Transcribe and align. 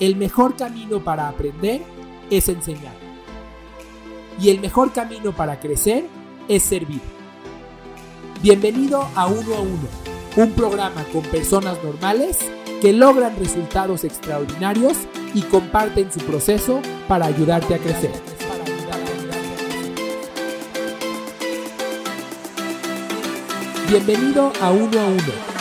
el 0.00 0.16
mejor 0.16 0.56
camino 0.56 1.02
para 1.02 1.28
aprender 1.28 1.82
es 2.30 2.48
enseñar. 2.48 2.94
Y 4.40 4.50
el 4.50 4.60
mejor 4.60 4.92
camino 4.92 5.32
para 5.32 5.58
crecer 5.58 6.04
es 6.48 6.62
servir. 6.62 7.00
Bienvenido 8.42 9.08
a 9.14 9.26
Uno 9.26 9.54
a 9.54 9.60
Uno, 9.60 9.88
un 10.36 10.52
programa 10.52 11.02
con 11.12 11.22
personas 11.22 11.82
normales 11.82 12.38
que 12.82 12.92
logran 12.92 13.36
resultados 13.38 14.04
extraordinarios 14.04 14.98
y 15.34 15.40
comparten 15.42 16.12
su 16.12 16.20
proceso 16.20 16.80
para 17.08 17.26
ayudarte 17.26 17.74
a 17.74 17.78
crecer. 17.78 18.12
Bienvenido 23.88 24.52
a 24.60 24.70
Uno 24.72 25.00
a 25.00 25.06
Uno 25.06 25.55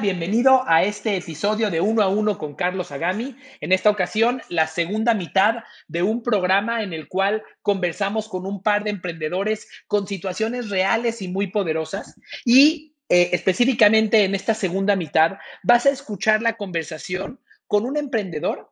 Bienvenido 0.00 0.62
a 0.66 0.84
este 0.84 1.16
episodio 1.16 1.70
de 1.70 1.80
Uno 1.80 2.02
a 2.02 2.08
Uno 2.08 2.36
con 2.36 2.54
Carlos 2.54 2.92
Agami. 2.92 3.34
En 3.60 3.72
esta 3.72 3.88
ocasión, 3.88 4.42
la 4.50 4.66
segunda 4.66 5.14
mitad 5.14 5.64
de 5.88 6.02
un 6.02 6.22
programa 6.22 6.82
en 6.82 6.92
el 6.92 7.08
cual 7.08 7.42
conversamos 7.62 8.28
con 8.28 8.44
un 8.44 8.62
par 8.62 8.84
de 8.84 8.90
emprendedores 8.90 9.66
con 9.86 10.06
situaciones 10.06 10.68
reales 10.68 11.22
y 11.22 11.28
muy 11.28 11.46
poderosas. 11.46 12.14
Y 12.44 12.94
eh, 13.08 13.30
específicamente 13.32 14.24
en 14.24 14.34
esta 14.34 14.52
segunda 14.52 14.96
mitad, 14.96 15.38
vas 15.62 15.86
a 15.86 15.90
escuchar 15.90 16.42
la 16.42 16.56
conversación 16.58 17.40
con 17.66 17.86
un 17.86 17.96
emprendedor 17.96 18.70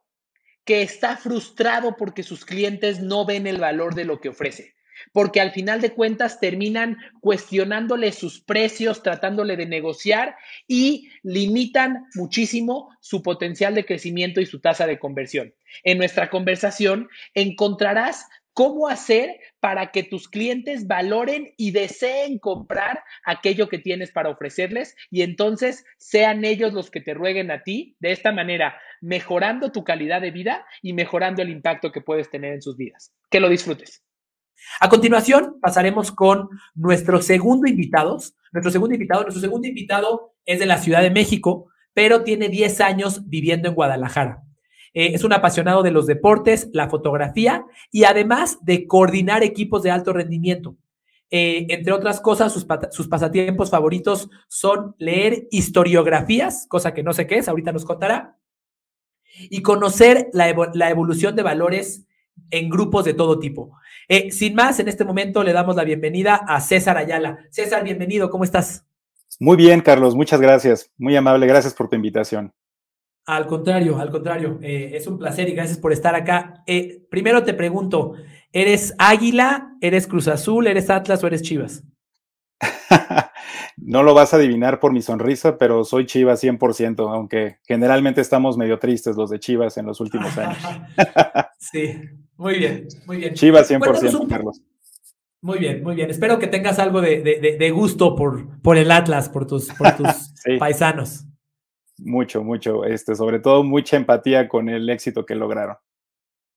que 0.65 0.83
está 0.83 1.17
frustrado 1.17 1.97
porque 1.97 2.23
sus 2.23 2.45
clientes 2.45 3.01
no 3.01 3.25
ven 3.25 3.47
el 3.47 3.59
valor 3.59 3.95
de 3.95 4.05
lo 4.05 4.21
que 4.21 4.29
ofrece 4.29 4.74
porque 5.13 5.41
al 5.41 5.53
final 5.53 5.81
de 5.81 5.93
cuentas 5.93 6.41
terminan 6.41 6.97
cuestionándole 7.21 8.13
sus 8.13 8.41
precios, 8.41 9.03
tratándole 9.03 9.57
de 9.57 9.67
negociar 9.67 10.37
y 10.67 11.11
limitan 11.23 12.07
muchísimo 12.15 12.91
su 13.01 13.23
potencial 13.23 13.75
de 13.75 13.85
crecimiento 13.85 14.41
y 14.41 14.47
su 14.47 14.61
tasa 14.61 14.87
de 14.87 14.99
conversión. 14.99 15.55
En 15.83 15.99
nuestra 15.99 16.31
conversación 16.31 17.09
encontrarás 17.35 18.27
cómo 18.55 18.89
hacer 18.89 19.41
para 19.61 19.91
que 19.91 20.05
tus 20.05 20.29
clientes 20.29 20.87
valoren 20.87 21.53
y 21.57 21.73
deseen 21.73 22.39
comprar 22.39 23.03
aquello 23.25 23.69
que 23.69 23.79
tienes 23.79 24.13
para 24.13 24.31
ofrecerles 24.31 24.97
y 25.11 25.23
entonces 25.23 25.85
sean 25.99 26.45
ellos 26.45 26.73
los 26.73 26.91
que 26.91 27.01
te 27.01 27.15
rueguen 27.15 27.51
a 27.51 27.65
ti, 27.65 27.97
de 27.99 28.13
esta 28.13 28.33
manera 28.33 28.81
mejorando 29.01 29.73
tu 29.73 29.85
calidad 29.85 30.23
de 30.23 30.31
vida 30.31 30.65
y 30.81 30.93
mejorando 30.93 31.43
el 31.43 31.51
impacto 31.51 31.93
que 31.93 32.01
puedes 32.01 32.31
tener 32.31 32.55
en 32.55 32.63
sus 32.63 32.77
vidas. 32.77 33.13
Que 33.29 33.41
lo 33.41 33.49
disfrutes. 33.49 34.04
A 34.81 34.89
continuación, 34.89 35.59
pasaremos 35.61 36.11
con 36.11 36.49
nuestros 36.75 37.27
segundo 37.27 37.67
invitados. 37.67 38.35
Nuestro 38.53 38.71
segundo 38.71 38.95
invitado, 38.95 39.23
nuestro 39.23 39.41
segundo 39.41 39.69
invitado 39.69 40.35
es 40.45 40.59
de 40.59 40.67
la 40.67 40.79
Ciudad 40.79 41.03
de 41.03 41.11
México, 41.11 41.69
pero 41.93 42.23
tiene 42.23 42.49
10 42.49 42.81
años 42.81 43.29
viviendo 43.29 43.69
en 43.69 43.75
Guadalajara. 43.75 44.43
Eh, 44.93 45.13
es 45.15 45.25
un 45.25 45.33
apasionado 45.33 45.83
de 45.83 45.91
los 45.91 46.07
deportes, 46.07 46.69
la 46.73 46.89
fotografía 46.89 47.65
y 47.91 48.05
además 48.05 48.59
de 48.63 48.87
coordinar 48.87 49.43
equipos 49.43 49.83
de 49.83 49.91
alto 49.91 50.13
rendimiento. 50.13 50.77
Eh, 51.31 51.67
entre 51.71 51.93
otras 51.93 52.21
cosas, 52.21 52.53
sus, 52.53 52.67
sus, 52.91 53.09
pasatiempos 53.09 53.71
favoritos 53.71 54.31
son 54.47 54.95
leer 54.99 55.49
historiografías, 55.51 56.67
cosa 56.69 56.95
que 56.95 57.03
no 57.03 57.13
sé 57.13 57.27
qué 57.27 57.39
es, 57.39 57.49
ahorita 57.49 57.73
nos 57.73 57.85
contará, 57.85 58.39
y 59.51 59.63
conocer 59.63 60.29
la 60.33 60.49
evolución 60.91 61.35
de 61.35 61.43
valores 61.43 62.07
en 62.51 62.69
grupos 62.69 63.05
de 63.05 63.15
todo 63.15 63.39
tipo. 63.39 63.77
Eh, 64.09 64.31
sin 64.31 64.55
más, 64.55 64.79
en 64.81 64.89
este 64.89 65.05
momento 65.05 65.43
le 65.43 65.53
damos 65.53 65.77
la 65.77 65.85
bienvenida 65.85 66.37
a 66.47 66.61
César 66.61 66.97
Ayala. 66.97 67.39
César, 67.51 67.85
bienvenido, 67.85 68.31
¿cómo 68.31 68.45
estás? 68.45 68.85
Muy 69.41 69.57
bien, 69.57 69.81
Carlos, 69.81 70.15
muchas 70.15 70.41
gracias. 70.41 70.91
Muy 70.97 71.17
amable, 71.17 71.47
gracias 71.47 71.75
por 71.75 71.89
tu 71.89 71.97
invitación. 71.97 72.53
Al 73.27 73.47
contrario, 73.47 73.99
al 73.99 74.11
contrario, 74.11 74.59
eh, 74.63 74.91
es 74.95 75.07
un 75.07 75.19
placer 75.19 75.49
y 75.49 75.55
gracias 75.55 75.79
por 75.79 75.93
estar 75.93 76.15
acá. 76.15 76.63
Eh, 76.67 77.07
primero 77.11 77.43
te 77.43 77.55
pregunto, 77.55 78.15
¿eres 78.53 78.95
Águila, 78.99 79.75
eres 79.81 80.07
Cruz 80.07 80.29
Azul, 80.29 80.67
eres 80.67 80.91
Atlas 80.91 81.25
o 81.25 81.27
eres 81.27 81.43
Chivas? 81.43 81.83
no 83.77 84.03
lo 84.03 84.15
vas 84.15 84.33
a 84.33 84.37
adivinar 84.37 84.81
por 84.81 84.93
mi 84.93 85.03
sonrisa, 85.03 85.59
pero 85.59 85.85
soy 85.85 86.07
Chivas 86.07 86.43
100%, 86.43 87.13
aunque 87.13 87.59
generalmente 87.67 88.21
estamos 88.21 88.57
medio 88.57 88.79
tristes 88.79 89.17
los 89.17 89.31
de 89.31 89.41
Chivas 89.41 89.77
en 89.77 89.87
los 89.87 90.01
últimos 90.01 90.37
años. 90.39 90.59
sí, 91.59 91.95
muy 92.37 92.59
bien, 92.59 92.89
muy 93.07 93.17
bien. 93.19 93.35
Chivas 93.35 93.71
100%, 93.71 94.29
Carlos. 94.29 94.61
Muy 95.45 95.59
bien, 95.59 95.83
muy 95.83 95.95
bien. 95.95 96.09
Espero 96.09 96.39
que 96.39 96.47
tengas 96.47 96.79
algo 96.79 97.03
de, 97.03 97.71
gusto 97.75 98.17
por, 98.17 98.61
por, 98.63 98.79
el 98.79 98.91
Atlas, 98.91 99.29
por 99.29 99.47
tus, 99.47 99.69
paisanos. 100.59 101.27
Mucho, 101.99 102.43
mucho. 102.43 102.85
Este, 102.85 103.15
sobre 103.15 103.41
todo 103.41 103.63
mucha 103.63 103.99
empatía 103.99 104.49
con 104.49 104.71
el 104.71 104.89
éxito 104.89 105.27
que 105.27 105.35
lograron. 105.35 105.77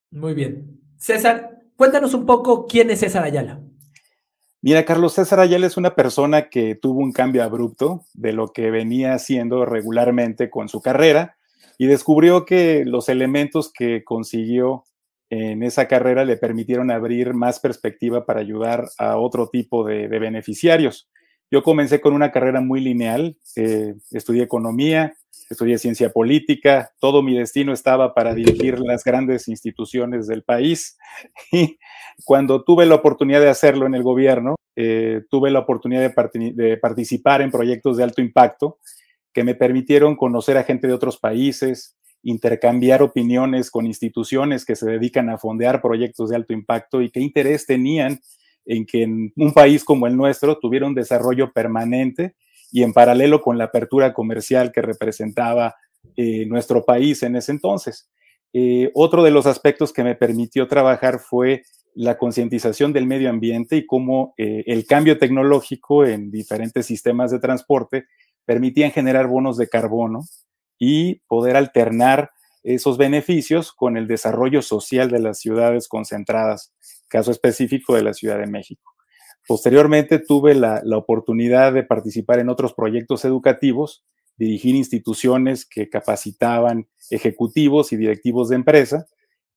Muy 0.09 0.33
bien. 0.33 0.79
César, 0.95 1.63
cuéntanos 1.75 2.13
un 2.13 2.25
poco 2.25 2.65
quién 2.65 2.89
es 2.89 3.01
César 3.01 3.25
Ayala. 3.25 3.61
Mira, 4.61 4.85
Carlos 4.85 5.13
César 5.13 5.39
Ayala 5.39 5.67
es 5.67 5.77
una 5.77 5.93
persona 5.93 6.49
que 6.49 6.75
tuvo 6.75 6.99
un 6.99 7.11
cambio 7.11 7.43
abrupto 7.43 8.05
de 8.13 8.33
lo 8.33 8.47
que 8.47 8.71
venía 8.71 9.13
haciendo 9.13 9.65
regularmente 9.65 10.49
con 10.49 10.67
su 10.67 10.81
carrera 10.81 11.37
y 11.77 11.85
descubrió 11.85 12.43
que 12.43 12.83
los 12.85 13.07
elementos 13.07 13.71
que 13.71 14.03
consiguió 14.03 14.83
en 15.29 15.61
esa 15.61 15.87
carrera 15.87 16.25
le 16.25 16.37
permitieron 16.37 16.89
abrir 16.89 17.33
más 17.33 17.59
perspectiva 17.59 18.25
para 18.25 18.39
ayudar 18.39 18.85
a 18.97 19.17
otro 19.17 19.49
tipo 19.49 19.85
de, 19.85 20.07
beneficiarios. 20.07 21.07
Yo 21.49 21.63
comencé 21.63 22.01
con 22.01 22.13
una 22.13 22.31
carrera 22.31 22.59
muy 22.59 22.81
lineal, 22.81 23.37
eh, 23.55 23.95
estudié 24.11 24.43
economía, 24.43 25.15
estudié 25.49 25.77
ciencia 25.77 26.09
política, 26.09 26.91
todo 26.99 27.23
mi 27.23 27.37
destino 27.37 27.71
estaba 27.71 28.13
para 28.13 28.33
dirigir 28.33 28.79
las 28.79 29.03
grandes 29.03 29.47
instituciones 29.47 30.27
del 30.27 30.43
país. 30.43 30.97
Y 31.51 31.77
cuando 32.25 32.63
tuve 32.63 32.85
la 32.85 32.95
oportunidad 32.95 33.39
de 33.39 33.49
hacerlo 33.49 33.85
en 33.85 33.95
el 33.95 34.03
gobierno, 34.03 34.55
eh, 34.75 35.21
tuve 35.29 35.49
la 35.51 35.59
oportunidad 35.59 36.01
de, 36.01 36.51
de, 36.53 36.77
participar 36.77 37.41
en 37.41 37.51
proyectos 37.51 37.97
de 37.97 38.03
alto 38.03 38.21
impacto 38.21 38.79
que 39.33 39.43
me 39.43 39.55
permitieron 39.55 40.15
conocer 40.15 40.57
a 40.57 40.63
gente 40.63 40.87
de 40.87 40.93
otros 40.93 41.17
países, 41.17 41.95
intercambiar 42.23 43.01
opiniones 43.01 43.71
con 43.71 43.85
instituciones 43.85 44.65
que 44.65 44.75
se 44.75 44.89
dedican 44.89 45.29
a 45.29 45.37
fondear 45.37 45.81
proyectos 45.81 46.29
de 46.29 46.35
alto 46.35 46.53
impacto 46.53 47.01
y 47.01 47.09
qué 47.09 47.21
interés 47.21 47.65
tenían 47.65 48.19
en 48.67 48.85
que 48.85 49.03
en 49.03 49.33
un 49.35 49.53
país 49.53 49.83
como 49.83 50.07
el 50.07 50.15
nuestro 50.15 50.59
tuviera 50.59 50.85
un 50.85 50.93
desarrollo 50.93 51.51
permanente 51.51 52.35
y 52.71 52.83
en 52.83 52.93
paralelo 52.93 53.41
con 53.41 53.57
la 53.57 53.65
apertura 53.65 54.13
comercial 54.13 54.71
que 54.71 54.81
representaba 54.81 55.75
eh, 56.15 56.45
nuestro 56.45 56.85
país 56.85 57.23
en 57.23 57.35
ese 57.35 57.51
entonces. 57.51 58.09
Eh, 58.53 58.91
otro 58.93 59.23
de 59.23 59.31
los 59.31 59.45
aspectos 59.45 59.93
que 59.93 60.03
me 60.03 60.15
permitió 60.15 60.67
trabajar 60.67 61.19
fue 61.19 61.63
la 61.95 62.17
concientización 62.17 62.93
del 62.93 63.07
medio 63.07 63.29
ambiente 63.29 63.75
y 63.75 63.85
cómo 63.85 64.33
eh, 64.37 64.63
el 64.67 64.85
cambio 64.85 65.17
tecnológico 65.17 66.05
en 66.05 66.29
diferentes 66.29 66.85
sistemas 66.85 67.31
de 67.31 67.39
transporte 67.39 68.05
permitían 68.45 68.91
generar 68.91 69.27
bonos 69.27 69.57
de 69.57 69.67
carbono 69.67 70.23
y 70.77 71.21
poder 71.27 71.55
alternar 71.55 72.31
esos 72.63 72.97
beneficios 72.97 73.71
con 73.71 73.97
el 73.97 74.07
desarrollo 74.07 74.61
social 74.61 75.09
de 75.09 75.19
las 75.19 75.39
ciudades 75.39 75.87
concentradas, 75.87 76.73
caso 77.07 77.31
específico 77.31 77.95
de 77.95 78.03
la 78.03 78.13
Ciudad 78.13 78.39
de 78.39 78.47
México. 78.47 78.97
Posteriormente 79.47 80.19
tuve 80.19 80.55
la, 80.55 80.83
oportunidad 80.97 81.71
de 81.71 81.83
participar 81.83 82.39
en 82.39 82.49
otros 82.49 82.73
proyectos 82.73 83.23
educativos, 83.23 84.03
dirigir 84.37 84.75
instituciones 84.75 85.65
que 85.65 85.89
capacitaban 85.89 86.87
ejecutivos 87.09 87.93
y 87.93 87.95
directivos 87.95 88.49
de 88.49 88.57
empresa 88.57 89.07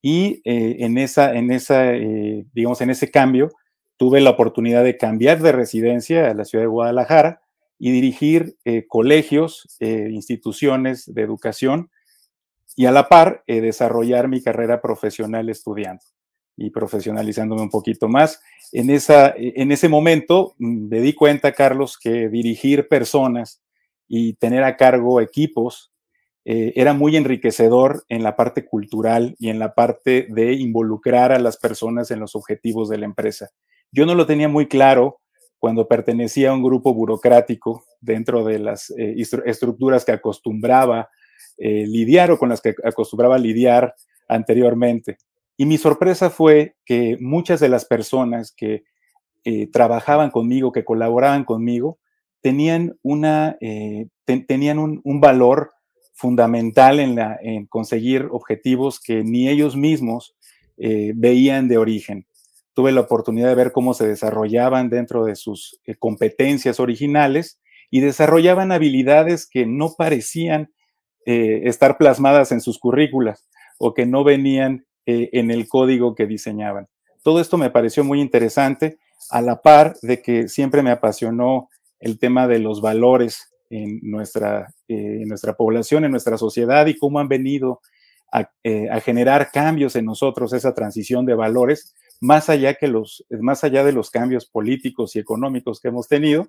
y 0.01 0.41
eh, 0.45 0.77
en, 0.85 0.97
esa, 0.97 1.35
en, 1.35 1.51
esa, 1.51 1.93
eh, 1.93 2.47
digamos, 2.55 2.81
en 2.81 2.91
ese 2.91 3.11
cambio 3.11 3.51
tuve 3.97 4.21
la 4.21 4.31
oportunidad 4.31 4.85
de 4.85 4.97
cambiar 4.97 5.43
de 5.43 5.53
residencia 5.53 6.31
a 6.31 6.35
la 6.35 6.45
ciudad 6.45 6.63
de 6.65 6.69
Guadalajara 6.69 7.43
y 7.79 7.91
dirigir 7.91 8.57
eh, 8.65 8.87
colegios, 8.87 9.77
instituciones 9.81 11.13
de 11.13 11.23
educación 11.23 11.91
y 12.77 12.87
a 12.87 12.93
la 12.93 13.09
par 13.09 13.43
desarrollar 13.47 14.29
mi 14.29 14.43
carrera 14.43 14.81
profesional 14.81 15.49
estudiando 15.49 16.03
y 16.57 16.71
profesionalizándome 16.71 17.63
un 17.63 17.71
poquito 17.71 18.09
más. 18.09 18.41
En, 18.73 18.91
esa, 18.91 19.35
en 19.37 19.73
ese 19.73 19.89
momento 19.89 20.55
mm, 20.59 20.89
me 20.89 21.01
di 21.01 21.15
cuenta, 21.15 21.53
Carlos, 21.53 21.99
que 21.99 22.29
dirigir 22.29 22.89
personas 22.89 23.63
y 24.09 24.35
tener 24.35 24.65
a 24.65 24.77
cargo 24.77 25.21
equipos 25.21 25.93
eh, 26.45 26.73
era 26.75 26.95
muy 26.95 27.17
enriquecedor 27.17 28.05
en 28.09 28.23
la 28.23 28.35
parte 28.35 28.65
cultural 28.65 29.37
y 29.39 29.51
en 29.51 29.59
la 29.59 29.75
parte 29.75 30.27
de 30.31 30.55
involucrar 30.55 31.33
a 31.33 31.39
las 31.39 31.59
personas 31.59 32.11
en 32.11 32.19
los 32.19 32.35
objetivos 32.35 32.89
de 32.89 32.99
la 32.99 33.05
empresa. 33.05 33.51
Yo 33.93 34.07
no 34.07 34.15
lo 34.15 34.27
tenía 34.27 34.49
muy 34.49 34.67
claro 34.67 35.21
cuando 35.59 35.87
pertenecía 35.87 36.51
a 36.51 36.55
un 36.55 36.63
grupo 36.63 36.95
burocrático 36.95 37.85
dentro 38.01 38.45
de 38.45 38.59
las 38.59 38.91
eh, 38.91 39.15
estructuras 39.45 40.05
que 40.05 40.13
acostumbraba 40.13 41.11
eh, 41.59 41.87
lidiar 41.87 42.31
o 42.31 42.39
con 42.39 42.49
las 42.49 42.63
que 42.63 42.75
acostumbraba 42.85 43.37
lidiar 43.37 43.95
anteriormente. 44.27 45.19
Y 45.61 45.67
mi 45.67 45.77
sorpresa 45.77 46.31
fue 46.31 46.75
que 46.87 47.19
muchas 47.21 47.61
de 47.61 47.69
las 47.69 47.85
personas 47.85 48.51
que 48.51 48.85
eh, 49.45 49.67
trabajaban 49.67 50.31
conmigo, 50.31 50.73
que 50.73 50.87
colaboraban 50.87 51.45
conmigo, 51.45 51.99
tenían, 52.41 52.97
una, 53.03 53.59
eh, 53.61 54.07
tenían 54.25 54.79
un, 54.79 55.21
valor 55.21 55.73
fundamental 56.15 56.99
en, 56.99 57.15
la, 57.15 57.39
en, 57.43 57.67
conseguir 57.67 58.29
objetivos 58.31 59.01
que 59.01 59.23
ni 59.23 59.51
ellos 59.51 59.77
mismos 59.77 60.35
veían 60.79 61.69
de 61.69 61.77
origen. 61.77 62.27
Tuve 62.73 62.91
la 62.91 63.03
oportunidad 63.03 63.49
de 63.49 63.55
ver 63.55 63.73
cómo 63.73 63.93
se 63.93 64.09
desarrollaban 64.09 64.89
dentro 64.89 65.27
de 65.27 65.37
sus 65.37 65.79
competencias 65.99 66.81
originales 66.81 67.61
y 67.91 68.01
desarrollaban 68.01 68.73
habilidades 68.73 69.47
que 69.47 69.67
no 69.67 69.93
parecían 69.99 70.73
eh, 71.27 71.69
estar 71.69 71.99
plasmadas 71.99 72.51
en 72.51 72.63
sus 72.63 72.79
currículas 72.79 73.47
o 73.79 73.93
que 73.93 74.07
no 74.07 74.25
venían 74.25 74.87
eh, 75.07 75.31
en 75.33 75.51
el 75.51 75.69
código 75.69 76.15
que 76.15 76.27
diseñaban. 76.27 76.89
Todo 77.23 77.41
esto 77.41 77.59
me 77.59 77.71
pareció 77.71 78.05
muy 78.05 78.21
interesante, 78.21 78.99
a 79.31 79.43
la 79.43 79.61
par 79.61 79.97
de 80.03 80.23
que 80.23 80.49
siempre 80.49 80.83
me 80.83 80.91
apasionó 80.91 81.69
el 82.01 82.19
tema 82.19 82.49
de 82.49 82.59
los 82.59 82.81
valores 82.81 83.53
en 83.69 84.01
nuestra, 84.03 84.73
eh, 84.89 85.23
nuestra 85.27 85.55
población, 85.55 86.05
en 86.05 86.11
nuestra 86.11 86.39
sociedad 86.39 86.87
y 86.87 86.97
cómo 86.97 87.21
han 87.21 87.29
venido 87.29 87.81
a, 88.33 88.51
a, 88.91 89.01
generar 89.01 89.51
cambios 89.53 89.97
en 89.97 90.07
nosotros, 90.07 90.53
esa 90.53 90.75
transición 90.75 91.27
de 91.27 91.35
valores, 91.35 91.95
más 92.21 92.49
allá, 92.49 92.75
que 92.75 92.89
los, 92.89 93.25
más 93.31 93.65
allá 93.65 93.85
de 93.85 93.93
los 93.93 94.11
cambios 94.11 94.47
políticos 94.47 95.15
y 95.15 95.19
económicos 95.19 95.81
que 95.81 95.89
hemos 95.89 96.09
tenido, 96.09 96.49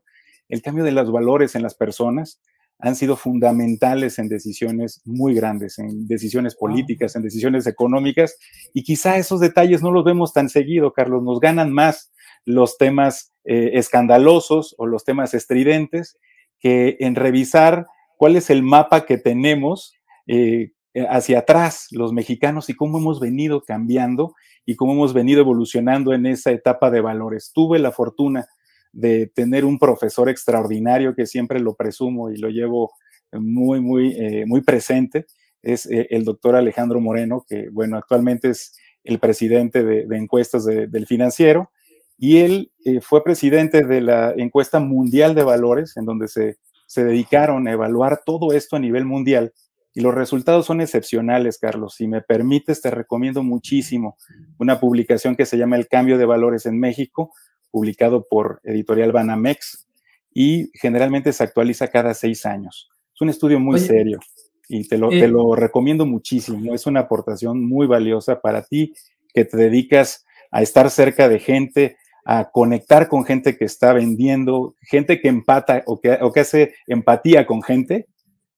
el 0.50 0.62
cambio 0.62 0.84
de 0.84 0.92
los 0.92 1.12
valores 1.12 1.56
en 1.56 1.64
las 1.64 1.76
personas 1.76 2.42
han 2.82 2.96
sido 2.96 3.16
fundamentales 3.16 4.18
en 4.20 4.28
decisiones 4.28 5.02
muy 5.06 5.34
grandes, 5.36 5.78
en 5.80 6.08
decisiones 6.08 6.56
políticas, 6.56 7.16
en 7.16 7.22
decisiones 7.22 7.68
económicas, 7.68 8.38
y 8.74 8.84
quizá 8.84 9.18
esos 9.18 9.40
detalles 9.40 9.82
no 9.82 9.92
los 9.92 10.04
vemos 10.04 10.34
tan 10.34 10.50
seguido, 10.50 10.92
Carlos, 10.92 11.24
nos 11.24 11.40
ganan 11.40 11.72
más 11.72 12.12
los 12.44 12.78
temas 12.78 13.32
eh, 13.46 13.72
escandalosos 13.74 14.76
o 14.78 14.88
los 14.88 15.04
temas 15.04 15.34
estridentes 15.34 16.18
que 16.60 16.98
en 17.00 17.16
revisar 17.16 17.86
cuál 18.18 18.36
es 18.36 18.50
el 18.50 18.64
mapa 18.64 19.06
que 19.06 19.18
tenemos 19.18 19.94
eh, 20.28 20.72
hacia 21.10 21.40
atrás 21.40 21.88
los 21.92 22.14
mexicanos 22.14 22.70
y 22.70 22.76
cómo 22.76 22.98
hemos 22.98 23.20
venido 23.20 23.62
cambiando 23.62 24.34
y 24.66 24.76
cómo 24.76 24.94
hemos 24.94 25.14
venido 25.14 25.42
evolucionando 25.42 26.14
en 26.14 26.26
esa 26.26 26.52
etapa 26.52 26.90
de 26.90 27.02
valores. 27.02 27.52
Tuve 27.54 27.80
la 27.80 27.92
fortuna 27.92 28.46
de 28.92 29.28
tener 29.28 29.66
un 29.66 29.80
profesor 29.80 30.30
extraordinario 30.30 31.16
que 31.16 31.26
siempre 31.26 31.60
lo 31.60 31.76
presumo 31.76 32.30
y 32.30 32.38
lo 32.38 32.50
llevo 32.50 32.92
muy, 33.32 33.80
muy, 33.80 34.14
eh, 34.18 34.46
muy 34.46 34.62
presente, 34.62 35.26
es 35.62 35.86
eh, 35.86 36.08
el 36.10 36.26
doctor 36.26 36.56
Alejandro 36.56 37.00
Moreno, 37.00 37.46
que, 37.48 37.70
bueno, 37.70 37.98
actualmente 37.98 38.50
es 38.50 38.78
el 39.04 39.20
presidente 39.20 39.84
de, 39.84 40.06
encuestas 40.16 40.66
del 40.66 41.08
financiero, 41.08 41.72
y 42.18 42.38
él 42.38 42.72
eh, 42.86 43.02
fue 43.02 43.24
presidente 43.24 43.84
de 43.84 44.02
la 44.02 44.34
encuesta 44.36 44.80
mundial 44.80 45.34
de 45.34 45.44
valores, 45.44 45.98
en 45.98 46.06
donde 46.06 46.28
se, 46.28 46.58
se 46.86 47.04
dedicaron 47.04 47.68
a 47.68 47.72
evaluar 47.72 48.22
todo 48.26 48.54
esto 48.54 48.76
a 48.76 48.80
nivel 48.80 49.06
mundial. 49.06 49.54
Y 49.94 50.02
los 50.02 50.14
resultados 50.14 50.68
son 50.68 50.82
excepcionales, 50.82 51.58
Carlos. 51.58 51.96
Si 51.96 52.08
me 52.08 52.22
permites, 52.22 52.82
te 52.82 52.92
recomiendo 52.92 53.44
muchísimo 53.44 54.18
una 54.58 54.80
publicación 54.80 55.36
que 55.36 55.46
se 55.46 55.58
llama 55.58 55.78
El 55.78 55.88
cambio 55.88 56.18
de 56.18 56.26
valores 56.26 56.66
en 56.66 56.80
México, 56.80 57.34
publicado 57.72 58.28
por 58.30 58.60
Editorial 58.64 59.12
Banamex 59.12 59.88
y 60.34 60.70
generalmente 60.74 61.34
se 61.34 61.44
actualiza 61.44 61.88
cada 61.88 62.14
seis 62.14 62.46
años. 62.46 62.90
Es 63.14 63.22
un 63.22 63.30
estudio 63.30 63.60
muy 63.60 63.80
serio 63.80 64.20
y 64.68 64.88
te 64.88 64.98
lo, 64.98 65.10
te 65.10 65.26
eh, 65.26 65.28
lo 65.28 65.56
recomiendo 65.56 66.06
muchísimo. 66.06 66.74
Es 66.74 66.86
una 66.86 67.02
aportación 67.02 67.64
muy 67.66 67.88
valiosa 67.88 68.40
para 68.40 68.64
ti 68.64 68.94
que 69.34 69.46
te 69.46 69.58
dedicas 69.58 70.26
a 70.52 70.62
estar 70.62 70.90
cerca 70.90 71.28
de 71.28 71.40
gente, 71.40 71.98
a 72.26 72.52
conectar 72.52 73.08
con 73.08 73.26
gente 73.26 73.58
que 73.58 73.66
está 73.66 73.94
vendiendo, 73.94 74.76
gente 74.82 75.20
que 75.20 75.28
empata 75.28 75.84
o 75.86 76.00
que, 76.00 76.18
o 76.22 76.32
que 76.32 76.42
hace 76.42 76.76
empatía 76.88 77.46
con 77.46 77.62
gente. 77.62 78.08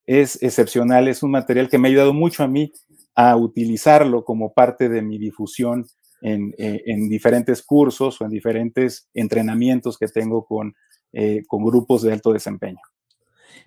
Es 0.05 0.41
excepcional, 0.43 1.07
es 1.07 1.23
un 1.23 1.31
material 1.31 1.69
que 1.69 1.77
me 1.77 1.87
ha 1.87 1.91
ayudado 1.91 2.13
mucho 2.13 2.43
a 2.43 2.47
mí 2.47 2.71
a 3.15 3.35
utilizarlo 3.35 4.25
como 4.25 4.53
parte 4.53 4.89
de 4.89 5.01
mi 5.01 5.17
difusión 5.17 5.85
eh, 6.25 6.83
en, 6.85 7.09
diferentes 7.09 7.61
cursos 7.61 8.21
o 8.21 8.23
en 8.23 8.31
diferentes 8.31 9.09
entrenamientos 9.13 9.97
que 9.97 10.07
tengo 10.07 10.45
con, 10.45 10.73
eh, 11.11 11.43
con 11.45 11.65
grupos 11.65 12.01
de 12.01 12.13
alto 12.13 12.31
desempeño. 12.31 12.79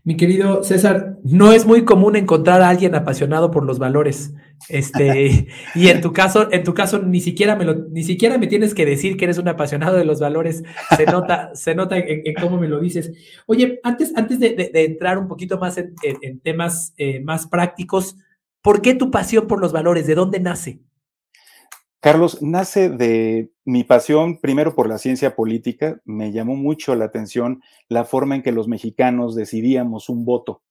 Mi 0.04 0.16
querido 0.16 0.62
César, 0.62 1.18
no 1.24 1.52
es 1.52 1.66
muy 1.66 1.84
común 1.84 2.16
encontrar 2.16 2.62
a 2.62 2.68
alguien 2.70 2.94
apasionado 2.94 3.50
por 3.50 3.64
los 3.64 3.78
valores. 3.78 4.32
Este, 4.70 5.48
y 5.74 5.88
en 5.88 6.00
tu 6.00 6.14
caso, 6.14 6.50
en 6.50 6.64
tu 6.64 6.72
caso, 6.72 7.02
ni 7.02 7.20
siquiera 7.20 7.56
me 7.56 7.64
lo, 7.64 7.74
ni 7.90 8.04
siquiera 8.04 8.38
me 8.38 8.46
tienes 8.46 8.72
que 8.72 8.86
decir 8.86 9.16
que 9.16 9.24
eres 9.24 9.36
un 9.36 9.48
apasionado 9.48 9.98
de 9.98 10.06
los 10.06 10.20
valores. 10.20 10.62
Se 10.96 11.04
nota, 11.04 11.50
se 11.54 11.74
nota 11.74 11.98
en, 11.98 12.34
cómo 12.40 12.56
me 12.56 12.68
lo 12.68 12.80
dices. 12.80 13.12
Oye, 13.46 13.80
antes, 13.82 14.16
antes 14.16 14.38
de, 14.38 14.70
entrar 14.72 15.18
un 15.18 15.28
poquito 15.28 15.58
más 15.58 15.76
en, 15.76 16.40
temas 16.40 16.94
eh, 16.96 17.20
más 17.20 17.46
prácticos, 17.48 18.16
¿por 18.62 18.80
qué 18.80 18.94
tu 18.94 19.10
pasión 19.10 19.46
por 19.46 19.60
los 19.60 19.72
valores? 19.72 20.06
¿De 20.06 20.14
dónde 20.14 20.40
nace? 20.40 20.80
Carlos, 22.06 22.40
nace 22.40 22.88
de 22.88 23.50
mi 23.64 23.82
pasión 23.82 24.38
primero 24.38 24.76
por 24.76 24.88
la 24.88 24.96
ciencia 24.96 25.34
política. 25.34 26.00
Me 26.04 26.30
llamó 26.30 26.54
mucho 26.54 26.94
la 26.94 27.06
atención 27.06 27.62
la 27.88 28.04
forma 28.04 28.36
en 28.36 28.44
que 28.44 28.52
los 28.52 28.68
mexicanos 28.68 29.34
decidíamos 29.34 30.08
un 30.08 30.24
voto. 30.24 30.62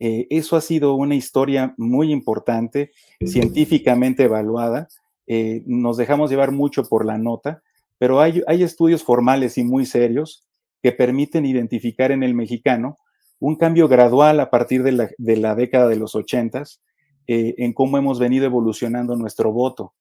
Eh, 0.00 0.26
eso 0.30 0.56
ha 0.56 0.60
sido 0.60 0.94
una 0.94 1.14
historia 1.14 1.74
muy 1.76 2.10
importante, 2.10 2.90
científicamente 3.24 4.24
evaluada. 4.24 4.88
Eh, 5.28 5.62
nos 5.64 5.96
dejamos 5.96 6.28
llevar 6.28 6.50
mucho 6.50 6.82
por 6.82 7.06
la 7.06 7.18
nota, 7.18 7.62
pero 7.96 8.20
hay, 8.20 8.42
estudios 8.48 9.04
formales 9.04 9.58
y 9.58 9.62
muy 9.62 9.86
serios 9.86 10.44
que 10.82 10.90
permiten 10.90 11.46
identificar 11.46 12.10
en 12.10 12.24
el 12.24 12.34
mexicano 12.34 12.98
un 13.38 13.54
cambio 13.54 13.86
gradual 13.86 14.40
a 14.40 14.50
partir 14.50 14.82
de 14.82 14.90
la, 14.90 15.54
década 15.54 15.86
de 15.86 15.94
los 15.94 16.16
ochentas 16.16 16.82
eh, 17.28 17.54
en 17.58 17.74
cómo 17.74 17.96
hemos 17.96 18.18
venido 18.18 18.44
evolucionando 18.44 19.14
nuestro 19.14 19.52
voto 19.52 19.94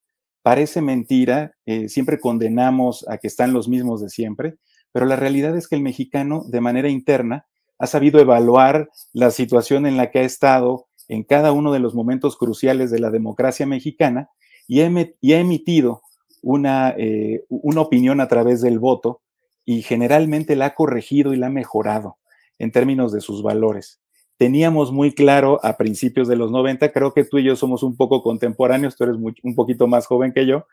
parece 0.43 0.81
mentira, 0.81 1.55
eh, 1.65 1.89
siempre 1.89 2.19
condenamos 2.19 3.07
a 3.09 3.17
que 3.17 3.27
están 3.27 3.53
los 3.53 3.67
mismos 3.67 4.01
de 4.01 4.09
siempre, 4.09 4.55
pero 4.91 5.05
la 5.05 5.15
realidad 5.15 5.57
es 5.57 5.67
que 5.67 5.75
el 5.75 5.81
mexicano 5.81 6.43
de 6.47 6.61
manera 6.61 6.89
interna 6.89 7.47
ha 7.79 7.87
sabido 7.87 8.19
evaluar 8.19 8.89
la 9.13 9.31
situación 9.31 9.87
en 9.87 9.97
la 9.97 10.11
que 10.11 10.19
ha 10.19 10.23
estado 10.23 10.87
en 11.07 11.23
cada 11.23 11.51
uno 11.51 11.71
de 11.71 11.79
los 11.79 11.95
momentos 11.95 12.37
cruciales 12.37 12.91
de 12.91 12.99
la 12.99 13.09
democracia 13.09 13.65
mexicana 13.65 14.29
y 14.67 14.81
ha, 14.81 15.39
emitido 15.39 16.01
una, 16.41 16.93
eh, 16.97 17.43
una 17.49 17.81
opinión 17.81 18.21
a 18.21 18.27
través 18.27 18.61
del 18.61 18.79
voto 18.79 19.21
y 19.65 19.81
generalmente 19.81 20.55
la 20.55 20.67
ha 20.67 20.75
corregido 20.75 21.33
y 21.33 21.37
la 21.37 21.47
ha 21.47 21.49
mejorado 21.49 22.17
en 22.59 22.71
términos 22.71 23.11
de 23.11 23.21
sus 23.21 23.41
valores 23.43 24.02
teníamos 24.43 24.91
muy 24.91 25.13
claro 25.13 25.61
a 25.63 25.77
principios 25.77 26.27
de 26.27 26.35
los 26.35 26.51
90, 26.51 26.91
creo 26.91 27.13
que 27.13 27.23
tú 27.23 27.37
y 27.37 27.45
yo 27.45 27.55
somos 27.55 27.81
un 27.81 27.95
poco 27.95 28.21
contemporáneos, 28.21 28.97
tú 28.97 29.05
eres 29.05 29.15
un 29.15 29.55
poquito 29.55 29.87
más 29.87 30.05
joven 30.05 30.33
que 30.33 30.45
yo, 30.45 30.67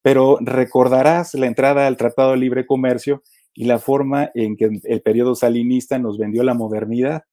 pero 0.00 0.38
recordarás 0.40 1.34
la 1.34 1.46
entrada 1.46 1.88
al 1.88 1.96
Tratado 1.96 2.30
de 2.30 2.36
Libre 2.36 2.66
Comercio 2.66 3.24
y 3.52 3.64
la 3.64 3.80
forma 3.80 4.30
en 4.34 4.56
que 4.56 4.80
el 4.80 5.02
periodo 5.02 5.34
salinista 5.34 5.98
nos 5.98 6.18
vendió 6.18 6.44
la 6.44 6.54
modernidad. 6.54 7.24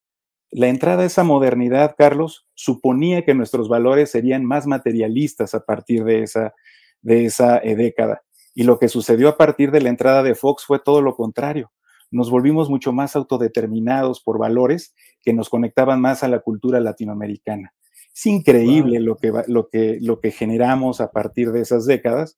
La 0.50 0.68
entrada 0.68 1.04
a 1.04 1.06
esa 1.06 1.24
modernidad, 1.24 1.94
Carlos, 1.96 2.48
suponía 2.56 3.24
que 3.24 3.36
nuestros 3.36 3.70
valores 3.70 4.10
serían 4.10 4.44
más 4.46 4.66
materialistas 4.66 5.54
a 5.54 5.64
partir 5.64 6.06
de 6.06 6.24
esa, 6.24 6.56
de 7.04 7.26
esa 7.26 7.60
eh, 7.60 7.76
década. 7.76 8.24
Y 8.56 8.64
lo 8.64 8.80
que 8.80 8.88
sucedió 8.88 9.30
a 9.30 9.38
partir 9.38 9.70
de 9.70 9.82
la 9.82 9.90
entrada 9.90 10.24
de 10.24 10.34
Fox 10.34 10.66
fue 10.66 10.80
todo 10.80 11.04
lo 11.04 11.16
contrario 11.16 11.72
nos 12.14 12.30
volvimos 12.30 12.70
mucho 12.70 12.94
más 12.94 13.16
autodeterminados 13.16 14.22
por 14.22 14.38
valores 14.38 14.94
que 15.22 15.34
nos 15.34 15.50
conectaban 15.50 16.00
más 16.00 16.24
a 16.24 16.28
la 16.28 16.40
cultura 16.40 16.80
latinoamericana. 16.80 17.74
Es 18.16 18.26
increíble 18.28 19.00
lo, 19.00 19.18
que, 19.18 19.34
lo, 19.48 19.68
que, 19.68 19.98
lo 20.00 20.20
que 20.20 20.32
generamos 20.32 21.02
a 21.02 21.12
partir 21.12 21.52
de 21.52 21.62
esas 21.62 21.86
décadas 21.86 22.38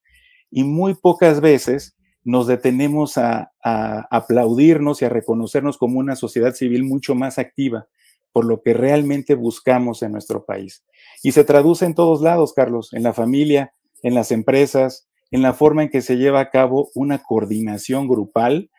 y 0.50 0.64
muy 0.64 0.94
pocas 0.96 1.42
veces 1.42 1.98
nos 2.24 2.48
detenemos 2.48 3.18
a, 3.18 3.52
a, 3.64 4.08
aplaudirnos 4.10 5.02
y 5.02 5.06
a 5.06 5.10
reconocernos 5.10 5.78
como 5.78 6.00
una 6.00 6.16
sociedad 6.16 6.54
civil 6.54 6.86
mucho 6.86 7.14
más 7.14 7.38
activa 7.38 7.88
por 8.32 8.46
lo 8.46 8.62
que 8.62 8.74
realmente 8.74 9.36
buscamos 9.36 10.02
en 10.02 10.12
nuestro 10.12 10.46
país. 10.46 10.84
Y 11.24 11.34
se 11.34 11.44
traduce 11.44 11.86
en 11.86 11.96
todos 11.96 12.22
lados, 12.22 12.54
Carlos, 12.54 12.94
en 12.94 13.04
la 13.04 13.14
familia, 13.14 13.74
en 14.04 14.14
las 14.14 14.32
empresas, 14.32 15.08
en 15.32 15.42
la 15.42 15.54
forma 15.54 15.84
en 15.84 15.90
que 15.90 16.02
se 16.02 16.18
lleva 16.18 16.40
a 16.40 16.50
cabo 16.50 16.90
una 16.96 17.24
coordinación 17.24 18.08
grupal 18.08 18.70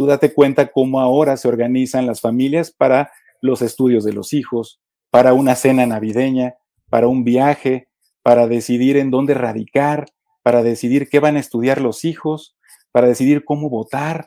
Tú 0.00 0.06
date 0.06 0.32
cuenta 0.32 0.72
cómo 0.72 1.02
ahora 1.02 1.36
se 1.36 1.46
organizan 1.46 2.06
las 2.06 2.22
familias 2.22 2.70
para 2.70 3.12
los 3.42 3.60
estudios 3.60 4.02
de 4.02 4.14
los 4.14 4.32
hijos, 4.32 4.80
para 5.10 5.34
una 5.34 5.54
cena 5.56 5.84
navideña, 5.84 6.54
para 6.88 7.06
un 7.06 7.22
viaje, 7.22 7.88
para 8.22 8.46
decidir 8.46 8.96
en 8.96 9.10
dónde 9.10 9.34
radicar, 9.34 10.06
para 10.42 10.62
decidir 10.62 11.10
qué 11.10 11.20
van 11.20 11.36
a 11.36 11.40
estudiar 11.40 11.82
los 11.82 12.06
hijos, 12.06 12.56
para 12.92 13.08
decidir 13.08 13.44
cómo 13.44 13.68
votar. 13.68 14.24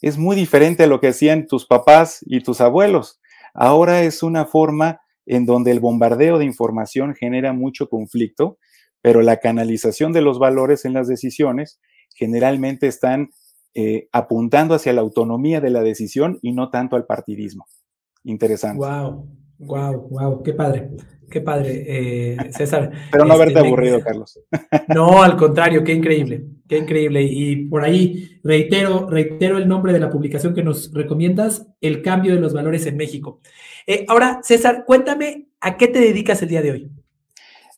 Es 0.00 0.18
muy 0.18 0.34
diferente 0.34 0.82
a 0.82 0.86
lo 0.88 0.98
que 0.98 1.06
hacían 1.06 1.46
tus 1.46 1.66
papás 1.66 2.18
y 2.26 2.40
tus 2.40 2.60
abuelos. 2.60 3.20
Ahora 3.54 4.02
es 4.02 4.24
una 4.24 4.44
forma 4.44 5.02
en 5.24 5.46
donde 5.46 5.70
el 5.70 5.78
bombardeo 5.78 6.38
de 6.38 6.46
información 6.46 7.14
genera 7.14 7.52
mucho 7.52 7.88
conflicto, 7.88 8.58
pero 9.00 9.22
la 9.22 9.36
canalización 9.36 10.12
de 10.12 10.22
los 10.22 10.40
valores 10.40 10.84
en 10.84 10.94
las 10.94 11.06
decisiones 11.06 11.80
generalmente 12.12 12.88
están 12.88 13.30
eh, 13.74 14.08
apuntando 14.12 14.74
hacia 14.74 14.92
la 14.92 15.00
autonomía 15.00 15.60
de 15.60 15.70
la 15.70 15.82
decisión 15.82 16.38
y 16.42 16.52
no 16.52 16.70
tanto 16.70 16.96
al 16.96 17.06
partidismo. 17.06 17.66
Interesante. 18.24 18.78
Wow, 18.78 19.28
wow, 19.58 20.08
wow, 20.08 20.42
qué 20.42 20.52
padre. 20.52 20.90
Qué 21.32 21.40
padre, 21.40 21.84
eh, 21.86 22.36
César. 22.52 22.92
Pero 23.10 23.24
no 23.24 23.32
haberte 23.32 23.54
este, 23.54 23.66
aburrido, 23.66 24.00
Carlos. 24.00 24.38
No, 24.94 25.22
al 25.22 25.36
contrario, 25.36 25.82
qué 25.82 25.94
increíble, 25.94 26.44
qué 26.68 26.76
increíble. 26.76 27.22
Y 27.22 27.64
por 27.66 27.82
ahí 27.82 28.38
reitero, 28.44 29.08
reitero 29.08 29.56
el 29.56 29.66
nombre 29.66 29.94
de 29.94 30.00
la 30.00 30.10
publicación 30.10 30.54
que 30.54 30.62
nos 30.62 30.92
recomiendas, 30.92 31.66
El 31.80 32.02
cambio 32.02 32.34
de 32.34 32.40
los 32.40 32.52
valores 32.52 32.84
en 32.86 32.98
México. 32.98 33.40
Eh, 33.86 34.04
ahora, 34.08 34.40
César, 34.42 34.84
cuéntame, 34.86 35.48
¿a 35.60 35.78
qué 35.78 35.88
te 35.88 36.00
dedicas 36.00 36.42
el 36.42 36.50
día 36.50 36.60
de 36.60 36.70
hoy? 36.72 36.90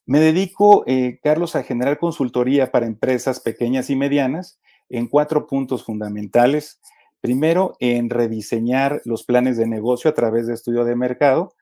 Me 0.06 0.18
dedico, 0.18 0.82
eh, 0.86 1.20
Carlos, 1.22 1.54
a 1.54 1.62
generar 1.62 1.98
consultoría 1.98 2.72
para 2.72 2.86
empresas 2.86 3.40
pequeñas 3.40 3.88
y 3.88 3.96
medianas 3.96 4.58
en 4.88 5.08
cuatro 5.08 5.46
puntos 5.46 5.84
fundamentales. 5.84 6.80
Primero, 7.20 7.74
en 7.80 8.10
rediseñar 8.10 9.00
los 9.04 9.24
planes 9.24 9.56
de 9.56 9.66
negocio 9.66 10.10
a 10.10 10.14
través 10.14 10.46
de 10.46 10.54
estudio 10.54 10.84
de 10.84 10.96
mercado. 10.96 11.54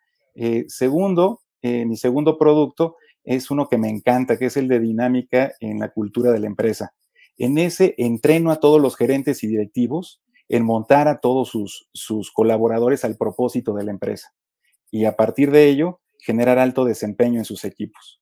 segundo, 0.69 1.43
eh, 1.63 1.87
mi 1.87 1.97
segundo 1.97 2.37
producto 2.37 2.97
es 3.25 3.51
uno 3.51 3.69
que 3.69 3.79
me 3.79 3.89
encanta, 3.89 4.37
que 4.37 4.47
es 4.47 4.57
el 4.57 4.69
de 4.69 4.81
dinámica 4.81 5.53
en 5.61 5.79
la 5.79 5.91
cultura 5.91 6.33
de 6.33 6.41
la 6.41 6.49
empresa. 6.49 6.93
En 7.39 7.59
ese 7.59 7.95
entreno 7.99 8.51
a 8.51 8.61
todos 8.61 8.81
los 8.81 8.97
gerentes 8.97 9.43
y 9.45 9.47
directivos 9.47 10.23
en 10.49 10.65
montar 10.65 11.09
a 11.09 11.21
todos 11.21 11.49
sus, 11.49 11.89
sus 11.93 12.31
colaboradores 12.33 13.05
al 13.05 13.17
propósito 13.17 13.73
de 13.75 13.85
la 13.85 13.93
empresa 13.93 14.35
y 14.91 15.07
a 15.07 15.17
partir 15.17 15.51
de 15.51 15.69
ello 15.69 16.01
generar 16.19 16.59
alto 16.59 16.85
desempeño 16.85 17.39
en 17.39 17.45
sus 17.45 17.65
equipos. 17.65 18.22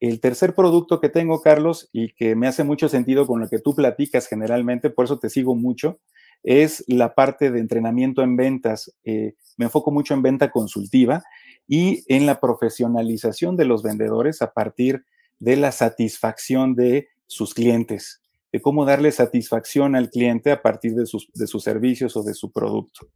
El 0.00 0.20
tercer 0.20 0.54
producto 0.54 1.00
que 1.00 1.08
tengo, 1.08 1.40
Carlos, 1.40 1.88
y 1.92 2.12
que 2.12 2.36
me 2.36 2.46
hace 2.46 2.62
mucho 2.64 2.88
sentido 2.88 3.26
con 3.26 3.40
lo 3.40 3.48
que 3.48 3.58
tú 3.58 3.74
platicas 3.74 4.28
generalmente, 4.28 4.90
por 4.90 5.06
eso 5.06 5.18
te 5.18 5.28
sigo 5.28 5.54
mucho, 5.54 5.98
es 6.44 6.84
la 6.86 7.14
parte 7.14 7.50
de 7.50 7.58
entrenamiento 7.58 8.22
en 8.22 8.36
ventas. 8.36 8.94
Eh, 9.04 9.34
me 9.56 9.64
enfoco 9.66 9.90
mucho 9.90 10.14
en 10.14 10.22
venta 10.22 10.50
consultiva 10.50 11.24
y 11.66 12.04
en 12.06 12.26
la 12.26 12.40
profesionalización 12.40 13.56
de 13.56 13.64
los 13.64 13.82
vendedores 13.82 14.40
a 14.40 14.52
partir 14.52 15.04
de 15.40 15.56
la 15.56 15.72
satisfacción 15.72 16.74
de 16.74 17.08
sus 17.26 17.54
clientes, 17.54 18.22
de 18.52 18.60
cómo 18.60 18.84
darle 18.84 19.12
satisfacción 19.12 19.94
al 19.94 20.10
cliente 20.10 20.50
a 20.50 20.62
partir 20.62 20.94
de 20.94 21.06
sus, 21.06 21.30
de 21.34 21.46
sus 21.46 21.62
servicios 21.62 22.16
o 22.16 22.22
de 22.22 22.34
su 22.34 22.52
producto. 22.52 23.08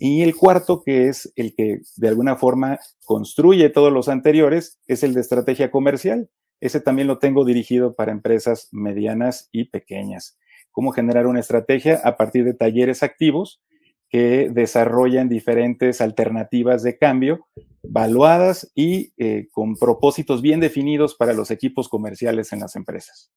Y 0.00 0.22
el 0.22 0.34
cuarto, 0.34 0.82
que 0.82 1.08
es 1.08 1.32
el 1.36 1.54
que 1.54 1.80
de 1.96 2.08
alguna 2.08 2.36
forma 2.36 2.78
construye 3.04 3.68
todos 3.70 3.92
los 3.92 4.08
anteriores, 4.08 4.80
es 4.86 5.02
el 5.02 5.14
de 5.14 5.20
estrategia 5.20 5.70
comercial. 5.70 6.28
Ese 6.60 6.80
también 6.80 7.08
lo 7.08 7.18
tengo 7.18 7.44
dirigido 7.44 7.94
para 7.94 8.12
empresas 8.12 8.68
medianas 8.72 9.48
y 9.52 9.64
pequeñas. 9.64 10.36
Cómo 10.72 10.90
generar 10.90 11.26
una 11.26 11.40
estrategia 11.40 12.00
a 12.02 12.16
partir 12.16 12.44
de 12.44 12.54
talleres 12.54 13.02
activos 13.02 13.62
que 14.08 14.48
desarrollan 14.50 15.28
diferentes 15.28 16.00
alternativas 16.00 16.82
de 16.82 16.98
cambio, 16.98 17.46
valuadas 17.82 18.70
y 18.74 19.12
eh, 19.16 19.48
con 19.50 19.76
propósitos 19.76 20.40
bien 20.40 20.60
definidos 20.60 21.14
para 21.14 21.32
los 21.32 21.50
equipos 21.50 21.88
comerciales 21.88 22.52
en 22.52 22.60
las 22.60 22.76
empresas. 22.76 23.30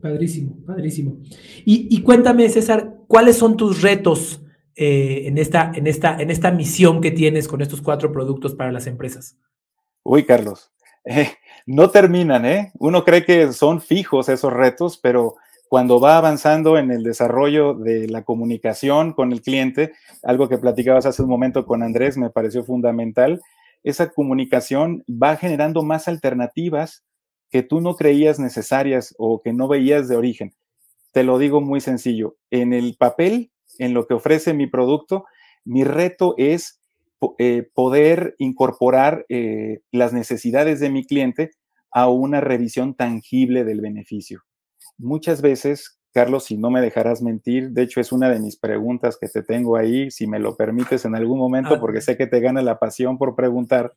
Padrísimo, 0.00 0.56
padrísimo. 0.66 1.18
Y, 1.64 2.02
cuéntame, 2.02 2.48
César, 2.48 2.96
¿cuáles 3.06 3.36
son 3.36 3.56
tus 3.56 3.80
retos 3.80 4.44
eh, 4.76 5.22
en, 5.26 5.38
esta, 5.38 5.72
en, 5.74 5.86
esta, 5.86 6.20
en 6.20 6.30
esta 6.30 6.50
misión 6.50 7.00
que 7.00 7.10
tienes 7.10 7.48
con 7.48 7.62
estos 7.62 7.80
cuatro 7.80 8.12
productos 8.12 8.54
para 8.54 8.72
las 8.72 8.86
empresas? 8.86 9.38
Uy, 10.02 10.24
Carlos, 10.24 10.70
eh, 11.04 11.30
no 11.66 11.90
terminan, 11.90 12.44
¿eh? 12.44 12.72
Uno 12.78 13.04
cree 13.04 13.24
que 13.24 13.52
son 13.52 13.80
fijos 13.80 14.28
esos 14.28 14.52
retos, 14.52 14.98
pero 14.98 15.36
cuando 15.68 16.00
va 16.00 16.18
avanzando 16.18 16.76
en 16.78 16.90
el 16.90 17.02
desarrollo 17.02 17.74
de 17.74 18.08
la 18.08 18.22
comunicación 18.22 19.12
con 19.12 19.32
el 19.32 19.40
cliente, 19.40 19.92
algo 20.22 20.48
que 20.48 20.58
platicabas 20.58 21.06
hace 21.06 21.22
un 21.22 21.28
momento 21.28 21.64
con 21.64 21.82
Andrés 21.82 22.18
me 22.18 22.28
pareció 22.28 22.64
fundamental, 22.64 23.40
esa 23.82 24.10
comunicación 24.10 25.04
va 25.08 25.36
generando 25.36 25.82
más 25.82 26.06
alternativas 26.06 27.04
que 27.50 27.62
tú 27.62 27.80
no 27.80 27.96
creías 27.96 28.38
necesarias 28.38 29.14
o 29.18 29.42
que 29.42 29.52
no 29.52 29.68
veías 29.68 30.08
de 30.08 30.16
origen. 30.16 30.54
Te 31.12 31.24
lo 31.24 31.38
digo 31.38 31.60
muy 31.60 31.80
sencillo, 31.80 32.36
en 32.50 32.72
el 32.72 32.96
papel, 32.96 33.50
en 33.78 33.94
lo 33.94 34.06
que 34.06 34.14
ofrece 34.14 34.54
mi 34.54 34.66
producto, 34.66 35.24
mi 35.64 35.84
reto 35.84 36.34
es 36.38 36.80
eh, 37.38 37.68
poder 37.74 38.34
incorporar 38.38 39.26
eh, 39.28 39.80
las 39.90 40.12
necesidades 40.12 40.80
de 40.80 40.90
mi 40.90 41.04
cliente 41.04 41.50
a 41.90 42.08
una 42.08 42.40
revisión 42.40 42.94
tangible 42.94 43.64
del 43.64 43.80
beneficio 43.80 44.42
muchas 45.00 45.40
veces, 45.42 45.98
Carlos, 46.12 46.44
si 46.44 46.56
no 46.56 46.70
me 46.70 46.80
dejarás 46.80 47.22
mentir, 47.22 47.70
de 47.70 47.82
hecho 47.82 48.00
es 48.00 48.10
una 48.10 48.28
de 48.28 48.40
mis 48.40 48.56
preguntas 48.56 49.16
que 49.20 49.28
te 49.28 49.42
tengo 49.42 49.76
ahí, 49.76 50.10
si 50.10 50.26
me 50.26 50.40
lo 50.40 50.56
permites 50.56 51.04
en 51.04 51.14
algún 51.14 51.38
momento, 51.38 51.78
porque 51.78 52.00
sé 52.00 52.16
que 52.16 52.26
te 52.26 52.40
gana 52.40 52.62
la 52.62 52.78
pasión 52.78 53.16
por 53.16 53.36
preguntar, 53.36 53.94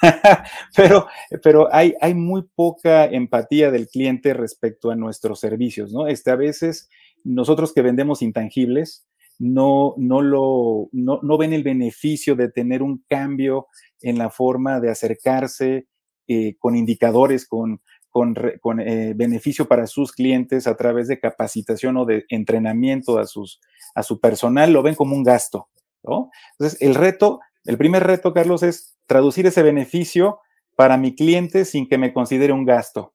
pero, 0.76 1.06
pero 1.42 1.72
hay, 1.72 1.94
hay 2.00 2.14
muy 2.14 2.42
poca 2.54 3.04
empatía 3.04 3.70
del 3.70 3.88
cliente 3.88 4.34
respecto 4.34 4.90
a 4.90 4.96
nuestros 4.96 5.38
servicios, 5.38 5.92
¿no? 5.92 6.08
Este, 6.08 6.32
a 6.32 6.36
veces 6.36 6.88
nosotros 7.22 7.72
que 7.72 7.82
vendemos 7.82 8.22
intangibles, 8.22 9.06
no, 9.38 9.94
no, 9.96 10.20
lo, 10.20 10.88
no, 10.92 11.20
no 11.22 11.38
ven 11.38 11.52
el 11.52 11.62
beneficio 11.62 12.34
de 12.34 12.50
tener 12.50 12.82
un 12.82 13.04
cambio 13.08 13.68
en 14.00 14.18
la 14.18 14.30
forma 14.30 14.80
de 14.80 14.90
acercarse 14.90 15.86
eh, 16.28 16.56
con 16.58 16.76
indicadores, 16.76 17.46
con, 17.46 17.80
con, 18.12 18.80
eh, 18.80 19.14
beneficio 19.16 19.66
para 19.66 19.86
sus 19.86 20.12
clientes 20.12 20.66
a 20.66 20.76
través 20.76 21.08
de 21.08 21.18
capacitación 21.18 21.96
o 21.96 22.04
de 22.04 22.26
entrenamiento 22.28 23.18
a, 23.18 23.26
sus, 23.26 23.60
a 23.94 24.02
su 24.02 24.20
personal, 24.20 24.72
lo 24.72 24.82
ven 24.82 24.94
como 24.94 25.16
un 25.16 25.24
gasto, 25.24 25.68
¿no? 26.04 26.30
Entonces, 26.52 26.80
el 26.82 26.94
reto, 26.94 27.40
el 27.64 27.78
primer 27.78 28.04
reto, 28.04 28.34
Carlos, 28.34 28.62
es 28.62 28.98
traducir 29.06 29.46
ese 29.46 29.62
beneficio 29.62 30.40
para 30.76 30.98
mi 30.98 31.14
cliente 31.14 31.64
sin 31.64 31.88
que 31.88 31.98
me 31.98 32.12
considere 32.12 32.52
un 32.52 32.64
gasto. 32.64 33.14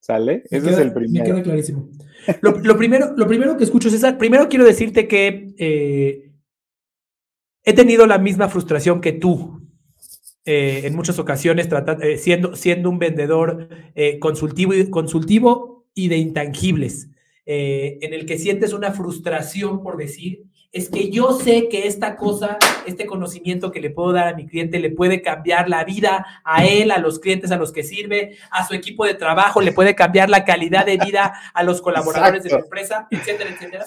¿Sale? 0.00 0.44
Ese 0.50 0.70
es 0.70 0.78
el 0.78 0.92
primero. 0.94 1.24
Me 1.24 1.30
queda 1.30 1.42
clarísimo. 1.42 1.88
Lo, 2.40 2.78
primero, 2.78 3.12
lo 3.16 3.26
primero 3.26 3.56
que 3.58 3.64
escucho, 3.64 3.90
César, 3.90 4.16
primero 4.16 4.48
quiero 4.48 4.64
decirte 4.64 5.06
que 5.06 5.54
eh, 5.58 6.32
he 7.64 7.72
tenido 7.74 8.06
la 8.06 8.16
misma 8.16 8.48
frustración 8.48 9.00
que 9.02 9.12
tú 9.12 9.57
eh, 10.50 10.86
en 10.86 10.96
muchas 10.96 11.18
ocasiones 11.18 11.68
eh, 12.00 12.16
siendo, 12.16 12.56
siendo 12.56 12.88
un 12.88 12.98
vendedor 12.98 13.68
eh, 13.94 14.18
consultivo, 14.18 14.72
y, 14.72 14.88
consultivo 14.88 15.84
y 15.92 16.08
de 16.08 16.16
intangibles, 16.16 17.10
en 17.44 18.14
el 18.14 18.24
que 18.24 18.38
sientes 18.38 18.72
una 18.72 18.92
frustración 18.92 19.82
por 19.82 19.98
decir, 19.98 20.44
es 20.72 20.88
que 20.88 21.10
yo 21.10 21.38
sé 21.38 21.68
que 21.68 21.86
esta 21.86 22.16
cosa, 22.16 22.56
este 22.86 23.04
conocimiento 23.04 23.70
que 23.70 23.80
le 23.80 23.90
puedo 23.90 24.12
dar 24.12 24.28
a 24.28 24.34
mi 24.34 24.46
cliente 24.46 24.78
le 24.78 24.90
puede 24.90 25.20
cambiar 25.20 25.68
la 25.68 25.84
vida 25.84 26.24
a 26.44 26.64
él, 26.64 26.92
a 26.92 26.98
los 26.98 27.18
clientes 27.18 27.50
a 27.50 27.56
los 27.56 27.70
que 27.70 27.84
sirve, 27.84 28.38
a 28.50 28.66
su 28.66 28.72
equipo 28.72 29.04
de 29.04 29.14
trabajo, 29.14 29.60
le 29.60 29.72
puede 29.72 29.94
cambiar 29.94 30.30
la 30.30 30.46
calidad 30.46 30.86
de 30.86 30.96
vida 30.96 31.34
a 31.52 31.62
los 31.62 31.82
colaboradores 31.82 32.42
de 32.42 32.50
la 32.50 32.60
empresa, 32.60 33.06
etcétera, 33.10 33.50
etcétera. 33.50 33.84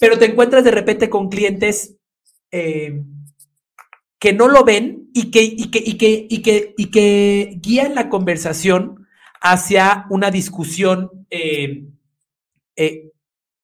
Pero 0.00 0.18
te 0.18 0.24
encuentras 0.24 0.64
de 0.64 0.72
repente 0.72 1.08
con 1.08 1.28
clientes 1.28 1.94
que 4.24 4.32
no 4.32 4.48
lo 4.48 4.64
ven 4.64 5.10
y 5.12 5.30
que, 5.30 5.42
y 5.42 5.70
que, 5.70 5.82
y 5.84 5.98
que, 5.98 6.26
y 6.30 6.40
que, 6.40 6.74
y 6.78 6.86
que 6.86 7.58
guían 7.60 7.94
la 7.94 8.08
conversación 8.08 9.06
hacia 9.42 10.06
una 10.08 10.30
discusión 10.30 11.26
eh, 11.28 11.84
eh, 12.74 13.10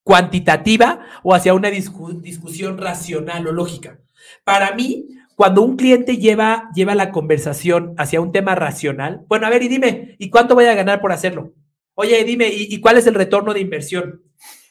cuantitativa 0.03 1.01
o 1.23 1.35
hacia 1.35 1.55
una 1.55 1.71
discusión 1.71 2.77
racional 2.77 3.47
o 3.47 3.53
lógica. 3.53 4.01
Para 4.45 4.75
mí, 4.75 5.07
cuando 5.35 5.63
un 5.63 5.79
cliente 5.79 6.19
lleva, 6.19 6.69
lleva 6.75 6.95
la 6.95 7.11
conversación 7.11 7.95
hacia 7.97 8.21
un 8.21 8.31
tema 8.31 8.55
racional, 8.55 9.25
bueno, 9.29 9.47
a 9.47 9.51
ver, 9.51 9.63
y 9.63 9.69
dime, 9.69 10.15
¿y 10.19 10.29
cuánto 10.29 10.55
voy 10.55 10.67
a 10.67 10.75
ganar 10.75 11.01
por 11.01 11.11
hacerlo? 11.11 11.55
Oye, 11.95 12.23
dime, 12.25 12.49
¿y, 12.49 12.67
y 12.69 12.81
cuál 12.81 12.99
es 12.99 13.07
el 13.07 13.15
retorno 13.15 13.55
de 13.55 13.61
inversión? 13.61 14.25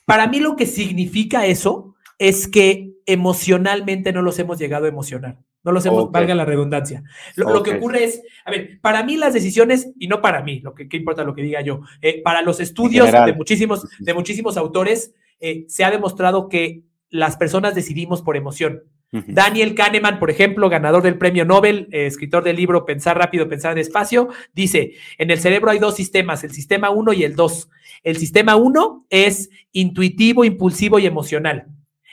Para 0.05 0.27
mí 0.27 0.39
lo 0.39 0.55
que 0.55 0.67
significa 0.67 1.47
eso 1.47 1.95
es 2.19 2.47
que 2.47 2.91
emocionalmente 3.07 4.13
no 4.13 4.21
los 4.21 4.37
hemos 4.37 4.59
llegado 4.59 4.85
a 4.85 4.89
emocionar. 4.89 5.39
No 5.63 5.71
lo 5.71 5.79
hacemos, 5.79 6.11
valga 6.11 6.33
la 6.35 6.45
redundancia. 6.45 7.03
Lo, 7.35 7.61
que 7.63 7.75
ocurre 7.75 8.05
es, 8.05 8.21
a 8.45 8.51
ver, 8.51 8.79
para 8.81 9.03
mí 9.03 9.17
las 9.17 9.33
decisiones, 9.33 9.91
y 9.99 10.07
no 10.07 10.21
para 10.21 10.41
mí, 10.41 10.61
lo 10.61 10.73
que 10.73 10.87
¿qué 10.87 10.97
importa 10.97 11.23
lo 11.23 11.35
que 11.35 11.41
diga 11.41 11.61
yo, 11.61 11.81
eh, 12.01 12.21
para 12.23 12.41
los 12.41 12.59
estudios 12.59 13.11
de 13.11 13.33
muchísimos, 13.33 13.85
de 13.99 14.13
muchísimos 14.13 14.55
autores, 14.55 15.13
eh, 15.41 15.65
se 15.67 15.83
ha 15.83 15.91
demostrado 15.91 16.47
que 16.47 16.83
las 17.09 17.37
personas 17.37 17.75
decidimos 17.75 18.21
por 18.21 18.37
emoción. 18.37 18.83
Daniel 19.11 19.73
Kahneman, 19.73 20.19
por 20.19 20.29
ejemplo, 20.29 20.69
ganador 20.69 21.01
del 21.01 21.17
premio 21.17 21.43
Nobel, 21.43 21.87
eh, 21.91 22.05
escritor 22.05 22.43
del 22.43 22.57
libro 22.57 22.85
Pensar 22.85 23.17
rápido, 23.17 23.49
pensar 23.49 23.73
despacio, 23.73 24.29
dice, 24.53 24.93
en 25.17 25.31
el 25.31 25.39
cerebro 25.39 25.71
hay 25.71 25.79
dos 25.79 25.95
sistemas, 25.95 26.43
el 26.43 26.51
sistema 26.51 26.91
1 26.91 27.13
y 27.13 27.23
el 27.23 27.35
2. 27.35 27.69
El 28.03 28.17
sistema 28.17 28.55
1 28.55 29.07
es 29.09 29.49
intuitivo, 29.71 30.45
impulsivo 30.45 30.99
y 30.99 31.07
emocional. 31.07 31.67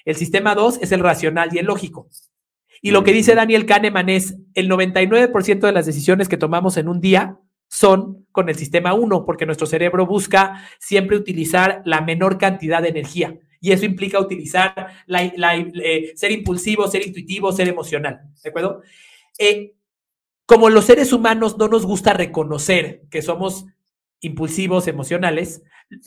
El 0.07 0.17
sistema 0.17 0.55
2 0.55 0.79
es 0.81 0.93
el 0.93 1.01
racional 1.01 1.51
y 1.53 1.59
el 1.59 1.67
lógico. 1.67 2.09
Y 2.83 2.91
lo 2.91 3.05
que 3.05 3.13
dice 3.13 3.35
Daniel 3.35 3.67
Kahneman 3.67 4.09
es, 4.09 4.37
el 4.55 4.71
99% 4.71 5.61
de 5.61 5.73
las 5.73 5.87
decisiones 5.87 6.29
que 6.29 6.37
tomamos 6.37 6.77
en 6.77 6.89
un 6.89 7.01
día 7.01 7.39
son 7.69 8.27
con 8.33 8.49
el 8.49 8.57
sistema 8.57 8.95
1, 8.95 9.25
porque 9.25 9.47
nuestro 9.47 9.67
cerebro 9.67 10.07
busca 10.07 10.63
siempre 10.79 11.17
utilizar 11.17 11.83
la 11.85 12.01
menor 12.01 12.39
cantidad 12.39 12.83
de 12.83 12.89
energía. 12.89 13.39
Y 13.61 13.73
eso 13.73 13.85
implica 13.85 14.21
utilizar, 14.21 14.89
la, 15.07 15.25
eh, 15.25 16.13
ser 16.15 16.31
impulsivo, 16.31 16.87
ser 16.89 17.07
intuitivo, 17.07 17.53
ser 17.53 17.69
emocional. 17.69 18.21
¿De 18.43 18.51
acuerdo? 18.51 18.83
Eh, 19.39 19.75
como 20.45 20.71
los 20.71 20.85
seres 20.85 21.13
humanos 21.13 21.59
no 21.59 21.69
nos 21.69 21.85
gusta 21.85 22.13
reconocer 22.13 23.03
que 23.11 23.23
somos 23.23 23.67
impulsivos, 24.21 24.87
emocionales, 24.87 25.63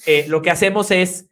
eh, 0.06 0.26
lo 0.28 0.42
que 0.42 0.52
hacemos 0.52 0.92
es 0.92 1.26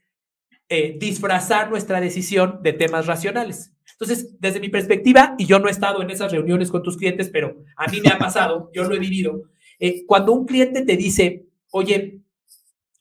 disfrazar 0.99 1.69
nuestra 1.69 2.01
decisión 2.01 2.59
de 2.61 2.73
temas 2.73 3.05
racionales. 3.05 3.71
Entonces, 3.99 4.39
desde 4.39 4.59
mi 4.59 4.69
perspectiva, 4.69 5.35
y 5.37 5.45
yo 5.45 5.59
no 5.59 5.67
he 5.67 5.71
estado 5.71 6.01
en 6.01 6.09
esas 6.09 6.31
reuniones 6.31 6.69
con 6.69 6.83
tus 6.83 6.97
clientes, 6.97 7.29
pero 7.29 7.57
a 7.75 7.87
mí 7.87 7.99
me 7.99 8.09
ha 8.09 8.19
pasado, 8.19 8.69
yo 8.73 8.83
lo 8.83 8.95
he 8.95 8.99
vivido, 8.99 9.43
eh, 9.79 10.05
cuando 10.05 10.33
un 10.33 10.45
cliente 10.45 10.83
te 10.83 10.95
dice, 10.95 11.47
oye, 11.71 12.19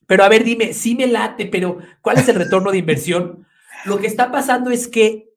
pero 0.07 0.23
a 0.23 0.29
ver, 0.29 0.43
dime, 0.43 0.73
sí 0.73 0.95
me 0.95 1.05
late, 1.05 1.45
pero 1.45 1.77
¿cuál 2.01 2.17
es 2.17 2.27
el 2.29 2.35
retorno 2.35 2.71
de 2.71 2.79
inversión? 2.79 3.45
Lo 3.85 3.99
que 3.99 4.07
está 4.07 4.31
pasando 4.31 4.71
es 4.71 4.87
que 4.87 5.29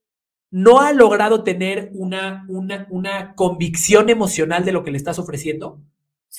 no 0.50 0.80
ha 0.80 0.92
logrado 0.92 1.44
tener 1.44 1.90
una, 1.92 2.44
una, 2.48 2.86
una 2.90 3.34
convicción 3.34 4.08
emocional 4.08 4.64
de 4.64 4.72
lo 4.72 4.82
que 4.82 4.90
le 4.90 4.96
estás 4.96 5.18
ofreciendo 5.18 5.80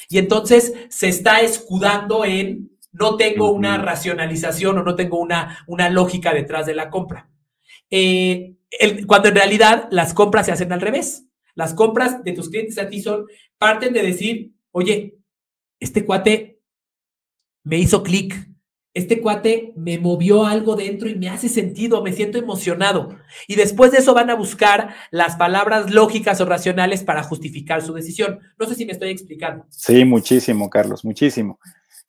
y 0.10 0.18
entonces 0.18 0.74
se 0.90 1.10
está 1.10 1.42
escudando 1.42 2.26
en 2.26 2.72
no 2.92 3.16
tengo 3.16 3.52
una 3.52 3.78
racionalización 3.78 4.78
o 4.78 4.84
no 4.84 4.96
tengo 4.96 5.20
una, 5.20 5.64
una 5.68 5.90
lógica 5.90 6.34
detrás 6.34 6.66
de 6.66 6.76
la 6.76 6.90
compra. 6.90 7.30
Eh, 7.90 8.56
cuando 9.08 9.30
en 9.30 9.36
realidad 9.36 9.88
las 9.92 10.14
compras 10.14 10.46
se 10.46 10.52
hacen 10.52 10.72
al 10.72 10.82
revés. 10.82 11.26
Las 11.56 11.74
compras 11.74 12.24
de 12.24 12.32
tus 12.32 12.50
clientes 12.50 12.78
a 12.78 12.88
ti 12.88 13.02
son, 13.02 13.26
parten 13.58 13.94
de 13.94 14.04
decir, 14.04 14.54
oye, 14.72 15.18
este 15.80 16.06
cuate 16.06 16.62
me 17.64 17.78
hizo 17.78 18.04
clic, 18.04 18.52
este 18.94 19.22
cuate 19.22 19.74
me 19.78 20.00
movió 20.00 20.46
algo 20.46 20.76
dentro 20.76 21.08
y 21.08 21.16
me 21.16 21.30
hace 21.30 21.48
sentido, 21.48 22.04
me 22.04 22.12
siento 22.12 22.38
emocionado. 22.38 23.18
Y 23.48 23.56
después 23.56 23.92
de 23.92 24.00
eso 24.00 24.14
van 24.14 24.30
a 24.30 24.36
buscar 24.36 24.96
las 25.12 25.36
palabras 25.38 25.92
lógicas 25.92 26.42
o 26.42 26.46
racionales 26.46 27.04
para 27.04 27.24
justificar 27.24 27.82
su 27.82 27.94
decisión. 27.94 28.40
No 28.60 28.66
sé 28.68 28.76
si 28.76 28.86
me 28.86 28.92
estoy 28.92 29.10
explicando. 29.10 29.66
Sí, 29.70 30.04
muchísimo, 30.04 30.70
Carlos, 30.70 31.06
muchísimo. 31.06 31.60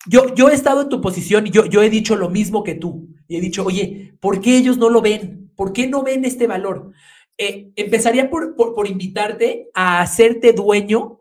Yo, 0.09 0.35
yo 0.35 0.49
he 0.49 0.55
estado 0.55 0.83
en 0.83 0.89
tu 0.89 1.01
posición 1.01 1.47
y 1.47 1.51
yo, 1.51 1.67
yo 1.67 1.83
he 1.83 1.91
dicho 1.91 2.17
lo 2.17 2.29
mismo 2.29 2.65
que 2.65 2.75
tú. 2.75 3.09
Y 3.29 3.37
he 3.37 3.41
dicho, 3.41 3.65
oye, 3.65 4.15
¿por 4.21 4.41
qué 4.41 4.57
ellos 4.57 4.77
no 4.77 4.91
lo 4.91 5.01
ven? 5.01 5.52
¿Por 5.63 5.73
qué 5.73 5.87
no 5.87 6.03
ven 6.03 6.25
este 6.25 6.49
valor? 6.49 6.91
Eh, 7.39 7.71
empezaría 7.77 8.29
por, 8.29 8.57
por 8.57 8.89
invitarte 8.89 9.71
a 9.73 10.01
hacerte 10.01 10.53
dueño 10.53 11.21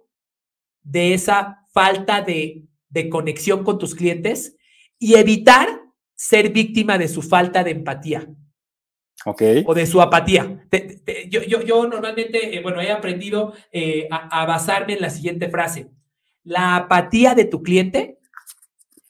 de 0.81 1.13
esa 1.13 1.67
falta 1.71 2.21
de, 2.21 2.65
conexión 3.12 3.63
con 3.63 3.77
tus 3.77 3.93
clientes 3.93 4.57
y 4.98 5.13
evitar 5.13 5.83
ser 6.15 6.50
víctima 6.50 6.98
de 6.98 7.07
su 7.07 7.21
falta 7.21 7.63
de 7.63 7.69
empatía. 7.69 8.27
Ok. 9.25 9.43
O 9.67 9.75
de 9.75 9.86
su 9.86 10.01
apatía. 10.01 10.65
yo, 11.29 11.88
normalmente, 11.88 12.57
eh, 12.57 12.63
bueno, 12.63 12.81
he 12.81 12.89
aprendido 12.89 13.53
eh, 13.71 14.07
a, 14.10 14.43
basarme 14.48 14.93
en 14.93 15.01
la 15.01 15.12
siguiente 15.12 15.50
frase. 15.50 15.91
La 16.43 16.77
apatía 16.77 17.36
de 17.36 17.45
tu 17.45 17.62
cliente 17.62 18.17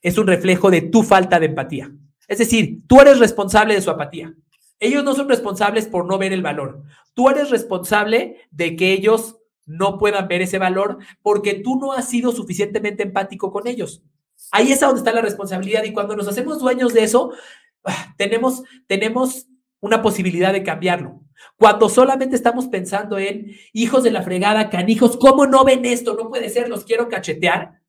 es 0.01 0.17
un 0.17 0.27
reflejo 0.27 0.69
de 0.69 0.81
tu 0.81 1.03
falta 1.03 1.39
de 1.39 1.45
empatía. 1.45 1.89
Es 2.27 2.39
decir, 2.39 2.79
tú 2.85 2.99
eres 2.99 3.17
responsable 3.17 3.75
de 3.75 3.81
su 3.81 3.89
apatía. 3.89 4.35
Ellos 4.81 5.03
no 5.03 5.13
son 5.13 5.29
responsables 5.29 5.87
por 5.87 6.05
no 6.05 6.17
ver 6.17 6.33
el 6.33 6.41
valor. 6.41 6.83
Tú 7.13 7.29
eres 7.29 7.51
responsable 7.51 8.47
de 8.49 8.75
que 8.75 8.91
ellos 8.91 9.37
no 9.67 9.99
puedan 9.99 10.27
ver 10.27 10.41
ese 10.41 10.57
valor 10.57 10.97
porque 11.21 11.53
tú 11.53 11.79
no 11.79 11.93
has 11.93 12.09
sido 12.09 12.31
suficientemente 12.31 13.03
empático 13.03 13.51
con 13.51 13.67
ellos. 13.67 14.03
Ahí 14.51 14.71
es 14.71 14.81
a 14.81 14.87
donde 14.87 15.01
está 15.01 15.13
la 15.13 15.21
responsabilidad 15.21 15.83
y 15.83 15.93
cuando 15.93 16.15
nos 16.15 16.27
hacemos 16.27 16.59
dueños 16.59 16.95
de 16.95 17.03
eso, 17.03 17.31
ah, 17.85 18.15
tenemos, 18.17 18.63
tenemos 18.87 19.47
una 19.81 20.01
posibilidad 20.01 20.51
de 20.51 20.63
cambiarlo. 20.63 21.21
Cuando 21.57 21.87
solamente 21.87 22.35
estamos 22.35 22.67
pensando 22.67 23.19
en 23.19 23.55
hijos 23.73 24.03
de 24.03 24.09
la 24.09 24.23
fregada, 24.23 24.71
canijos, 24.71 25.15
¿cómo 25.15 25.45
no 25.45 25.63
ven 25.63 25.85
esto? 25.85 26.15
No 26.15 26.27
puede 26.27 26.49
ser, 26.49 26.69
los 26.69 26.85
quiero 26.85 27.07
cachetear. 27.07 27.81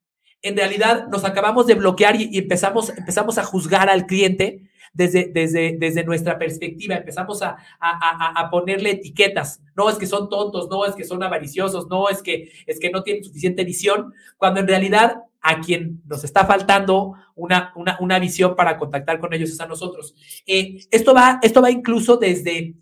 En 0.43 0.55
realidad 0.55 1.07
nos 1.07 1.25
acabamos 1.25 1.65
de 1.65 1.73
bloquear 1.73 2.15
y, 2.21 2.37
empezamos, 2.37 2.89
empezamos 2.89 3.39
a 3.39 3.43
juzgar 3.43 3.89
al 3.89 4.05
cliente 4.05 4.69
desde, 4.93 5.31
desde, 5.33 5.75
desde 5.79 6.03
nuestra 6.03 6.37
perspectiva, 6.37 6.95
empezamos 6.95 7.41
a, 7.41 7.57
a, 7.79 8.49
ponerle 8.51 8.91
etiquetas. 8.91 9.61
No 9.75 9.89
es 9.89 9.97
que 9.97 10.05
son 10.05 10.29
tontos, 10.29 10.69
no 10.69 10.85
es 10.85 10.95
que 10.95 11.03
son 11.03 11.23
avariciosos, 11.23 11.87
no 11.89 12.09
es 12.09 12.21
que, 12.21 12.51
es 12.67 12.79
que 12.79 12.91
no 12.91 13.03
tienen 13.03 13.23
suficiente 13.23 13.65
visión, 13.65 14.13
cuando 14.37 14.59
en 14.59 14.67
realidad 14.67 15.23
a 15.41 15.59
quien 15.59 16.01
nos 16.05 16.23
está 16.23 16.45
faltando 16.45 17.13
una, 17.35 17.73
una, 17.75 17.97
una 17.99 18.19
visión 18.19 18.55
para 18.55 18.77
contactar 18.77 19.19
con 19.19 19.33
ellos 19.33 19.49
es 19.49 19.59
a 19.59 19.65
nosotros. 19.65 20.15
Eh, 20.45 20.77
esto, 20.91 21.13
va, 21.13 21.39
esto 21.41 21.61
va 21.61 21.71
incluso 21.71 22.17
desde, 22.17 22.75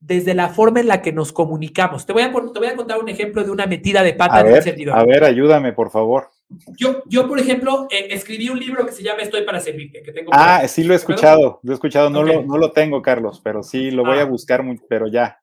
desde 0.00 0.34
la 0.34 0.48
forma 0.48 0.80
en 0.80 0.88
la 0.88 1.02
que 1.02 1.12
nos 1.12 1.32
comunicamos. 1.32 2.06
Te 2.06 2.12
voy 2.12 2.22
a, 2.22 2.32
te 2.32 2.58
voy 2.58 2.68
a 2.68 2.76
contar 2.76 2.98
un 2.98 3.08
ejemplo 3.08 3.44
de 3.44 3.50
una 3.50 3.66
metida 3.66 4.02
de 4.02 4.14
pata 4.14 4.42
de 4.42 4.54
un 4.54 4.62
servidor. 4.62 4.98
A 4.98 5.04
ver, 5.04 5.22
ayúdame, 5.22 5.72
por 5.72 5.90
favor. 5.90 6.30
Yo, 6.76 7.02
yo 7.06 7.28
por 7.28 7.38
ejemplo, 7.38 7.86
eh, 7.90 8.08
escribí 8.10 8.48
un 8.48 8.58
libro 8.58 8.86
que 8.86 8.92
se 8.92 9.02
llama 9.02 9.22
Estoy 9.22 9.42
para 9.42 9.60
servirte. 9.60 10.02
Que 10.02 10.12
tengo 10.12 10.30
ah, 10.32 10.66
sí 10.66 10.82
lo 10.82 10.94
he 10.94 10.96
escuchado, 10.96 11.60
lo 11.62 11.72
he 11.72 11.74
escuchado. 11.74 12.08
No, 12.08 12.22
lo, 12.22 12.42
no 12.42 12.56
lo 12.56 12.72
tengo, 12.72 13.02
Carlos, 13.02 13.40
pero 13.42 13.62
sí 13.62 13.90
lo 13.90 14.04
voy 14.04 14.18
a 14.18 14.22
ah. 14.22 14.24
buscar, 14.24 14.62
muy, 14.62 14.80
pero 14.88 15.08
ya. 15.08 15.40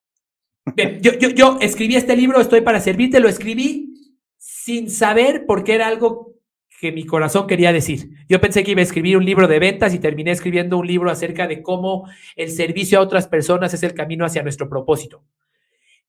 Bien, 0.76 1.00
yo, 1.02 1.13
yo, 1.13 1.30
yo 1.30 1.58
escribí 1.62 1.96
este 1.96 2.15
libro, 2.15 2.41
Estoy 2.41 2.62
para 2.62 2.80
servirte, 2.80 3.20
lo 3.20 3.30
escribí 3.30 3.94
sin 4.38 4.89
saber 4.89 5.46
por 5.46 5.63
qué 5.63 5.76
era 5.76 5.88
algo 5.88 6.34
que 6.80 6.91
mi 6.91 7.06
corazón 7.06 7.48
quería 7.48 7.72
decir. 7.72 8.10
Yo 8.28 8.41
pensé 8.41 8.63
que 8.63 8.72
iba 8.72 8.82
a 8.82 8.84
escribir 8.84 9.18
un 9.18 9.26
libro 9.26 9.48
de 9.48 9.60
ventas 9.60 9.94
y 9.94 10.00
terminé 10.00 10.32
escribiendo 10.32 10.78
un 10.78 10.88
libro 10.88 11.10
acerca 11.10 11.48
de 11.48 11.62
cómo 11.62 12.10
el 12.36 12.50
servicio 12.52 13.00
a 13.00 13.02
otras 13.02 13.28
personas 13.28 13.74
es 13.74 13.84
el 13.84 13.94
camino 13.94 14.26
hacia 14.26 14.44
nuestro 14.44 14.68
propósito. 14.68 15.24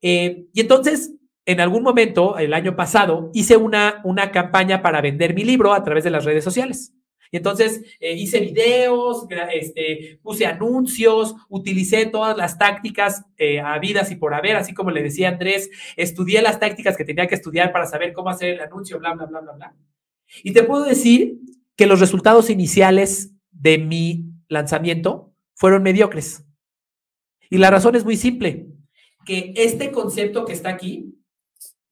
Eh, 0.03 0.47
y 0.53 0.61
entonces 0.61 1.13
en 1.47 1.61
algún 1.61 1.85
momento, 1.85 2.39
el 2.39 2.53
año 2.53 2.75
pasado, 2.75 3.31
hice 3.33 3.57
una, 3.57 4.01
una 4.05 4.33
campaña 4.33 4.83
para 4.83 5.01
vender 5.01 5.33
mi 5.33 5.45
libro 5.45 5.73
a 5.73 5.85
través 5.85 6.03
de 6.03 6.11
las 6.11 6.25
redes 6.25 6.43
sociales. 6.43 6.93
Y 7.31 7.37
entonces 7.37 7.83
eh, 8.01 8.15
hice 8.15 8.41
videos, 8.41 9.27
este, 9.53 10.19
puse 10.23 10.47
anuncios, 10.47 11.35
utilicé 11.49 12.07
todas 12.07 12.37
las 12.37 12.59
tácticas 12.59 13.25
eh, 13.37 13.61
habidas 13.61 14.11
y 14.11 14.17
por 14.17 14.35
haber, 14.35 14.57
así 14.57 14.75
como 14.75 14.91
le 14.91 15.03
decía 15.03 15.29
Andrés, 15.29 15.71
estudié 15.97 16.43
las 16.43 16.59
tácticas 16.59 16.97
que 16.97 17.05
tenía 17.05 17.27
que 17.27 17.35
estudiar 17.37 17.73
para 17.73 17.87
saber 17.87 18.13
cómo 18.13 18.29
hacer 18.29 18.55
el 18.55 18.61
anuncio, 18.61 18.99
bla, 18.99 19.15
bla, 19.15 19.27
bla, 19.27 19.41
bla, 19.41 19.53
bla. 19.53 19.75
Y 20.43 20.53
te 20.53 20.65
puedo 20.65 20.85
decir 20.85 21.39
que 21.77 21.87
los 21.87 22.01
resultados 22.01 22.51
iniciales 22.51 23.33
de 23.53 23.79
mi 23.79 24.25
lanzamiento 24.49 25.33
fueron 25.55 25.83
mediocres. 25.83 26.45
Y 27.51 27.59
la 27.59 27.71
razón 27.71 27.95
es 27.95 28.05
muy 28.05 28.17
simple, 28.17 28.67
que 29.25 29.53
este 29.57 29.93
concepto 29.93 30.45
que 30.45 30.53
está 30.53 30.71
aquí 30.71 31.16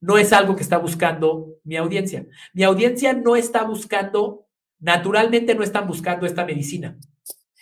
no 0.01 0.17
es 0.17 0.33
algo 0.33 0.55
que 0.55 0.63
está 0.63 0.77
buscando 0.77 1.55
mi 1.63 1.75
audiencia. 1.77 2.25
Mi 2.53 2.63
audiencia 2.63 3.13
no 3.13 3.35
está 3.35 3.63
buscando, 3.63 4.47
naturalmente 4.79 5.55
no 5.55 5.63
están 5.63 5.87
buscando 5.87 6.25
esta 6.25 6.45
medicina. 6.45 6.97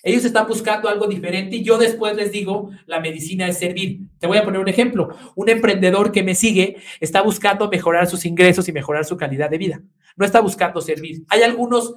Ellos 0.06 0.26
están 0.26 0.48
buscando 0.48 0.90
algo 0.90 1.08
diferente 1.08 1.56
y 1.56 1.64
yo 1.64 1.78
después 1.78 2.14
les 2.18 2.30
digo, 2.34 2.72
la 2.88 3.00
medicina 3.00 3.48
es 3.48 3.58
servir. 3.58 4.02
Te 4.20 4.28
voy 4.28 4.38
a 4.38 4.44
poner 4.44 4.60
un 4.60 4.68
ejemplo. 4.68 5.16
Un 5.36 5.48
emprendedor 5.48 6.12
que 6.12 6.24
me 6.24 6.36
sigue 6.36 6.76
está 7.00 7.22
buscando 7.22 7.70
mejorar 7.70 8.08
sus 8.08 8.26
ingresos 8.26 8.68
y 8.68 8.74
mejorar 8.74 9.06
su 9.06 9.16
calidad 9.16 9.50
de 9.50 9.58
vida. 9.58 9.82
No 10.18 10.26
está 10.26 10.42
buscando 10.42 10.82
servir. 10.82 11.24
Hay 11.30 11.44
algunos, 11.44 11.96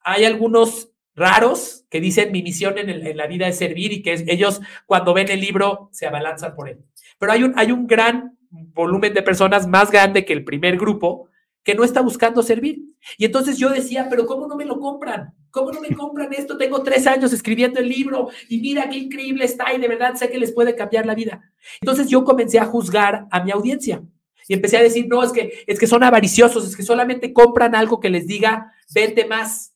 hay 0.00 0.24
algunos 0.24 0.92
raros 1.16 1.84
que 1.90 2.00
dicen 2.00 2.30
mi 2.30 2.44
misión 2.44 2.78
en, 2.78 3.16
la 3.16 3.26
vida 3.26 3.48
es 3.48 3.58
servir 3.58 3.92
y 3.92 4.02
que 4.02 4.24
ellos 4.28 4.60
cuando 4.86 5.12
ven 5.12 5.28
el 5.28 5.40
libro 5.40 5.88
se 5.90 6.06
abalanzan 6.06 6.54
por 6.54 6.68
él. 6.68 6.78
Pero 7.18 7.32
hay 7.32 7.42
un, 7.42 7.54
hay 7.56 7.72
un 7.72 7.88
gran 7.88 8.37
volumen 8.50 9.14
de 9.14 9.22
personas 9.22 9.66
más 9.66 9.90
grande 9.90 10.24
que 10.24 10.32
el 10.32 10.44
primer 10.44 10.76
grupo 10.76 11.28
que 11.62 11.74
no 11.74 11.84
está 11.84 12.00
buscando 12.00 12.42
servir. 12.42 12.80
Y 13.18 13.26
entonces 13.26 13.58
yo 13.58 13.68
decía, 13.68 14.06
pero 14.08 14.26
¿cómo 14.26 14.46
no 14.46 14.56
me 14.56 14.64
lo 14.64 14.80
compran? 14.80 15.34
¿Cómo 15.50 15.70
no 15.70 15.80
me 15.80 15.94
compran 15.94 16.32
esto? 16.32 16.56
Tengo 16.56 16.82
tres 16.82 17.06
años 17.06 17.32
escribiendo 17.32 17.78
el 17.80 17.88
libro 17.88 18.28
y 18.48 18.58
mira 18.60 18.88
qué 18.88 18.96
increíble 18.96 19.44
está 19.44 19.72
y 19.74 19.78
de 19.78 19.88
verdad 19.88 20.14
sé 20.14 20.30
que 20.30 20.38
les 20.38 20.52
puede 20.52 20.74
cambiar 20.74 21.04
la 21.04 21.14
vida. 21.14 21.42
Entonces 21.80 22.08
yo 22.08 22.24
comencé 22.24 22.58
a 22.58 22.64
juzgar 22.64 23.26
a 23.30 23.44
mi 23.44 23.50
audiencia 23.50 24.02
y 24.46 24.54
empecé 24.54 24.78
a 24.78 24.82
decir, 24.82 25.08
no, 25.08 25.22
es 25.22 25.30
que, 25.30 25.64
es 25.66 25.78
que 25.78 25.86
son 25.86 26.02
avariciosos, 26.02 26.66
es 26.66 26.74
que 26.74 26.82
solamente 26.82 27.34
compran 27.34 27.74
algo 27.74 28.00
que 28.00 28.08
les 28.08 28.26
diga, 28.26 28.72
vete 28.94 29.26
más. 29.26 29.74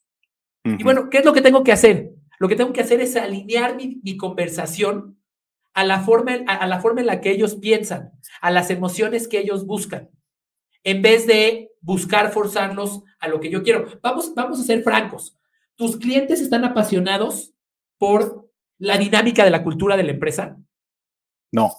Y 0.64 0.82
bueno, 0.82 1.10
¿qué 1.10 1.18
es 1.18 1.24
lo 1.24 1.34
que 1.34 1.42
tengo 1.42 1.62
que 1.62 1.72
hacer? 1.72 2.12
Lo 2.38 2.48
que 2.48 2.56
tengo 2.56 2.72
que 2.72 2.80
hacer 2.80 3.00
es 3.02 3.16
alinear 3.16 3.76
mi, 3.76 4.00
mi 4.02 4.16
conversación 4.16 5.18
a 5.74 5.84
la, 5.84 6.00
forma, 6.00 6.32
a 6.46 6.66
la 6.66 6.80
forma 6.80 7.00
en 7.00 7.06
la 7.06 7.20
que 7.20 7.30
ellos 7.30 7.56
piensan, 7.56 8.12
a 8.40 8.50
las 8.50 8.70
emociones 8.70 9.28
que 9.28 9.38
ellos 9.38 9.66
buscan, 9.66 10.10
en 10.84 11.02
vez 11.02 11.26
de 11.26 11.70
buscar 11.80 12.32
forzarlos 12.32 13.02
a 13.18 13.28
lo 13.28 13.40
que 13.40 13.50
yo 13.50 13.62
quiero. 13.62 13.86
Vamos, 14.02 14.34
vamos 14.34 14.60
a 14.60 14.64
ser 14.64 14.82
francos. 14.82 15.38
¿Tus 15.76 15.96
clientes 15.96 16.40
están 16.40 16.64
apasionados 16.64 17.54
por 17.98 18.50
la 18.78 18.98
dinámica 18.98 19.44
de 19.44 19.50
la 19.50 19.62
cultura 19.62 19.96
de 19.96 20.02
la 20.04 20.12
empresa? 20.12 20.56
No. 21.52 21.72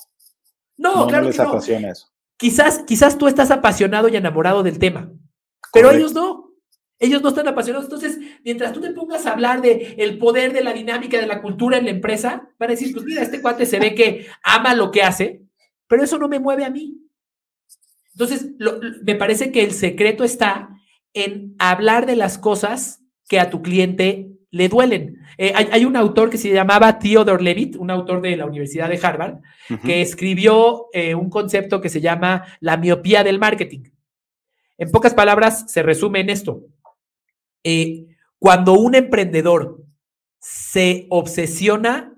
No, 0.78 1.08
claro 1.08 1.28
les 1.28 1.38
que 1.38 1.44
no. 1.44 1.50
apasiona 1.50 1.90
eso. 1.92 2.08
Quizás, 2.38 2.84
quizás 2.88 3.18
tú 3.18 3.28
estás 3.28 3.52
apasionado 3.52 4.08
y 4.10 4.16
enamorado 4.16 4.64
del 4.64 4.80
tema, 4.80 5.12
pero 5.72 5.88
Correcto. 5.88 5.98
ellos 5.98 6.14
no. 6.14 6.53
Ellos 7.04 7.22
no 7.22 7.30
están 7.30 7.48
apasionados. 7.48 7.86
Entonces, 7.86 8.18
mientras 8.44 8.72
tú 8.74 8.80
te 8.82 8.92
pongas 8.92 9.26
a 9.26 9.32
hablar 9.34 9.62
de 9.62 9.96
el 9.98 10.18
poder 10.18 10.54
de 10.54 10.64
la 10.64 10.74
dinámica 10.74 11.20
de 11.20 11.28
la 11.28 11.42
cultura 11.42 11.78
en 11.78 11.86
la 11.86 11.92
empresa, 11.92 12.50
van 12.58 12.70
a 12.70 12.74
decir, 12.74 12.94
pues 12.94 13.06
mira, 13.06 13.22
este 13.22 13.42
cuate 13.42 13.66
se 13.66 13.80
ve 13.80 13.94
que 13.94 14.26
ama 14.44 14.74
lo 14.74 14.90
que 14.92 15.04
hace, 15.04 15.42
pero 15.88 16.04
eso 16.04 16.18
no 16.18 16.28
me 16.28 16.40
mueve 16.40 16.64
a 16.66 16.70
mí. 16.70 16.98
Entonces, 18.14 18.48
lo- 18.58 18.80
me 19.04 19.16
parece 19.16 19.52
que 19.52 19.64
el 19.64 19.72
secreto 19.72 20.24
está 20.24 20.70
en 21.14 21.56
hablar 21.60 22.06
de 22.06 22.16
las 22.16 22.38
cosas 22.38 23.02
que 23.28 23.40
a 23.40 23.50
tu 23.50 23.62
cliente 23.62 24.30
le 24.52 24.70
duelen. 24.70 25.20
Eh, 25.38 25.52
hay, 25.56 25.68
hay 25.72 25.86
un 25.86 25.96
autor 25.96 26.30
que 26.30 26.38
se 26.38 26.52
llamaba 26.54 27.00
Theodore 27.00 27.44
Levitt, 27.44 27.76
un 27.76 27.90
autor 27.90 28.22
de 28.22 28.38
la 28.38 28.46
Universidad 28.46 28.88
de 28.88 29.00
Harvard, 29.02 29.40
que 29.84 30.02
escribió 30.02 30.88
eh, 30.94 31.16
un 31.16 31.30
concepto 31.30 31.82
que 31.82 31.90
se 31.90 32.02
llama 32.02 32.46
la 32.60 32.78
miopía 32.78 33.24
del 33.24 33.40
marketing. 33.40 33.84
En 34.78 34.92
pocas 34.92 35.14
palabras, 35.14 35.66
se 35.72 35.82
resume 35.82 36.20
en 36.20 36.30
esto. 36.30 36.62
Eh, 37.64 38.08
cuando 38.40 38.74
un 38.74 38.96
emprendedor 38.96 39.84
se 40.40 41.08
obsesiona 41.10 42.16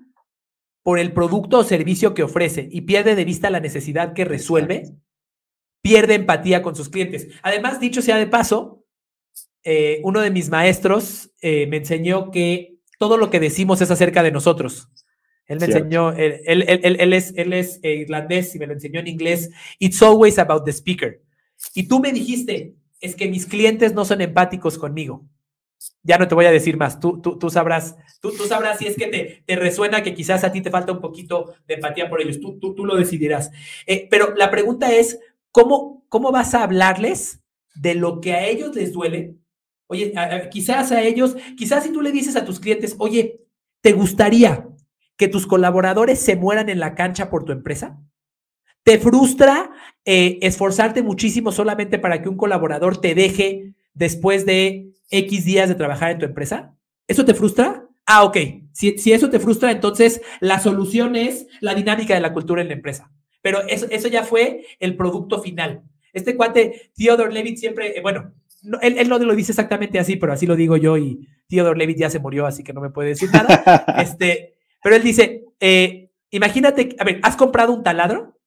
por 0.84 1.00
el 1.00 1.14
producto 1.14 1.60
o 1.60 1.64
servicio 1.64 2.14
que 2.14 2.24
ofrece 2.24 2.68
y 2.72 2.82
pierde 2.82 3.16
de 3.16 3.26
vista 3.26 3.50
la 3.50 3.60
necesidad 3.60 4.14
que 4.14 4.26
resuelve, 4.26 4.84
pierde 5.82 6.16
empatía 6.16 6.62
con 6.62 6.76
sus 6.76 6.90
clientes. 6.90 7.28
Además, 7.44 7.80
dicho 7.80 8.02
sea 8.02 8.18
de 8.18 8.28
paso, 8.28 8.84
eh, 9.64 10.00
uno 10.04 10.22
de 10.22 10.32
mis 10.32 10.50
maestros 10.50 11.32
eh, 11.42 11.68
me 11.68 11.78
enseñó 11.78 12.32
que 12.32 12.78
todo 13.00 13.18
lo 13.18 13.30
que 13.30 13.40
decimos 13.40 13.82
es 13.82 13.92
acerca 13.92 14.24
de 14.24 14.32
nosotros. 14.32 14.90
Él 15.48 15.60
me 15.60 15.66
Cierto. 15.68 15.86
enseñó, 15.86 16.12
él, 16.14 16.42
él- 16.46 16.66
él- 16.68 16.80
él- 16.84 17.00
él 17.38 17.54
es, 17.54 17.80
eh, 17.84 17.96
irlandés 17.98 18.56
y 18.56 18.60
me 18.60 18.66
lo 18.68 18.74
enseñó 18.74 19.00
en 19.00 19.08
inglés. 19.08 19.52
It's 19.78 20.02
always 20.02 20.40
about 20.40 20.66
the 20.66 20.72
speaker. 20.72 21.22
Y 21.76 21.88
tú 21.88 22.00
me 22.00 22.12
dijiste, 22.12 22.74
es 23.00 23.16
que 23.16 23.28
mis 23.28 23.46
clientes 23.46 23.94
no 23.94 24.06
son 24.06 24.22
empáticos 24.22 24.78
conmigo. 24.80 25.28
Ya 26.04 26.18
no 26.18 26.28
te 26.28 26.36
voy 26.36 26.46
a 26.46 26.52
decir 26.52 26.78
más, 26.78 27.00
tú, 27.00 27.22
tú, 27.22 27.38
tú 27.38 27.50
sabrás, 27.50 27.96
tú, 28.22 28.32
tú 28.32 28.46
sabrás 28.46 28.78
si 28.78 28.88
es 28.88 28.96
que 28.96 29.08
te, 29.08 29.44
te 29.46 29.56
resuena 29.56 30.04
que 30.04 30.14
quizás 30.14 30.44
a 30.44 30.52
ti 30.52 30.62
te 30.62 30.70
falta 30.70 30.92
un 30.92 31.02
poquito 31.02 31.54
de 31.68 31.76
empatía 31.76 32.10
por 32.10 32.22
ellos, 32.22 32.40
tú, 32.40 32.60
tú, 32.60 32.76
tú 32.76 32.86
lo 32.86 32.96
decidirás. 32.96 33.52
Eh, 33.88 34.08
pero 34.10 34.36
la 34.36 34.52
pregunta 34.52 34.94
es, 34.94 35.20
¿cómo, 35.52 36.06
¿cómo 36.10 36.32
vas 36.32 36.54
a 36.54 36.64
hablarles 36.64 37.42
de 37.76 37.96
lo 37.96 38.22
que 38.22 38.34
a 38.34 38.46
ellos 38.46 38.76
les 38.76 38.94
duele? 38.94 39.36
Oye, 39.88 40.14
quizás 40.52 40.92
a 40.92 41.02
ellos, 41.04 41.36
quizás 41.58 41.84
si 41.84 41.92
tú 41.92 42.02
le 42.02 42.12
dices 42.12 42.36
a 42.36 42.46
tus 42.46 42.60
clientes, 42.60 42.96
oye, 42.98 43.42
¿te 43.82 43.94
gustaría 43.94 44.68
que 45.18 45.28
tus 45.28 45.46
colaboradores 45.46 46.20
se 46.20 46.36
mueran 46.36 46.70
en 46.70 46.80
la 46.80 46.96
cancha 46.96 47.30
por 47.30 47.46
tu 47.46 47.52
empresa? 47.52 48.00
¿Te 48.84 49.00
frustra 49.00 49.72
eh, 50.04 50.38
esforzarte 50.42 51.02
muchísimo 51.02 51.52
solamente 51.52 52.00
para 52.00 52.22
que 52.22 52.30
un 52.30 52.38
colaborador 52.38 53.02
te 53.02 53.16
deje 53.16 53.74
después 53.94 54.46
de 54.46 54.95
X 55.10 55.46
días 55.46 55.70
de 55.70 55.76
trabajar 55.76 56.12
en 56.12 56.20
tu 56.20 56.26
empresa? 56.26 56.76
¿Eso 57.08 57.26
te 57.26 57.34
frustra? 57.34 57.88
Ah, 58.06 58.24
ok. 58.24 58.38
Si, 58.72 58.98
si 58.98 59.14
eso 59.14 59.30
te 59.30 59.40
frustra, 59.40 59.72
entonces 59.72 60.22
la 60.40 60.60
solución 60.60 61.16
es 61.16 61.48
la 61.62 61.74
dinámica 61.76 62.14
de 62.14 62.20
la 62.22 62.34
cultura 62.34 62.62
en 62.62 62.68
la 62.68 62.74
empresa. 62.76 63.12
Pero 63.42 63.62
eso, 63.68 63.86
eso 63.90 64.08
ya 64.08 64.24
fue 64.24 64.66
el 64.80 64.96
producto 64.98 65.42
final. 65.42 65.84
Este 66.14 66.36
cuate, 66.36 66.92
Theodore 66.96 67.34
Levitt, 67.34 67.58
siempre, 67.58 67.98
eh, 67.98 68.02
bueno, 68.02 68.34
no, 68.64 68.80
él, 68.82 68.98
él 68.98 69.10
no 69.10 69.20
lo 69.20 69.36
dice 69.36 69.52
exactamente 69.52 70.00
así, 70.00 70.16
pero 70.16 70.34
así 70.34 70.46
lo 70.48 70.56
digo 70.56 70.78
yo 70.78 70.98
y 70.98 71.28
Theodore 71.48 71.78
Levitt 71.78 71.98
ya 72.00 72.10
se 72.10 72.20
murió, 72.20 72.46
así 72.48 72.64
que 72.64 72.74
no 72.74 72.82
me 72.82 72.90
puede 72.90 73.10
decir 73.10 73.30
nada. 73.32 73.86
este, 74.02 74.56
pero 74.82 74.96
él 74.96 75.04
dice, 75.04 75.46
eh, 75.60 76.10
imagínate, 76.32 76.96
a 77.00 77.04
ver, 77.04 77.20
¿has 77.22 77.36
comprado 77.36 77.74
un 77.74 77.84
taladro? 77.84 78.38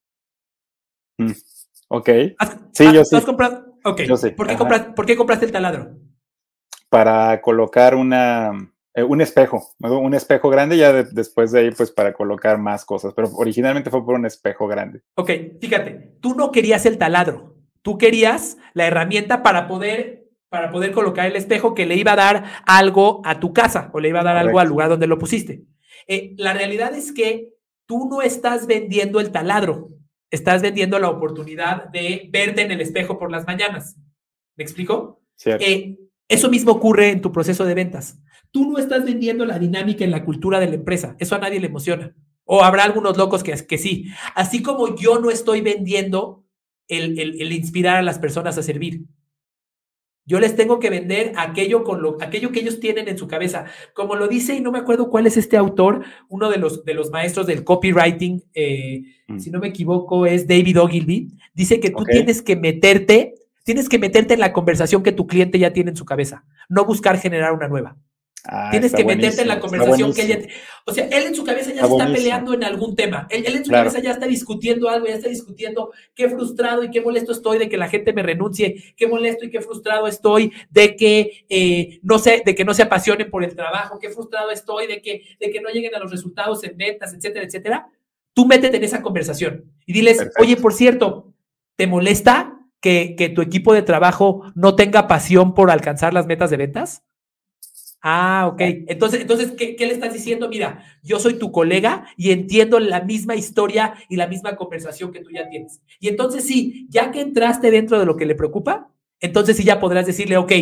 Ok, 1.89 2.09
¿Has- 2.39 2.57
Sí, 2.73 2.85
has- 2.87 2.95
yo 2.95 3.01
¿tú 3.03 3.09
sí. 3.11 3.17
has 3.17 3.25
comprado? 3.25 3.75
Ok. 3.85 4.03
Yo 4.03 4.17
sí, 4.17 4.31
¿Por, 4.31 4.47
qué 4.47 4.57
compras- 4.57 4.95
¿Por 4.95 5.07
qué 5.07 5.17
compraste 5.17 5.47
el 5.47 5.53
taladro? 5.53 5.97
Para 6.89 7.41
colocar 7.41 7.95
una, 7.95 8.53
eh, 8.95 9.03
un 9.03 9.21
espejo, 9.21 9.63
¿no? 9.79 9.99
un 9.99 10.15
espejo 10.15 10.49
grande, 10.51 10.77
ya 10.77 10.93
de- 10.93 11.05
después 11.13 11.53
de 11.53 11.61
ahí, 11.61 11.71
pues 11.71 11.91
para 11.91 12.13
colocar 12.13 12.59
más 12.59 12.85
cosas, 12.85 13.13
pero 13.15 13.29
originalmente 13.37 13.91
fue 13.91 14.05
por 14.05 14.15
un 14.15 14.27
espejo 14.27 14.67
grande. 14.67 15.03
Ok, 15.15 15.31
fíjate, 15.61 16.17
tú 16.21 16.35
no 16.35 16.51
querías 16.51 16.87
el 16.87 16.99
taladro, 16.99 17.55
tú 17.83 17.99
querías 17.99 18.57
la 18.75 18.87
herramienta 18.87 19.43
para 19.43 19.69
poder, 19.69 20.25
para 20.49 20.71
poder 20.71 20.93
colocar 20.93 21.27
el 21.27 21.37
espejo 21.37 21.75
que 21.75 21.87
le 21.87 21.97
iba 21.97 22.13
a 22.13 22.17
dar 22.17 22.45
algo 22.67 23.21
a 23.25 23.39
tu 23.41 23.53
casa 23.53 23.91
o 23.93 24.01
le 24.01 24.09
iba 24.09 24.21
a 24.21 24.25
dar 24.25 24.37
algo 24.37 24.59
al 24.61 24.69
lugar 24.69 24.89
donde 24.89 25.07
lo 25.07 25.19
pusiste. 25.19 25.63
Eh, 26.07 26.35
la 26.39 26.55
realidad 26.55 26.95
es 26.95 27.13
que 27.13 27.53
tú 27.87 28.09
no 28.09 28.23
estás 28.23 28.67
vendiendo 28.67 29.21
el 29.21 29.31
taladro, 29.31 29.91
estás 30.31 30.63
vendiendo 30.63 30.99
la 30.99 31.11
oportunidad 31.11 31.89
de 31.89 32.29
verte 32.33 32.63
en 32.63 32.71
el 32.71 32.81
espejo 32.81 33.19
por 33.19 33.31
las 33.31 33.47
mañanas. 33.47 33.97
¿Me 34.57 34.65
explico? 34.65 35.21
Eh, 35.61 35.99
eso 36.29 36.51
mismo 36.51 36.73
ocurre 36.73 37.11
en 37.11 37.21
tu 37.21 37.33
proceso 37.33 37.65
de 37.65 37.75
ventas. 37.75 38.19
Tú 38.51 38.71
no 38.71 38.79
estás 38.79 39.05
vendiendo 39.05 39.45
la 39.45 39.59
dinámica 39.59 40.05
en 40.05 40.11
la 40.11 40.25
cultura 40.25 40.61
de 40.61 40.69
la 40.69 40.75
empresa. 40.75 41.17
Eso 41.19 41.35
a 41.35 41.39
nadie 41.39 41.61
le 41.61 41.67
emociona. 41.69 42.15
O 42.45 42.63
habrá 42.63 42.85
algunos 42.85 43.17
locos 43.17 43.43
que, 43.43 43.53
que 43.67 43.79
sí. 43.79 44.07
Así 44.35 44.63
como 44.63 44.97
yo 44.97 45.19
no 45.21 45.31
estoy 45.31 45.61
vendiendo 45.61 46.45
el, 46.87 47.19
el- 47.19 47.41
el 47.43 47.53
inspirar 47.53 47.97
a 47.97 48.03
las 48.03 48.19
personas 48.19 48.57
a 48.57 48.63
servir. 48.63 49.03
Yo 50.25 50.41
les 50.41 50.55
tengo 50.57 50.79
que 50.79 50.91
vender 50.91 51.33
aquello, 51.39 51.85
con 51.85 52.03
lo, 52.03 52.19
aquello 52.21 52.53
que 52.53 52.61
ellos 52.61 52.81
tienen 52.81 53.09
en 53.09 53.17
su 53.17 53.27
cabeza. 53.29 53.65
Como 53.95 54.15
lo 54.15 54.29
dice, 54.29 54.55
y 54.55 54.61
no 54.61 54.71
me 54.71 54.79
acuerdo 54.79 55.09
cuál 55.09 55.27
es 55.27 55.39
este 55.39 55.57
autor, 55.57 56.05
uno 56.29 56.51
de 56.51 56.59
los, 56.59 56.85
de 56.85 56.93
los 56.93 57.11
maestros 57.11 57.47
del 57.47 57.65
copywriting, 57.65 58.43
eh, 58.55 59.03
Mm. 59.31 59.39
si 59.41 59.51
no 59.51 59.59
me 59.61 59.69
equivoco, 59.69 60.25
es 60.25 60.47
David 60.49 60.81
Ogilvy. 60.81 61.29
Dice 61.53 61.81
que 61.81 61.91
tú 61.91 62.03
tienes 62.05 62.41
que 62.41 62.57
meterte, 62.57 63.35
tienes 63.69 63.91
que 63.91 63.99
meterte 63.99 64.33
en 64.33 64.41
la 64.41 64.55
conversación 64.55 65.03
que 65.03 65.13
tu 65.13 65.27
cliente 65.27 65.59
ya 65.59 65.75
tiene 65.75 65.91
en 65.91 65.97
su 65.97 66.07
cabeza, 66.07 66.43
no 66.71 66.87
buscar 66.87 67.19
generar 67.19 67.53
una 67.53 67.69
nueva. 67.69 67.99
Ah, 68.47 68.69
Tienes 68.71 68.95
que 68.95 69.05
meterte 69.05 69.43
en 69.43 69.49
la 69.49 69.61
conversación 69.61 70.15
que 70.15 70.23
ella. 70.23 70.39
O 70.87 70.95
sea, 70.95 71.05
él 71.07 71.27
en 71.27 71.35
su 71.35 71.45
cabeza 71.45 71.67
ya 71.71 71.83
Está 71.83 71.89
se 71.89 71.95
está 71.97 72.07
peleando 72.15 72.55
en 72.55 72.65
algún 72.65 72.97
tema. 72.97 73.27
Él, 73.29 73.45
él 73.47 73.57
en 73.57 73.65
su 73.67 73.69
Claro. 73.69 73.91
cabeza 73.91 74.03
ya 74.03 74.13
está 74.13 74.25
discutiendo 74.27 74.89
algo, 74.89 75.07
ya 75.07 75.17
está 75.17 75.29
discutiendo 75.29 75.93
qué 76.15 76.31
frustrado 76.31 76.83
y 76.83 76.89
qué 76.91 77.03
molesto 77.03 77.33
estoy 77.33 77.59
de 77.59 77.69
que 77.69 77.77
la 77.77 77.89
gente 77.91 78.15
me 78.15 78.23
renuncie, 78.23 78.95
qué 78.97 79.07
molesto 79.07 79.45
y 79.45 79.51
qué 79.51 79.61
frustrado 79.61 80.07
estoy 80.07 80.51
de 80.71 80.97
que 80.97 81.45
eh, 81.51 81.99
no 82.03 82.19
sé, 82.19 82.43
de 82.47 82.55
que 82.55 82.65
no 82.65 82.73
se 82.73 82.85
apasionen 82.85 83.29
por 83.31 83.45
el 83.45 83.55
trabajo, 83.55 83.99
qué 83.99 84.09
frustrado 84.09 84.51
estoy 84.51 84.87
de 84.87 85.03
que, 85.03 85.25
de 85.39 85.51
que 85.51 85.61
no 85.61 85.69
lleguen 85.69 85.95
a 85.95 85.99
los 85.99 86.11
resultados 86.11 86.65
en 86.65 86.75
ventas, 86.75 87.13
etcétera, 87.13 87.45
etcétera. 87.45 87.89
Tú 88.33 88.47
métete 88.47 88.79
en 88.79 88.85
esa 88.85 89.03
conversación 89.03 89.65
y 89.85 89.93
diles, 89.93 90.17
Perfecto. 90.17 90.43
oye, 90.43 90.57
por 90.57 90.73
cierto, 90.73 91.35
¿te 91.77 91.87
molesta 91.87 92.55
que, 92.81 93.15
que 93.17 93.29
tu 93.29 93.43
equipo 93.43 93.73
de 93.73 93.83
trabajo 93.83 94.43
no 94.55 94.77
tenga 94.77 95.09
pasión 95.09 95.55
por 95.55 95.71
alcanzar 95.71 96.15
las 96.15 96.27
metas 96.27 96.51
de 96.51 96.57
ventas? 96.57 97.05
Ah, 98.01 98.49
ok. 98.53 98.61
Entonces, 98.61 99.21
entonces 99.21 99.53
¿qué, 99.53 99.75
qué 99.75 99.87
le 99.87 99.93
estás 99.93 100.13
diciendo? 100.13 100.49
Mira, 100.49 100.85
yo 101.03 101.19
soy 101.19 101.35
tu 101.35 101.51
colega 101.51 102.07
y 102.17 102.31
entiendo 102.31 102.79
la 102.79 103.01
misma 103.01 103.35
historia 103.35 103.95
y 104.09 104.17
la 104.17 104.29
misma 104.29 104.57
conversación 104.57 105.13
que 105.13 105.21
tú 105.21 105.31
ya 105.31 105.49
tienes. 105.49 105.81
Y 105.99 106.09
entonces 106.09 106.47
sí, 106.47 106.87
ya 106.91 107.11
que 107.11 107.21
entraste 107.21 107.71
dentro 107.71 107.99
de 107.99 108.07
lo 108.07 108.17
que 108.17 108.27
le 108.27 108.37
preocupa, 108.37 108.93
entonces 109.21 109.57
sí 109.57 109.65
ya 109.65 109.81
podrás 109.81 110.07
decirle, 110.07 110.37
ok, 110.37 110.53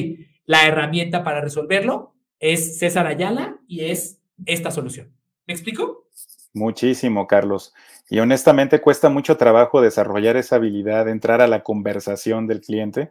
la 0.46 0.66
herramienta 0.66 1.22
para 1.24 1.42
resolverlo 1.42 2.14
es 2.38 2.78
César 2.78 3.06
Ayala 3.06 3.58
y 3.66 3.84
es 3.84 4.20
esta 4.46 4.70
solución. 4.70 5.12
¿Me 5.46 5.52
explico? 5.52 6.08
Muchísimo, 6.54 7.26
Carlos. 7.26 7.74
Y 8.08 8.20
honestamente 8.20 8.80
cuesta 8.80 9.08
mucho 9.08 9.36
trabajo 9.36 9.80
desarrollar 9.80 10.36
esa 10.36 10.56
habilidad 10.56 11.08
entrar 11.08 11.40
a 11.40 11.48
la 11.48 11.62
conversación 11.62 12.46
del 12.46 12.60
cliente, 12.60 13.10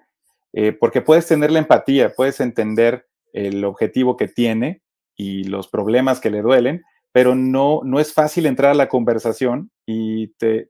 eh, 0.54 0.72
porque 0.72 1.02
puedes 1.02 1.28
tener 1.28 1.52
la 1.52 1.60
empatía, 1.60 2.14
puedes 2.14 2.40
entender 2.40 3.08
el 3.34 3.66
objetivo 3.66 4.16
que 4.16 4.30
tiene 4.30 4.82
y 5.18 5.44
los 5.44 5.68
problemas 5.68 6.22
que 6.22 6.30
le 6.30 6.42
duelen, 6.42 6.84
pero 7.12 7.36
no, 7.36 7.82
no 7.84 8.00
es 8.00 8.14
fácil 8.14 8.46
entrar 8.46 8.72
a 8.72 8.76
la 8.76 8.88
conversación 8.88 9.72
y 9.86 10.30
te, 10.36 10.70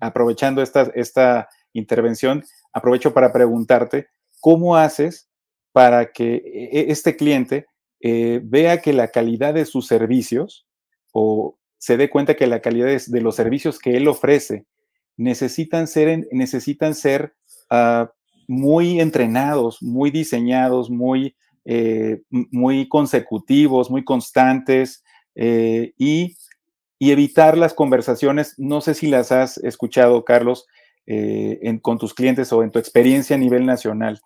aprovechando 0.00 0.62
esta, 0.62 0.90
esta 0.94 1.48
intervención, 1.72 2.44
aprovecho 2.72 3.12
para 3.14 3.32
preguntarte, 3.32 4.08
¿cómo 4.40 4.76
haces 4.76 5.28
para 5.72 6.12
que 6.12 6.36
e- 6.36 6.90
este 6.90 7.16
cliente 7.16 7.66
eh, 8.00 8.40
vea 8.44 8.80
que 8.80 8.92
la 8.92 9.08
calidad 9.08 9.54
de 9.54 9.64
sus 9.64 9.86
servicios 9.86 10.66
o 11.12 11.58
se 11.84 11.98
dé 11.98 12.08
cuenta 12.08 12.34
que 12.34 12.46
la 12.46 12.62
calidad 12.62 12.86
de, 12.86 13.20
los 13.20 13.36
servicios 13.36 13.78
que 13.78 13.94
él 13.98 14.08
ofrece 14.08 14.64
necesitan 15.18 15.86
ser, 15.86 16.26
necesitan 16.32 16.94
ser 16.94 17.34
ah, 17.68 18.10
muy 18.48 19.00
entrenados, 19.00 19.82
muy 19.82 20.10
diseñados, 20.10 20.88
muy, 20.88 21.36
eh, 21.66 22.22
muy 22.30 22.88
consecutivos, 22.88 23.90
muy 23.90 24.02
constantes 24.02 25.04
eh, 25.34 25.92
y, 25.98 26.38
y 26.98 27.10
evitar 27.10 27.58
las 27.58 27.74
conversaciones. 27.74 28.54
No 28.56 28.80
sé 28.80 28.94
si 28.94 29.08
las 29.08 29.30
has 29.30 29.58
escuchado, 29.58 30.24
Carlos, 30.24 30.66
eh, 31.04 31.78
con 31.82 31.98
tus 31.98 32.14
clientes 32.14 32.50
o 32.54 32.62
en 32.62 32.70
tu 32.70 32.78
experiencia 32.78 33.36
a 33.36 33.38
nivel 33.38 33.66
nacional. 33.66 34.22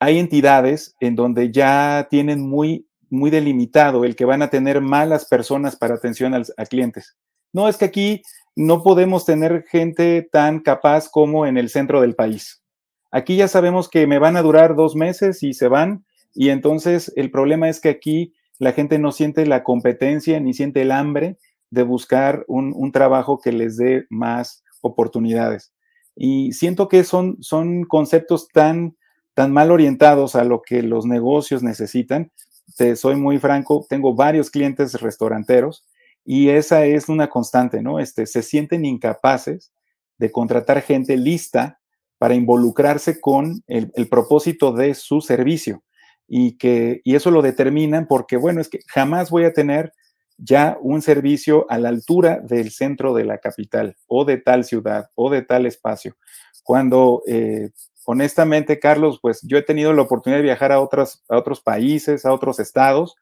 Hay 0.00 0.18
entidades 0.18 0.96
en 0.98 1.14
donde 1.14 1.52
ya 1.52 2.08
tienen 2.10 2.40
muy, 2.40 2.87
muy 3.10 3.30
delimitado 3.30 4.04
el 4.04 4.16
que 4.16 4.24
van 4.24 4.42
a 4.42 4.50
tener 4.50 4.80
malas 4.80 5.26
personas 5.26 5.76
para 5.76 5.94
atención 5.94 6.34
a 6.34 6.66
clientes. 6.66 7.16
No 7.52 7.68
es 7.68 7.76
que 7.76 7.86
aquí 7.86 8.22
no 8.56 8.82
podemos 8.82 9.24
tener 9.24 9.64
gente 9.68 10.28
tan 10.30 10.60
capaz 10.60 11.08
como 11.08 11.46
en 11.46 11.56
el 11.56 11.68
centro 11.68 12.00
del 12.00 12.14
país. 12.14 12.62
Aquí 13.10 13.36
ya 13.36 13.48
sabemos 13.48 13.88
que 13.88 14.06
me 14.06 14.18
van 14.18 14.36
a 14.36 14.42
durar 14.42 14.76
dos 14.76 14.94
meses 14.94 15.42
y 15.42 15.54
se 15.54 15.68
van, 15.68 16.04
y 16.34 16.50
entonces 16.50 17.12
el 17.16 17.30
problema 17.30 17.68
es 17.68 17.80
que 17.80 17.88
aquí 17.88 18.34
la 18.58 18.72
gente 18.72 18.98
no 18.98 19.12
siente 19.12 19.46
la 19.46 19.62
competencia 19.62 20.40
ni 20.40 20.52
siente 20.52 20.82
el 20.82 20.92
hambre 20.92 21.38
de 21.70 21.82
buscar 21.84 22.44
un, 22.48 22.92
trabajo 22.92 23.40
que 23.40 23.52
les 23.52 23.76
dé 23.76 24.06
más 24.10 24.64
oportunidades. 24.80 25.72
Y 26.16 26.52
siento 26.52 26.88
que 26.88 27.04
son, 27.04 27.36
son 27.40 27.84
conceptos 27.84 28.48
tan, 28.48 28.96
tan 29.34 29.52
mal 29.52 29.70
orientados 29.70 30.34
a 30.34 30.44
lo 30.44 30.62
que 30.62 30.82
los 30.82 31.06
negocios 31.06 31.62
necesitan. 31.62 32.32
Te 32.76 32.96
soy 32.96 33.16
muy 33.16 33.38
franco, 33.38 33.86
tengo 33.88 34.14
varios 34.14 34.50
clientes 34.50 35.00
restauranteros 35.00 35.86
y 36.24 36.50
esa 36.50 36.84
es 36.84 37.08
una 37.08 37.28
constante, 37.28 37.82
¿no? 37.82 37.98
Este, 38.00 38.26
se 38.26 38.42
sienten 38.42 38.84
incapaces 38.84 39.72
de 40.18 40.30
contratar 40.30 40.82
gente 40.82 41.16
lista 41.16 41.80
para 42.18 42.34
involucrarse 42.34 43.20
con 43.20 43.62
el, 43.66 43.92
el 43.94 44.08
propósito 44.08 44.72
de 44.72 44.94
su 44.94 45.20
servicio 45.20 45.82
y 46.26 46.58
que 46.58 47.00
y 47.04 47.14
eso 47.14 47.30
lo 47.30 47.42
determinan 47.42 48.06
porque, 48.06 48.36
bueno, 48.36 48.60
es 48.60 48.68
que 48.68 48.80
jamás 48.86 49.30
voy 49.30 49.44
a 49.44 49.52
tener 49.52 49.92
ya 50.38 50.78
un 50.80 51.02
servicio 51.02 51.66
a 51.68 51.78
la 51.78 51.88
altura 51.88 52.40
del 52.40 52.70
centro 52.70 53.12
de 53.12 53.24
la 53.24 53.38
capital 53.38 53.96
o 54.06 54.24
de 54.24 54.38
tal 54.38 54.64
ciudad 54.64 55.10
o 55.14 55.30
de 55.30 55.42
tal 55.42 55.66
espacio. 55.66 56.16
Cuando, 56.62 57.22
eh, 57.26 57.70
honestamente, 58.10 58.78
Carlos, 58.78 59.18
pues 59.20 59.42
yo 59.42 59.58
he 59.58 59.62
tenido 59.62 59.92
la 59.92 60.00
oportunidad 60.00 60.38
de 60.38 60.44
viajar 60.44 60.72
a, 60.72 60.80
otros 60.80 61.22
a 61.28 61.36
otros 61.36 61.60
países, 61.60 62.24
a 62.24 62.32
otros 62.32 62.58
estados 62.58 63.16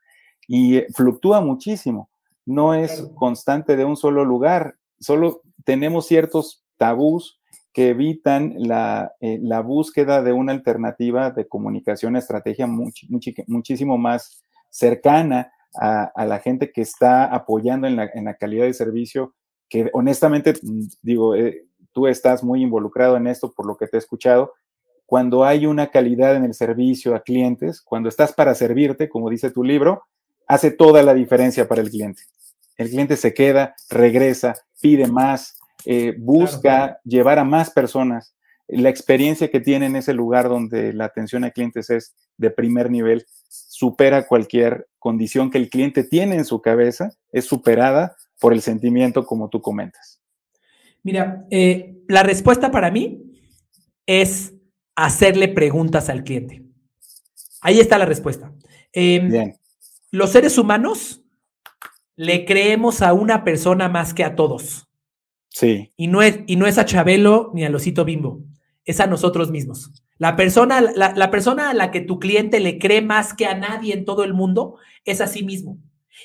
y 0.47 0.83
fluctúa 0.95 1.41
muchísimo. 1.41 2.09
No 2.45 2.73
es 2.73 3.11
constante 3.17 3.77
de 3.77 3.85
un 3.85 3.97
solo 3.97 4.25
lugar, 4.25 4.77
solo 5.01 5.43
tenemos 5.65 6.07
ciertos 6.07 6.63
tabús 6.77 7.41
que 7.73 7.89
evitan 7.89 8.55
la, 8.59 9.13
eh, 9.21 9.41
la, 9.43 9.59
búsqueda 9.61 10.23
de 10.23 10.33
una 10.33 10.53
alternativa 10.53 11.33
de 11.33 11.49
comunicación, 11.49 12.15
estrategia 12.15 12.69
muchísimo 12.69 13.99
más 13.99 14.41
cercana 14.71 15.53
a, 15.75 16.25
la 16.27 16.39
gente 16.39 16.71
que 16.71 16.83
está 16.83 17.25
apoyando 17.25 17.89
en 17.89 17.97
la, 17.97 18.09
en 18.15 18.27
la, 18.27 18.35
calidad 18.35 18.67
de 18.67 18.73
servicio, 18.73 19.35
que 19.69 19.91
honestamente, 19.95 20.55
digo, 21.03 21.35
eh, 21.35 21.67
tú 21.91 22.07
estás 22.07 22.45
muy 22.45 22.63
involucrado 22.63 23.17
en 23.17 23.27
esto 23.27 23.51
por 23.51 23.67
lo 23.67 23.77
que 23.77 23.89
te 23.89 23.97
he 23.97 23.99
escuchado. 23.99 24.53
Cuando 25.07 25.45
hay 25.45 25.67
una 25.67 25.87
calidad 25.89 26.35
en 26.35 26.45
el 26.45 26.55
servicio 26.55 27.15
a 27.15 27.23
clientes, 27.23 27.81
cuando 27.81 28.09
estás 28.09 28.33
para 28.33 28.55
servirte, 28.55 29.09
como 29.09 29.31
dice 29.31 29.51
tu 29.51 29.63
libro, 29.63 30.03
hace 30.47 30.71
toda 30.73 31.03
la 31.03 31.15
diferencia 31.15 31.69
para 31.69 31.81
el 31.81 31.91
cliente. 31.91 32.23
El 32.77 32.91
cliente 32.91 33.17
se 33.17 33.33
queda, 33.33 33.75
regresa, 33.89 34.55
pide 34.81 35.07
más, 35.07 35.59
eh, 35.85 36.15
busca 36.19 37.01
llevar 37.05 37.39
a 37.39 37.45
más 37.45 37.71
personas. 37.71 38.35
La 38.69 38.89
experiencia 38.89 39.49
que 39.49 39.61
tiene 39.61 39.87
en 39.87 39.97
ese 39.97 40.13
lugar 40.13 40.49
donde 40.49 40.93
la 40.93 41.05
atención 41.05 41.45
a 41.45 41.53
clientes 41.53 41.89
es 41.91 42.15
de 42.37 42.51
primer 42.51 42.91
nivel 42.91 43.25
supera 43.49 44.27
cualquier 44.27 44.89
condición 44.99 45.51
que 45.51 45.59
el 45.59 45.71
cliente 45.71 46.03
tiene 46.03 46.37
en 46.37 46.45
su 46.45 46.61
cabeza, 46.61 47.11
es 47.31 47.45
superada 47.45 48.17
por 48.41 48.53
el 48.53 48.61
sentimiento 48.61 49.25
como 49.25 49.49
tú 49.49 49.63
comentas. 49.63 50.21
Mira, 51.03 51.47
eh, 51.51 51.99
la 52.09 52.25
respuesta 52.25 52.71
para 52.73 52.91
mí 52.91 53.23
es 54.07 54.56
hacerle 54.97 55.49
preguntas 55.49 56.09
al 56.09 56.25
cliente. 56.25 56.65
Ahí 57.61 57.81
está 57.81 57.99
la 57.99 58.07
respuesta. 58.07 58.53
Em, 58.93 59.31
Bien. 59.31 59.57
Los 60.11 60.31
seres 60.31 60.57
humanos 60.57 61.23
le 62.17 62.45
creemos 62.45 63.03
a 63.03 63.13
una 63.13 63.45
persona 63.45 63.89
más 63.89 64.15
que 64.15 64.25
a 64.25 64.35
todos. 64.35 64.89
Sí. 65.51 65.93
Y 65.97 66.09
no 66.09 66.23
es, 66.23 66.41
y 66.47 66.57
no 66.57 66.67
es 66.67 66.79
a 66.79 66.85
Chabelo 66.85 67.51
ni 67.55 67.65
a 67.65 67.71
Losito 67.71 68.05
Bimbo, 68.05 68.43
es 68.85 69.01
a 69.01 69.07
nosotros 69.07 69.51
mismos. 69.51 69.91
La 70.19 70.35
persona, 70.35 70.81
la, 70.81 71.31
persona 71.31 71.71
a 71.71 71.75
la 71.75 71.91
que 71.91 72.01
tu 72.01 72.19
cliente 72.19 72.61
le 72.61 72.79
cree 72.79 73.03
más 73.03 73.35
que 73.35 73.45
a 73.47 73.55
nadie 73.55 73.93
en 73.93 74.07
todo 74.07 74.25
el 74.25 74.33
mundo 74.33 74.77
es 75.05 75.21
a 75.21 75.27
sí 75.27 75.45
mismo. 75.45 75.79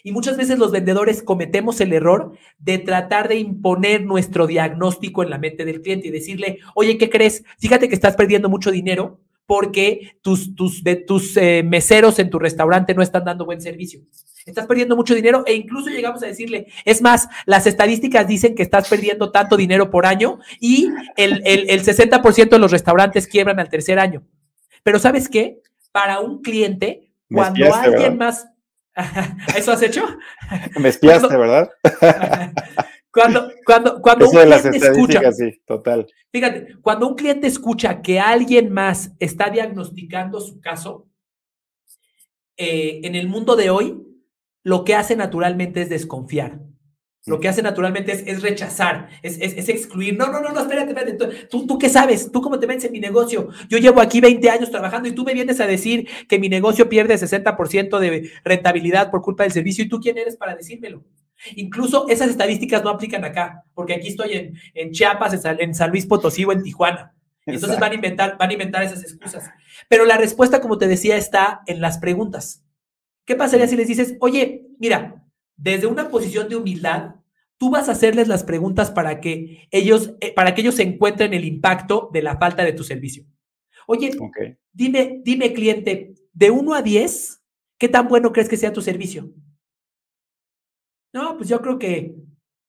Y 0.04 0.12
muchas 0.12 0.38
veces 0.38 0.60
los 0.60 0.72
vendedores 0.72 1.24
cometemos 1.24 1.82
el 1.82 1.94
error 1.94 2.34
de 2.60 2.78
tratar 2.78 3.28
de 3.28 3.38
imponer 3.38 4.04
nuestro 4.04 4.48
diagnóstico 4.48 5.24
en 5.24 5.30
la 5.30 5.38
mente 5.38 5.66
del 5.66 5.82
cliente 5.82 6.08
y 6.08 6.12
decirle, 6.12 6.60
oye, 6.76 6.98
¿qué 6.98 7.10
crees? 7.10 7.44
Fíjate 7.60 7.90
que 7.90 7.96
estás 7.96 8.16
perdiendo 8.16 8.50
mucho 8.50 8.72
dinero 8.72 9.20
porque 9.52 10.16
tus, 10.22 10.56
tus, 10.56 10.82
de, 10.82 10.96
tus 10.96 11.36
eh, 11.36 11.62
meseros 11.62 12.20
en 12.20 12.30
tu 12.30 12.40
restaurante 12.40 12.94
no 12.94 13.02
están 13.02 13.26
dando 13.26 13.46
buen 13.46 13.60
servicio. 13.60 14.00
Estás 14.46 14.66
perdiendo 14.66 14.96
mucho 14.96 15.14
dinero 15.14 15.44
e 15.46 15.54
incluso 15.54 15.90
llegamos 15.90 16.24
a 16.24 16.28
decirle, 16.28 16.68
es 16.86 17.02
más, 17.02 17.28
las 17.46 17.68
estadísticas 17.68 18.26
dicen 18.28 18.56
que 18.56 18.64
estás 18.64 18.88
perdiendo 18.88 19.30
tanto 19.32 19.58
dinero 19.58 19.92
por 19.92 20.06
año 20.06 20.40
y 20.62 20.88
el, 21.18 21.42
el, 21.46 21.84
60% 21.84 22.50
de 22.50 22.60
los 22.60 22.72
restaurantes 22.72 23.28
quiebran 23.28 23.60
al 23.60 23.68
tercer 23.68 24.00
año. 24.00 24.24
Pero 24.84 25.00
¿sabes 25.00 25.28
qué? 25.28 25.60
Para 25.92 26.22
un 26.22 26.42
cliente, 26.42 27.12
cuando 27.30 27.74
alguien 27.74 28.18
más... 28.18 28.48
¿Eso 29.56 29.72
has 29.72 29.82
hecho? 29.82 30.06
Me 30.80 30.90
espiaste, 30.90 31.36
¿verdad? 31.36 31.70
Cuando, 33.14 33.52
cuando, 33.66 34.02
cuando 34.02 34.30
un 34.30 34.32
cliente 34.32 34.78
escucha, 34.78 35.32
sí, 35.34 35.62
total. 35.66 36.08
Fíjate, 36.32 36.78
cuando 36.82 37.10
un 37.10 37.16
cliente 37.16 37.46
escucha 37.46 38.02
que 38.02 38.22
alguien 38.22 38.72
más 38.72 39.12
está 39.20 39.50
diagnosticando 39.50 40.40
su 40.40 40.62
caso, 40.62 41.10
eh, 42.56 43.02
en 43.04 43.16
el 43.16 43.28
mundo 43.28 43.58
de 43.58 43.70
hoy, 43.70 44.02
lo 44.64 44.86
que 44.86 44.96
hace 44.96 45.18
naturalmente 45.18 45.82
es 45.82 45.90
desconfiar. 45.90 46.62
Lo 47.28 47.40
que 47.40 47.48
hace 47.48 47.62
naturalmente 47.62 48.12
es, 48.12 48.42
rechazar, 48.42 49.10
es, 49.22 49.38
excluir. 49.70 50.18
No, 50.18 50.32
no, 50.32 50.42
no, 50.42 50.52
no, 50.52 50.62
espérate, 50.62 50.90
espérate. 50.90 51.46
¿Tú, 51.48 51.68
¿Tú 51.68 51.78
qué 51.78 51.88
sabes? 51.88 52.32
¿Tú 52.32 52.42
cómo 52.42 52.60
te 52.60 52.66
ves 52.66 52.84
en 52.84 52.92
mi 52.92 53.00
negocio? 53.00 53.50
Yo 53.70 53.78
llevo 53.78 54.02
aquí 54.02 54.20
20 54.22 54.50
años 54.50 54.72
trabajando 54.72 55.08
y 55.08 55.12
tú 55.12 55.24
me 55.24 55.36
vienes 55.36 55.60
a 55.60 55.68
decir 55.68 56.08
que 56.28 56.40
mi 56.40 56.50
negocio 56.50 56.90
pierde 56.90 57.14
60% 57.14 58.00
de 58.00 58.32
rentabilidad 58.44 59.12
por 59.12 59.22
culpa 59.22 59.44
del 59.44 59.52
servicio. 59.52 59.84
¿Y 59.84 59.90
tú 59.90 60.00
quién 60.00 60.18
eres 60.18 60.36
para 60.36 60.56
decírmelo? 60.56 61.04
Incluso 61.56 62.08
esas 62.10 62.30
estadísticas 62.30 62.84
no 62.84 62.90
aplican 62.90 63.24
acá, 63.24 63.66
porque 63.76 63.94
aquí 63.94 64.08
estoy 64.08 64.34
en, 64.34 64.54
en 64.74 64.92
Chiapas, 64.92 65.34
en 65.46 65.76
San, 65.76 65.90
Luis 65.92 66.08
Potosí 66.08 66.44
o 66.46 66.52
en 66.52 66.64
Tijuana. 66.64 67.14
Entonces 67.46 67.80
van 67.80 67.92
a, 67.92 67.96
inventar, 67.96 68.38
van 68.38 68.50
a 68.50 68.54
inventar 68.54 68.84
esas 68.84 69.04
excusas. 69.04 69.50
Pero 69.88 70.06
la 70.06 70.18
respuesta, 70.18 70.60
como 70.60 70.78
te 70.78 70.88
decía, 70.88 71.18
está 71.18 71.62
en 71.68 71.82
las 71.82 72.00
preguntas. 72.00 72.64
¿Qué 73.26 73.36
pasaría 73.36 73.68
si 73.68 73.76
les 73.76 73.88
dices, 73.88 74.16
oye, 74.20 74.68
mira, 74.80 75.21
desde 75.62 75.86
una 75.86 76.10
posición 76.10 76.50
de 76.50 76.56
humildad, 76.56 77.16
tú 77.58 77.70
vas 77.70 77.88
a 77.88 77.92
hacerles 77.92 78.28
las 78.28 78.44
preguntas 78.44 78.90
para 78.90 79.22
que 79.22 79.68
ellos, 79.70 80.16
eh, 80.20 80.34
para 80.34 80.56
que 80.56 80.62
ellos 80.62 80.80
encuentren 80.80 81.36
el 81.36 81.46
impacto 81.46 82.10
de 82.12 82.24
la 82.24 82.38
falta 82.38 82.64
de 82.64 82.74
tu 82.74 82.84
servicio? 82.84 83.26
Oye, 83.86 84.12
dime, 84.74 85.22
dime, 85.24 85.54
cliente, 85.54 86.16
de 86.34 86.50
1 86.50 86.74
a 86.74 86.82
10, 86.82 87.44
¿qué 87.78 87.88
tan 87.88 88.08
bueno 88.08 88.32
crees 88.32 88.50
que 88.50 88.58
sea 88.58 88.74
tu 88.74 88.82
servicio? 88.82 89.32
No, 91.14 91.38
pues 91.38 91.50
yo 91.50 91.62
creo 91.62 91.78
que 91.78 92.16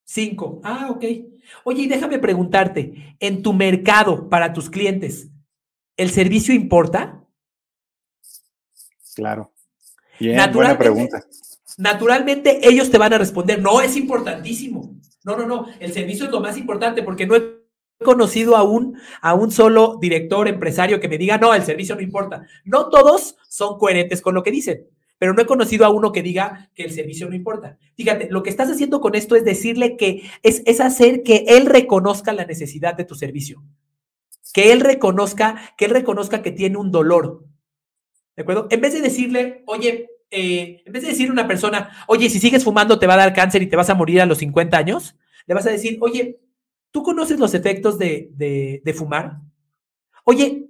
5. 0.03 0.61
Ah, 0.63 0.89
ok. 0.91 1.03
Oye, 1.63 1.83
y 1.83 1.87
déjame 1.87 2.19
preguntarte, 2.19 3.15
en 3.19 3.41
tu 3.41 3.53
mercado 3.53 4.29
para 4.29 4.53
tus 4.53 4.69
clientes, 4.69 5.29
¿el 5.97 6.11
servicio 6.11 6.53
importa? 6.53 7.25
Claro. 9.15 9.51
Bien, 10.19 10.51
buena 10.51 10.77
pregunta. 10.77 11.23
Naturalmente 11.77 12.67
ellos 12.67 12.91
te 12.91 12.97
van 12.97 13.13
a 13.13 13.17
responder, 13.17 13.61
no, 13.61 13.81
es 13.81 13.95
importantísimo. 13.97 14.95
No, 15.23 15.37
no, 15.37 15.45
no, 15.45 15.67
el 15.79 15.93
servicio 15.93 16.25
es 16.25 16.31
lo 16.31 16.41
más 16.41 16.57
importante 16.57 17.01
porque 17.01 17.25
no 17.25 17.35
he 17.35 17.63
conocido 18.03 18.57
a 18.57 18.63
un, 18.63 18.97
a 19.21 19.33
un 19.33 19.51
solo 19.51 19.97
director, 20.01 20.47
empresario 20.47 20.99
que 20.99 21.07
me 21.07 21.17
diga, 21.17 21.37
no, 21.37 21.53
el 21.53 21.63
servicio 21.63 21.95
no 21.95 22.01
importa. 22.01 22.45
No 22.65 22.89
todos 22.89 23.37
son 23.47 23.77
coherentes 23.77 24.21
con 24.21 24.35
lo 24.35 24.43
que 24.43 24.51
dicen, 24.51 24.87
pero 25.17 25.33
no 25.33 25.41
he 25.41 25.45
conocido 25.45 25.85
a 25.85 25.89
uno 25.89 26.11
que 26.11 26.21
diga 26.21 26.69
que 26.75 26.83
el 26.83 26.91
servicio 26.91 27.29
no 27.29 27.35
importa. 27.35 27.77
Fíjate, 27.95 28.27
lo 28.29 28.43
que 28.43 28.49
estás 28.49 28.69
haciendo 28.69 28.99
con 28.99 29.15
esto 29.15 29.35
es 29.35 29.45
decirle 29.45 29.95
que 29.95 30.23
es, 30.43 30.61
es 30.65 30.81
hacer 30.81 31.23
que 31.23 31.45
él 31.47 31.65
reconozca 31.65 32.33
la 32.33 32.45
necesidad 32.45 32.95
de 32.95 33.05
tu 33.05 33.15
servicio, 33.15 33.63
que 34.53 34.73
él 34.73 34.81
reconozca, 34.81 35.73
que 35.77 35.85
él 35.85 35.91
reconozca 35.91 36.41
que 36.41 36.51
tiene 36.51 36.77
un 36.77 36.91
dolor, 36.91 37.45
¿De 38.35 38.41
acuerdo? 38.41 38.67
En 38.71 38.81
vez 38.81 38.93
de 38.93 39.01
decirle, 39.01 39.63
oye, 39.67 40.09
eh, 40.33 40.81
en 40.85 40.91
vez 40.91 41.03
de 41.03 41.09
decirle 41.09 41.29
a 41.29 41.33
una 41.33 41.47
persona, 41.47 41.91
oye, 42.07 42.29
si 42.29 42.39
sigues 42.39 42.63
fumando 42.63 42.97
te 42.97 43.07
va 43.07 43.13
a 43.13 43.17
dar 43.17 43.33
cáncer 43.33 43.61
y 43.61 43.67
te 43.67 43.75
vas 43.75 43.89
a 43.89 43.95
morir 43.95 44.19
a 44.21 44.25
los 44.25 44.39
50 44.39 44.75
años, 44.75 45.15
le 45.45 45.53
vas 45.53 45.67
a 45.67 45.69
decir, 45.69 45.97
oye, 46.01 46.39
¿tú 46.91 47.03
conoces 47.03 47.39
los 47.39 47.53
efectos 47.53 47.99
de, 47.99 48.31
de, 48.83 48.93
fumar? 48.93 49.41
Oye, 50.23 50.67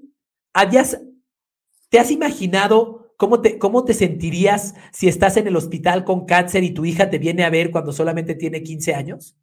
¿te 1.89 1.99
has 1.99 2.12
imaginado 2.12 3.15
cómo 3.17 3.41
te, 3.41 3.58
cómo 3.58 3.86
te 3.86 3.93
sentirías 3.93 4.76
si 4.91 5.08
estás 5.08 5.38
en 5.38 5.47
el 5.47 5.56
hospital 5.56 6.04
con 6.04 6.26
cáncer 6.26 6.63
y 6.63 6.71
tu 6.71 6.84
hija 6.86 7.10
te 7.10 7.17
viene 7.17 7.43
a 7.43 7.49
ver 7.49 7.71
cuando 7.71 7.93
solamente 7.93 8.36
tiene 8.36 8.63
15 8.63 8.93
años? 8.95 9.38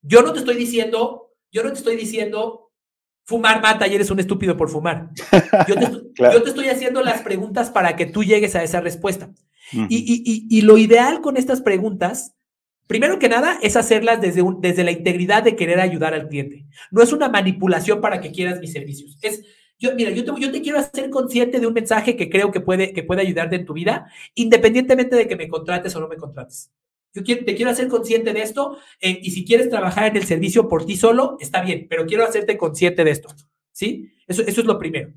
Yo 0.00 0.22
no 0.22 0.32
te 0.32 0.38
estoy 0.38 0.56
diciendo, 0.56 1.34
yo 1.52 1.62
no 1.62 1.70
te 1.70 1.78
estoy 1.78 1.96
diciendo 1.96 2.63
fumar 3.24 3.60
mata 3.62 3.86
y 3.86 3.94
eres 3.94 4.10
un 4.10 4.20
estúpido 4.20 4.56
por 4.56 4.70
fumar. 4.70 5.10
Yo 5.68 6.42
te, 6.42 6.48
estoy 6.48 6.68
haciendo 6.68 7.02
las 7.02 7.22
preguntas 7.22 7.70
para 7.70 7.96
que 7.96 8.06
tú 8.06 8.22
llegues 8.24 8.54
a 8.54 8.62
esa 8.62 8.80
respuesta. 8.80 9.30
y, 9.72 10.46
y, 10.50 10.60
lo 10.60 10.76
ideal 10.76 11.20
con 11.20 11.36
estas 11.36 11.62
preguntas 11.62 12.34
Primero 12.86 13.18
que 13.18 13.30
nada, 13.30 13.58
es 13.62 13.76
hacerlas 13.76 14.20
desde, 14.20 14.42
desde 14.58 14.84
la 14.84 14.90
integridad 14.90 15.42
de 15.42 15.56
querer 15.56 15.80
ayudar 15.80 16.12
al 16.12 16.28
cliente. 16.28 16.66
No 16.90 17.02
es 17.02 17.12
una 17.12 17.28
manipulación 17.28 18.00
para 18.00 18.20
que 18.20 18.30
quieras 18.30 18.60
mis 18.60 18.72
servicios. 18.72 19.16
Es, 19.22 19.42
yo, 19.78 19.94
mira, 19.94 20.10
yo 20.10 20.24
te, 20.24 20.40
yo 20.40 20.52
te 20.52 20.60
quiero 20.60 20.78
hacer 20.78 21.08
consciente 21.08 21.60
de 21.60 21.66
un 21.66 21.72
mensaje 21.72 22.14
que 22.14 22.28
creo 22.28 22.52
que 22.52 22.60
puede, 22.60 22.92
que 22.92 23.02
puede 23.02 23.22
ayudarte 23.22 23.56
en 23.56 23.64
tu 23.64 23.72
vida, 23.72 24.10
independientemente 24.34 25.16
de 25.16 25.26
que 25.26 25.36
me 25.36 25.48
contrates 25.48 25.96
o 25.96 26.00
no 26.00 26.08
me 26.08 26.16
contrates. 26.16 26.70
Yo 27.14 27.22
te 27.22 27.54
quiero 27.54 27.70
hacer 27.70 27.88
consciente 27.88 28.32
de 28.32 28.42
esto 28.42 28.76
eh, 29.00 29.20
y 29.22 29.30
si 29.30 29.44
quieres 29.44 29.70
trabajar 29.70 30.08
en 30.08 30.16
el 30.16 30.24
servicio 30.24 30.68
por 30.68 30.84
ti 30.84 30.96
solo, 30.96 31.36
está 31.38 31.62
bien, 31.62 31.86
pero 31.88 32.06
quiero 32.06 32.24
hacerte 32.24 32.58
consciente 32.58 33.04
de 33.04 33.12
esto. 33.12 33.28
¿Sí? 33.70 34.10
Eso, 34.26 34.42
eso 34.42 34.60
es 34.60 34.66
lo 34.66 34.78
primero. 34.78 35.10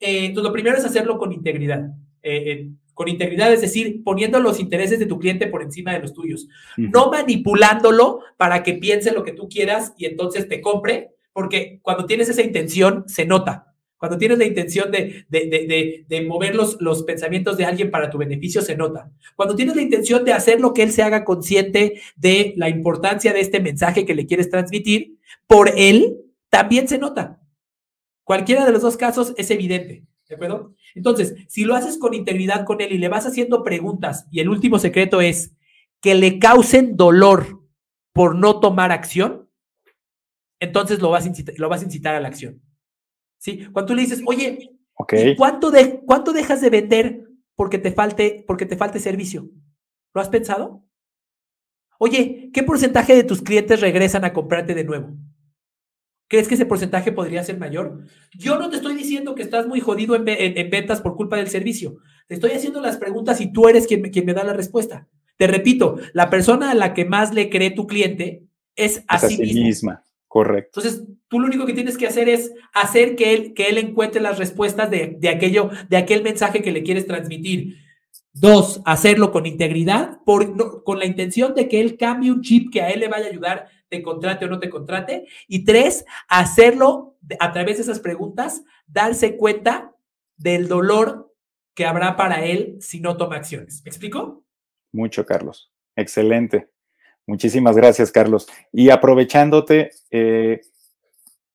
Eh, 0.00 0.24
entonces, 0.24 0.48
lo 0.48 0.52
primero 0.52 0.76
es 0.76 0.84
hacerlo 0.84 1.18
con 1.18 1.32
integridad. 1.32 1.90
Eh, 2.22 2.70
con 2.94 3.08
integridad, 3.08 3.52
es 3.52 3.62
decir, 3.62 4.02
poniendo 4.04 4.38
los 4.38 4.60
intereses 4.60 4.98
de 4.98 5.06
tu 5.06 5.18
cliente 5.18 5.46
por 5.46 5.62
encima 5.62 5.92
de 5.92 6.00
los 6.00 6.12
tuyos, 6.12 6.46
no 6.76 7.10
manipulándolo 7.10 8.20
para 8.36 8.62
que 8.62 8.74
piense 8.74 9.12
lo 9.12 9.24
que 9.24 9.32
tú 9.32 9.48
quieras 9.48 9.94
y 9.96 10.04
entonces 10.04 10.46
te 10.46 10.60
compre, 10.60 11.10
porque 11.32 11.80
cuando 11.82 12.04
tienes 12.04 12.28
esa 12.28 12.42
intención 12.42 13.04
se 13.06 13.24
nota. 13.24 13.71
Cuando 14.02 14.18
tienes 14.18 14.36
la 14.36 14.46
intención 14.46 14.90
de, 14.90 15.26
de, 15.28 16.26
mover 16.26 16.56
los, 16.56 16.76
los, 16.80 17.04
pensamientos 17.04 17.56
de 17.56 17.66
alguien 17.66 17.92
para 17.92 18.10
tu 18.10 18.18
beneficio, 18.18 18.60
se 18.60 18.74
nota. 18.74 19.12
Cuando 19.36 19.54
tienes 19.54 19.76
la 19.76 19.82
intención 19.82 20.24
de 20.24 20.32
hacer 20.32 20.60
lo 20.60 20.74
que 20.74 20.82
él 20.82 20.90
se 20.90 21.04
haga 21.04 21.24
consciente 21.24 22.00
de 22.16 22.52
la 22.56 22.68
importancia 22.68 23.32
de 23.32 23.38
este 23.38 23.60
mensaje 23.60 24.04
que 24.04 24.16
le 24.16 24.26
quieres 24.26 24.50
transmitir, 24.50 25.18
por 25.46 25.70
él 25.76 26.16
también 26.50 26.88
se 26.88 26.98
nota. 26.98 27.38
Cualquiera 28.24 28.66
de 28.66 28.72
los 28.72 28.82
dos 28.82 28.96
casos 28.96 29.34
es 29.36 29.52
evidente. 29.52 30.02
¿De 30.28 30.34
acuerdo? 30.34 30.74
Entonces, 30.96 31.36
si 31.46 31.62
lo 31.62 31.76
haces 31.76 31.96
con 31.96 32.12
integridad 32.12 32.64
con 32.64 32.80
él 32.80 32.90
y 32.90 32.98
le 32.98 33.08
vas 33.08 33.24
haciendo 33.24 33.62
preguntas, 33.62 34.26
y 34.32 34.40
el 34.40 34.48
último 34.48 34.80
secreto 34.80 35.20
es 35.20 35.54
que 36.00 36.16
le 36.16 36.40
causen 36.40 36.96
dolor 36.96 37.62
por 38.12 38.34
no 38.34 38.58
tomar 38.58 38.90
acción, 38.90 39.48
entonces 40.58 41.00
lo 41.00 41.10
vas 41.10 41.24
lo 41.56 41.68
vas 41.68 41.82
a, 41.82 41.84
incitar 41.84 42.16
a 42.16 42.20
la 42.20 42.26
acción. 42.26 42.61
¿Sí? 43.42 43.66
Cuando 43.72 43.88
tú 43.88 43.94
le 43.96 44.02
dices, 44.02 44.22
oye, 44.24 44.70
¿cuánto, 45.36 45.72
de, 45.72 46.00
¿cuánto 46.06 46.32
dejas 46.32 46.60
de 46.60 46.70
vender 46.70 47.24
porque 47.56 47.76
te, 47.76 47.90
falte, 47.90 48.44
porque 48.46 48.66
te 48.66 48.76
falte 48.76 49.00
servicio? 49.00 49.50
¿Lo 50.14 50.20
has 50.20 50.28
pensado? 50.28 50.84
Oye, 51.98 52.50
¿qué 52.52 52.62
porcentaje 52.62 53.16
de 53.16 53.24
tus 53.24 53.42
clientes 53.42 53.80
regresan 53.80 54.24
a 54.24 54.32
comprarte 54.32 54.76
de 54.76 54.84
nuevo? 54.84 55.16
¿Crees 56.28 56.46
que 56.46 56.54
ese 56.54 56.66
porcentaje 56.66 57.10
podría 57.10 57.42
ser 57.42 57.58
mayor? 57.58 58.04
Yo 58.32 58.60
no 58.60 58.70
te 58.70 58.76
estoy 58.76 58.94
diciendo 58.94 59.34
que 59.34 59.42
estás 59.42 59.66
muy 59.66 59.80
jodido 59.80 60.14
en, 60.14 60.24
ventas 60.70 61.00
por 61.00 61.16
culpa 61.16 61.36
del 61.36 61.48
servicio. 61.48 61.96
Te 62.28 62.34
estoy 62.34 62.52
haciendo 62.52 62.80
las 62.80 62.96
preguntas 62.96 63.40
y 63.40 63.52
tú 63.52 63.68
eres 63.68 63.88
quien, 63.88 64.02
quien, 64.02 64.24
me 64.24 64.34
da 64.34 64.44
la 64.44 64.52
respuesta. 64.52 65.08
Te 65.36 65.48
repito, 65.48 65.96
la 66.12 66.30
persona 66.30 66.70
a 66.70 66.74
la 66.76 66.94
que 66.94 67.06
más 67.06 67.34
le 67.34 67.50
cree 67.50 67.72
tu 67.72 67.88
cliente 67.88 68.44
es 68.76 69.02
a, 69.08 69.18
sí, 69.18 69.36
misma. 69.36 70.04
Correcto. 70.32 70.80
Entonces, 70.80 71.04
tú 71.28 71.38
lo 71.38 71.46
único 71.46 71.66
que 71.66 71.74
tienes 71.74 71.98
que 71.98 72.06
hacer 72.06 72.30
es 72.30 72.54
hacer 72.72 73.16
que 73.16 73.34
él, 73.34 73.52
que 73.52 73.68
él 73.68 73.76
encuentre 73.76 74.18
las 74.18 74.38
respuestas 74.38 74.90
de, 74.90 75.18
de 75.18 75.28
aquello, 75.28 75.68
de 75.90 75.98
aquel 75.98 76.22
mensaje 76.22 76.62
que 76.62 76.72
le 76.72 76.82
quieres 76.82 77.06
transmitir. 77.06 77.76
Dos, 78.32 78.80
hacerlo 78.86 79.30
con 79.30 79.44
integridad, 79.44 80.20
por, 80.24 80.82
con 80.84 80.98
la 80.98 81.04
intención 81.04 81.54
de 81.54 81.68
que 81.68 81.82
él 81.82 81.98
cambie 81.98 82.32
un 82.32 82.40
chip 82.40 82.72
que 82.72 82.80
a 82.80 82.88
él 82.88 83.00
le 83.00 83.08
vaya 83.08 83.26
a 83.26 83.28
ayudar 83.28 83.68
te 83.90 84.02
contrate 84.02 84.46
o 84.46 84.48
no 84.48 84.58
te 84.58 84.70
contrate. 84.70 85.26
Y 85.48 85.66
tres, 85.66 86.06
hacerlo 86.28 87.18
a 87.38 87.52
través 87.52 87.76
de 87.76 87.82
esas 87.82 88.00
preguntas, 88.00 88.64
darse 88.86 89.36
cuenta 89.36 89.94
del 90.38 90.66
dolor 90.66 91.30
que 91.74 91.84
habrá 91.84 92.16
para 92.16 92.42
él 92.42 92.78
si 92.80 93.00
no 93.00 93.18
toma 93.18 93.36
acciones. 93.36 93.82
¿Me 93.84 93.90
explico? 93.90 94.46
Mucho, 94.92 95.26
Carlos. 95.26 95.70
Excelente. 95.94 96.70
Muchísimas 97.26 97.76
gracias, 97.76 98.10
Carlos. 98.10 98.48
Y 98.72 98.90
aprovechándote, 98.90 99.90
eh, 100.10 100.60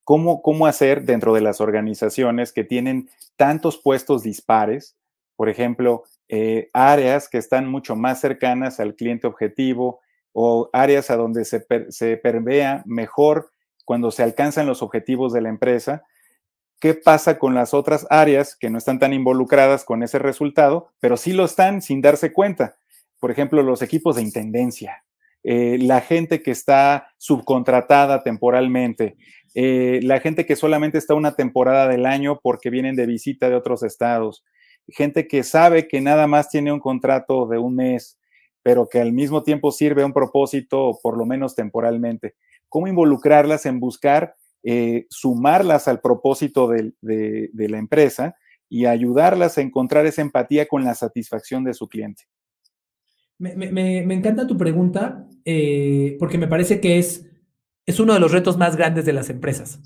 ¿cómo, 0.04 0.42
¿cómo 0.42 0.66
hacer 0.66 1.04
dentro 1.04 1.34
de 1.34 1.42
las 1.42 1.62
organizaciones 1.62 2.54
que 2.54 2.64
tienen 2.64 3.10
tantos 3.36 3.78
puestos 3.78 4.24
dispares? 4.24 4.96
Por 5.36 5.50
ejemplo, 5.50 6.04
eh, 6.30 6.70
áreas 6.74 7.30
que 7.30 7.38
están 7.38 7.68
mucho 7.68 7.96
más 7.96 8.20
cercanas 8.20 8.80
al 8.80 8.96
cliente 8.96 9.28
objetivo, 9.28 10.02
o 10.40 10.70
áreas 10.72 11.10
a 11.10 11.16
donde 11.16 11.46
se, 11.46 11.66
se 11.90 12.16
pervea 12.16 12.84
mejor 12.86 13.50
cuando 13.86 14.12
se 14.12 14.22
alcanzan 14.22 14.68
los 14.68 14.84
objetivos 14.84 15.34
de 15.34 15.42
la 15.42 15.50
empresa. 15.50 16.04
¿Qué 16.80 16.94
pasa 16.94 17.40
con 17.40 17.56
las 17.56 17.74
otras 17.74 18.06
áreas 18.12 18.56
que 18.56 18.70
no 18.70 18.78
están 18.78 19.00
tan 19.00 19.14
involucradas 19.14 19.84
con 19.84 20.04
ese 20.04 20.20
resultado, 20.20 20.92
pero 21.00 21.18
sí 21.18 21.34
lo 21.34 21.44
están 21.44 21.82
sin 21.82 22.02
darse 22.02 22.34
cuenta? 22.34 22.76
Por 23.20 23.32
ejemplo, 23.32 23.64
los 23.64 23.82
equipos 23.82 24.18
de 24.18 24.22
intendencia, 24.22 25.04
eh, 25.50 25.78
la 25.80 26.02
gente 26.02 26.44
que 26.44 26.52
está 26.52 27.08
subcontratada 27.18 28.22
temporalmente, 28.22 29.16
eh, 29.56 30.02
la 30.04 30.20
gente 30.20 30.46
que 30.46 30.58
solamente 30.58 30.98
está 30.98 31.14
una 31.14 31.36
temporada 31.36 31.88
del 31.88 32.06
año 32.06 32.42
porque 32.44 32.70
vienen 32.70 32.98
de 32.98 33.06
visita 33.06 33.48
de 33.48 33.56
otros 33.56 33.82
estados, 33.82 34.44
gente 34.90 35.26
que 35.26 35.44
sabe 35.44 35.88
que 35.88 36.02
nada 36.02 36.28
más 36.28 36.50
tiene 36.50 36.74
un 36.74 36.82
contrato 36.82 37.48
de 37.48 37.60
un 37.60 37.76
mes, 37.76 38.20
pero 38.62 38.90
que 38.90 39.00
al 39.00 39.14
mismo 39.14 39.44
tiempo 39.44 39.72
sirve 39.72 40.04
a 40.04 40.06
un 40.06 40.12
propósito, 40.12 41.00
por 41.02 41.18
lo 41.18 41.26
menos 41.26 41.56
temporalmente. 41.56 42.36
¿Cómo 42.68 42.90
involucrarlas 42.90 43.66
en 43.66 43.80
buscar 43.80 44.36
eh, 44.64 45.06
sumarlas 45.10 45.88
al 45.88 46.02
propósito 46.02 46.68
de, 46.68 46.92
la 47.54 47.78
empresa 47.78 48.36
y 48.68 48.86
ayudarlas 48.86 49.58
a 49.58 49.62
encontrar 49.62 50.06
esa 50.08 50.22
empatía 50.22 50.68
con 50.68 50.84
la 50.84 50.94
satisfacción 50.94 51.64
de 51.64 51.74
su 51.74 51.88
cliente? 51.88 52.26
Me, 53.40 54.14
encanta 54.14 54.48
tu 54.48 54.58
pregunta 54.58 55.28
eh, 55.46 56.16
porque 56.20 56.38
me 56.38 56.48
parece 56.48 56.80
que 56.82 56.98
es, 56.98 57.26
es 57.86 58.00
uno 58.00 58.14
de 58.14 58.20
los 58.20 58.32
retos 58.32 58.58
más 58.58 58.76
grandes 58.76 59.06
de 59.06 59.14
las 59.14 59.30
empresas. 59.30 59.80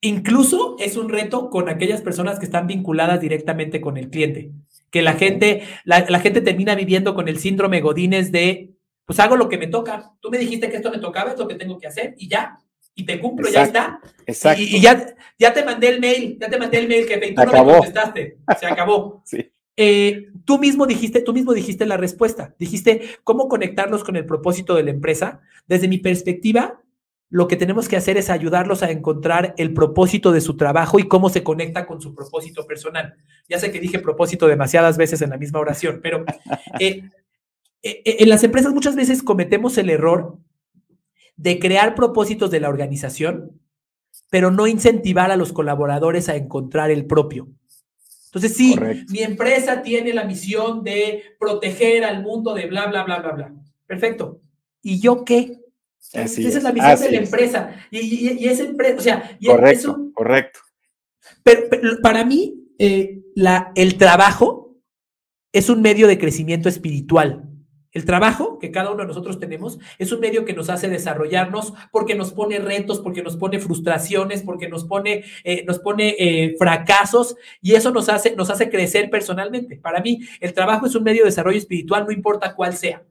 Incluso 0.00 0.76
es 0.78 0.96
un 0.96 1.08
reto 1.08 1.50
con 1.50 1.68
aquellas 1.68 2.02
personas 2.02 2.38
que 2.38 2.44
están 2.44 2.66
vinculadas 2.66 3.20
directamente 3.20 3.80
con 3.80 3.96
el 3.96 4.10
cliente 4.10 4.52
que 4.90 5.02
la 5.02 5.14
gente, 5.14 5.62
la, 5.84 6.20
gente 6.20 6.40
termina 6.40 6.74
viviendo 6.74 7.14
con 7.14 7.28
el 7.28 7.38
síndrome 7.38 7.80
Godínez 7.80 8.32
de, 8.32 8.70
pues 9.04 9.20
hago 9.20 9.36
lo 9.36 9.48
que 9.48 9.58
me 9.58 9.66
toca. 9.66 10.12
Tú 10.20 10.30
me 10.30 10.38
dijiste 10.38 10.70
que 10.70 10.76
esto 10.76 10.90
me 10.90 10.98
tocaba, 10.98 11.32
es 11.32 11.38
lo 11.38 11.48
que 11.48 11.56
tengo 11.56 11.78
que 11.78 11.86
hacer 11.86 12.14
y 12.18 12.28
ya. 12.28 12.58
Y 12.94 13.04
te 13.04 13.20
cumplo, 13.20 13.48
ya 13.48 13.62
está. 13.62 14.00
Exacto. 14.26 14.60
Y, 14.60 14.80
ya, 14.80 15.14
ya 15.38 15.52
te 15.52 15.64
mandé 15.64 15.88
el 15.88 16.00
mail, 16.00 16.36
ya 16.40 16.48
te 16.48 16.58
mandé 16.58 16.78
el 16.78 16.88
mail, 16.88 17.06
que 17.06 17.16
tú 17.16 17.44
no 17.44 17.64
me 17.64 17.72
contestaste. 17.72 18.38
Se 18.58 18.66
acabó. 18.66 19.22
sí. 19.24 19.52
Eh, 19.76 20.26
tú 20.48 20.58
mismo 20.58 20.86
dijiste, 20.86 21.20
tú 21.20 21.34
mismo 21.34 21.52
dijiste 21.52 21.84
la 21.84 21.98
respuesta. 21.98 22.54
Dijiste 22.58 23.02
cómo 23.22 23.48
conectarlos 23.48 24.02
con 24.02 24.16
el 24.16 24.24
propósito 24.24 24.74
de 24.74 24.82
la 24.82 24.90
empresa. 24.90 25.42
Desde 25.66 25.88
mi 25.88 25.98
perspectiva, 25.98 26.80
lo 27.28 27.48
que 27.48 27.56
tenemos 27.56 27.86
que 27.86 27.98
hacer 27.98 28.16
es 28.16 28.30
ayudarlos 28.30 28.82
a 28.82 28.90
encontrar 28.90 29.52
el 29.58 29.74
propósito 29.74 30.32
de 30.32 30.40
su 30.40 30.56
trabajo 30.56 30.98
y 30.98 31.06
cómo 31.06 31.28
se 31.28 31.42
conecta 31.42 31.84
con 31.84 32.00
su 32.00 32.14
propósito 32.14 32.66
personal. 32.66 33.16
Ya 33.46 33.58
sé 33.58 33.70
que 33.70 33.78
dije 33.78 33.98
propósito 33.98 34.46
demasiadas 34.46 34.96
veces 34.96 35.20
en 35.20 35.28
la 35.28 35.36
misma 35.36 35.58
oración, 35.58 36.00
pero 36.02 36.24
eh, 36.80 37.02
eh, 37.82 38.02
eh, 38.06 38.16
en 38.20 38.30
las 38.30 38.42
empresas 38.42 38.72
muchas 38.72 38.96
veces 38.96 39.22
cometemos 39.22 39.76
el 39.76 39.90
error 39.90 40.38
de 41.36 41.58
crear 41.58 41.94
propósitos 41.94 42.50
de 42.50 42.60
la 42.60 42.70
organización, 42.70 43.60
pero 44.30 44.50
no 44.50 44.66
incentivar 44.66 45.30
a 45.30 45.36
los 45.36 45.52
colaboradores 45.52 46.30
a 46.30 46.36
encontrar 46.36 46.90
el 46.90 47.04
propio. 47.04 47.48
Entonces, 48.28 48.56
sí, 48.56 48.76
mi 49.08 49.20
empresa 49.20 49.82
tiene 49.82 50.12
la 50.12 50.24
misión 50.24 50.84
de 50.84 51.22
proteger 51.40 52.04
al 52.04 52.22
mundo 52.22 52.52
de 52.52 52.66
bla, 52.66 52.86
bla, 52.86 53.02
bla, 53.04 53.20
bla, 53.20 53.32
bla. 53.32 53.54
Perfecto. 53.86 54.42
¿Y 54.82 55.00
yo 55.00 55.24
qué? 55.24 55.58
esa 56.12 56.40
es, 56.40 56.62
la 56.62 56.72
misión 56.72 57.00
de 57.00 57.10
la 57.10 57.18
empresa. 57.18 57.74
Y, 57.90 58.46
esa 58.46 58.64
empresa, 58.64 58.96
o 58.96 59.00
sea, 59.00 59.38
correcto, 59.44 60.10
correcto. 60.14 60.60
Pero, 61.42 61.68
para 62.02 62.24
mí, 62.24 62.68
eh, 62.78 63.22
la, 63.34 63.72
el 63.74 63.96
trabajo 63.96 64.76
es 65.52 65.70
un 65.70 65.80
medio 65.80 66.06
de 66.06 66.18
crecimiento 66.18 66.68
espiritual. 66.68 67.47
El 67.98 68.04
trabajo 68.04 68.60
que 68.60 68.70
cada 68.70 68.92
uno 68.92 69.00
de 69.00 69.08
nosotros 69.08 69.40
tenemos 69.40 69.80
es 69.98 70.12
un 70.12 70.20
medio 70.20 70.44
que 70.44 70.52
nos 70.52 70.70
hace 70.70 70.88
desarrollarnos 70.88 71.72
porque 71.90 72.14
nos 72.14 72.30
pone 72.30 72.60
retos, 72.60 73.00
porque 73.00 73.24
nos 73.24 73.36
pone 73.36 73.58
frustraciones, 73.58 74.42
porque 74.42 74.68
nos 74.68 74.84
pone, 74.84 75.24
eh, 75.42 75.64
nos 75.66 75.80
pone 75.80 76.14
eh, 76.16 76.54
fracasos 76.56 77.34
y 77.60 77.74
eso 77.74 77.90
nos 77.90 78.08
hace, 78.08 78.36
nos 78.36 78.50
hace 78.50 78.70
crecer 78.70 79.10
personalmente. 79.10 79.78
Para 79.78 80.00
mí, 80.00 80.20
el 80.38 80.52
trabajo 80.52 80.86
es 80.86 80.94
un 80.94 81.02
medio 81.02 81.22
de 81.24 81.30
desarrollo 81.30 81.58
espiritual, 81.58 82.04
no 82.06 82.12
importa 82.12 82.54
cuál 82.54 82.76
sea. 82.76 83.02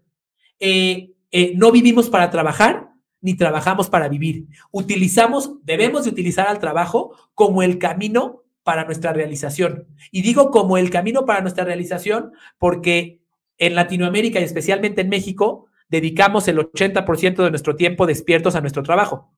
Eh, 0.57 1.09
no 1.57 1.74
vivimos 1.74 2.09
para 2.09 2.30
trabajar 2.30 2.88
ni 3.20 3.36
trabajamos 3.36 3.89
para 3.89 4.07
vivir. 4.07 4.47
Utilizamos, 4.72 5.51
debemos 5.66 6.05
de 6.05 6.11
utilizar 6.11 6.47
al 6.47 6.59
trabajo 6.59 7.14
como 7.34 7.61
el 7.61 7.78
camino 7.78 8.45
para 8.64 8.86
nuestra 8.86 9.11
realización. 9.11 9.86
Y 10.11 10.22
digo 10.22 10.49
como 10.49 10.78
el 10.78 10.89
camino 10.91 11.26
para 11.26 11.41
nuestra 11.41 11.66
realización 11.66 12.32
porque 12.57 13.20
en 13.58 13.76
Latinoamérica 13.76 14.39
y 14.39 14.43
especialmente 14.43 15.01
en 15.01 15.10
México 15.10 15.68
dedicamos 15.89 16.47
el 16.47 16.58
80% 16.58 17.43
de 17.43 17.49
nuestro 17.49 17.76
tiempo 17.76 18.05
despiertos 18.05 18.55
a 18.55 18.62
nuestro 18.62 18.84
trabajo. 18.84 19.32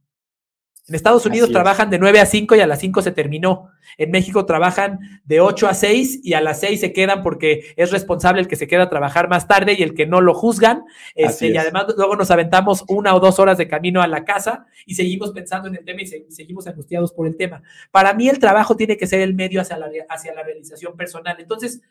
En 0.90 0.96
Estados 0.96 1.24
Unidos 1.28 1.52
trabajan 1.52 1.92
de 1.92 2.00
9 2.00 2.20
a 2.20 2.26
5 2.26 2.56
y 2.56 2.62
a 2.62 2.68
las 2.68 2.80
5 2.80 3.04
se 3.04 3.12
terminó. 3.12 3.70
En 4.00 4.10
México 4.10 4.48
trabajan 4.48 5.22
de 5.24 5.40
8 5.40 5.68
a 5.68 5.76
6 5.76 6.22
y 6.24 6.34
a 6.34 6.42
las 6.42 6.60
6 6.62 6.80
se 6.80 6.94
quedan 6.94 7.22
porque 7.22 7.74
es 7.76 7.92
responsable 7.92 8.42
el 8.42 8.48
que 8.48 8.56
se 8.56 8.66
queda 8.66 8.84
a 8.84 8.90
trabajar 8.90 9.30
más 9.30 9.48
tarde 9.48 9.76
y 9.78 9.84
el 9.84 9.94
que 9.94 10.08
no 10.08 10.20
lo 10.20 10.34
juzgan. 10.34 10.86
Este, 11.14 11.50
y 11.50 11.58
además 11.58 11.86
luego 11.96 12.16
nos 12.16 12.32
aventamos 12.32 12.86
una 12.88 13.14
o 13.14 13.20
dos 13.20 13.38
horas 13.38 13.60
de 13.60 13.68
camino 13.68 14.02
a 14.02 14.08
la 14.08 14.26
casa 14.26 14.66
y 14.88 14.96
seguimos 14.96 15.32
pensando 15.32 15.68
en 15.68 15.76
el 15.76 15.86
tema 15.86 16.02
y 16.02 16.08
seguimos 16.08 16.66
angustiados 16.66 17.14
por 17.14 17.28
el 17.28 17.38
tema. 17.38 17.62
Para 17.92 18.16
mí 18.16 18.28
el 18.28 18.40
trabajo 18.40 18.76
tiene 18.76 18.98
que 18.98 19.06
ser 19.06 19.22
el 19.22 19.36
medio 19.36 19.62
hacia 19.62 19.78
la, 19.78 19.92
hacia 20.10 20.34
la 20.34 20.42
realización 20.42 20.98
personal. 20.98 21.38
Entonces, 21.40 21.82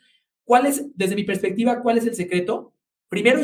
¿cuál 0.49 0.65
es, 0.65 0.83
desde 0.95 1.15
mi 1.15 1.25
perspectiva, 1.25 1.79
cuál 1.83 1.99
es 1.99 2.07
el 2.07 2.15
secreto? 2.15 2.73
Primero, 3.07 3.39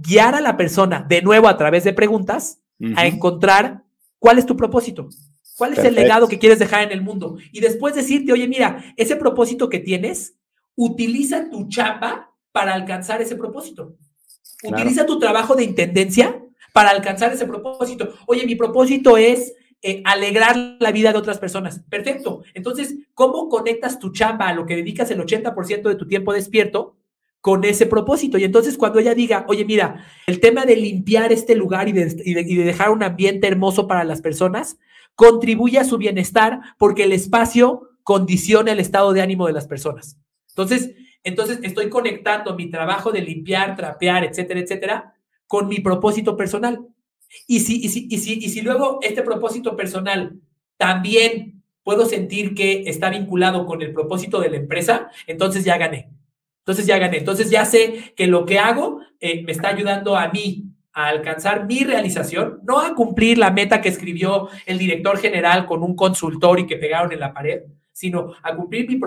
guiar 0.00 0.36
a 0.36 0.40
la 0.40 0.56
persona 0.56 1.04
de 1.08 1.20
nuevo 1.20 1.48
a 1.48 1.56
través 1.56 1.82
de 1.82 1.92
preguntas 1.92 2.60
a 2.94 3.06
encontrar 3.06 3.82
¿Cuál 4.18 4.38
es 4.38 4.46
tu 4.46 4.56
propósito? 4.56 5.08
¿Cuál 5.56 5.74
es 5.74 5.78
el 5.78 5.94
legado 5.94 6.28
que 6.28 6.38
quieres 6.38 6.58
dejar 6.58 6.82
en 6.82 6.92
el 6.92 7.00
mundo? 7.00 7.36
Y 7.52 7.60
después 7.60 7.94
decirte, 7.94 8.32
oye, 8.32 8.48
mira, 8.48 8.92
ese 8.96 9.16
propósito 9.16 9.68
que 9.68 9.78
tienes, 9.78 10.34
utiliza 10.74 11.48
tu 11.48 11.68
chapa 11.68 12.34
para 12.52 12.74
alcanzar 12.74 13.22
ese 13.22 13.36
propósito. 13.36 13.96
Utiliza 14.64 15.06
tu 15.06 15.18
trabajo 15.18 15.54
de 15.54 15.64
intendencia 15.64 16.42
para 16.72 16.90
alcanzar 16.90 17.32
ese 17.32 17.46
propósito. 17.46 18.14
Oye, 18.26 18.44
mi 18.44 18.54
propósito 18.54 19.16
es 19.16 19.54
eh, 19.82 20.02
alegrar 20.04 20.76
la 20.80 20.92
vida 20.92 21.12
de 21.12 21.18
otras 21.18 21.38
personas. 21.38 21.80
Perfecto. 21.88 22.42
Entonces, 22.54 22.96
¿cómo 23.14 23.48
conectas 23.48 23.98
tu 23.98 24.12
chamba 24.12 24.48
a 24.48 24.54
lo 24.54 24.66
que 24.66 24.76
dedicas 24.76 25.10
el 25.10 25.20
80% 25.20 25.82
de 25.82 25.94
tu 25.94 26.06
tiempo 26.06 26.32
despierto? 26.32 26.96
con 27.46 27.62
ese 27.62 27.86
propósito. 27.86 28.38
Y 28.38 28.42
entonces 28.42 28.76
cuando 28.76 28.98
ella 28.98 29.14
diga, 29.14 29.44
oye, 29.46 29.64
mira, 29.64 30.04
el 30.26 30.40
tema 30.40 30.64
de 30.64 30.74
limpiar 30.74 31.32
este 31.32 31.54
lugar 31.54 31.88
y 31.88 31.92
de, 31.92 32.06
dejar 32.64 32.90
un 32.90 33.04
ambiente 33.04 33.46
hermoso 33.46 33.86
para 33.86 34.02
las 34.02 34.20
personas, 34.20 34.78
contribuye 35.14 35.78
a 35.78 35.84
su 35.84 35.96
bienestar 35.96 36.58
porque 36.76 37.04
el 37.04 37.12
espacio 37.12 37.82
condiciona 38.02 38.72
el 38.72 38.80
estado 38.80 39.12
de 39.12 39.22
ánimo 39.22 39.46
de 39.46 39.52
las 39.52 39.68
personas. 39.68 40.18
Entonces, 40.48 40.90
entonces 41.22 41.60
estoy 41.62 41.88
conectando 41.88 42.56
mi 42.56 42.68
trabajo 42.68 43.12
de 43.12 43.20
limpiar, 43.20 43.76
trapear, 43.76 44.24
etcétera, 44.24 44.58
etcétera, 44.58 45.14
con 45.46 45.68
mi 45.68 45.78
propósito 45.78 46.36
personal. 46.36 46.84
Y 47.46 47.60
si, 47.60 47.84
y 47.84 47.88
si, 47.88 48.06
y 48.10 48.18
si, 48.18 48.34
y 48.34 48.48
si 48.48 48.62
luego 48.62 48.98
este 49.02 49.22
propósito 49.22 49.76
personal 49.76 50.40
también 50.76 51.62
puedo 51.82 52.06
sentir 52.06 52.54
que 52.54 52.84
está 52.86 53.10
vinculado 53.10 53.64
con 53.64 53.80
el 53.80 53.92
propósito 53.92 54.40
de 54.40 54.50
la 54.50 54.56
empresa, 54.56 55.10
entonces 55.26 55.64
ya 55.64 55.78
gané. 55.78 56.10
Entonces 56.60 56.86
ya 56.86 56.98
gané. 56.98 57.18
Entonces 57.18 57.48
ya 57.48 57.64
sé 57.64 58.12
que 58.16 58.26
lo 58.26 58.44
que 58.44 58.58
hago 58.58 59.00
eh, 59.20 59.44
me 59.44 59.52
está 59.52 59.68
ayudando 59.68 60.16
a 60.16 60.28
mí 60.30 60.64
a 60.92 61.08
alcanzar 61.08 61.66
mi 61.66 61.84
realización, 61.84 62.60
no 62.64 62.80
a 62.80 62.94
cumplir 62.94 63.38
la 63.38 63.50
meta 63.50 63.80
que 63.80 63.88
escribió 63.88 64.48
el 64.64 64.78
director 64.78 65.18
general 65.18 65.66
con 65.66 65.82
un 65.82 65.94
consultor 65.94 66.58
y 66.58 66.66
que 66.66 66.76
pegaron 66.76 67.12
en 67.12 67.20
la 67.20 67.32
pared, 67.32 67.60
sino 67.92 68.32
a 68.42 68.56
cumplir 68.56 68.88
mi, 68.88 68.98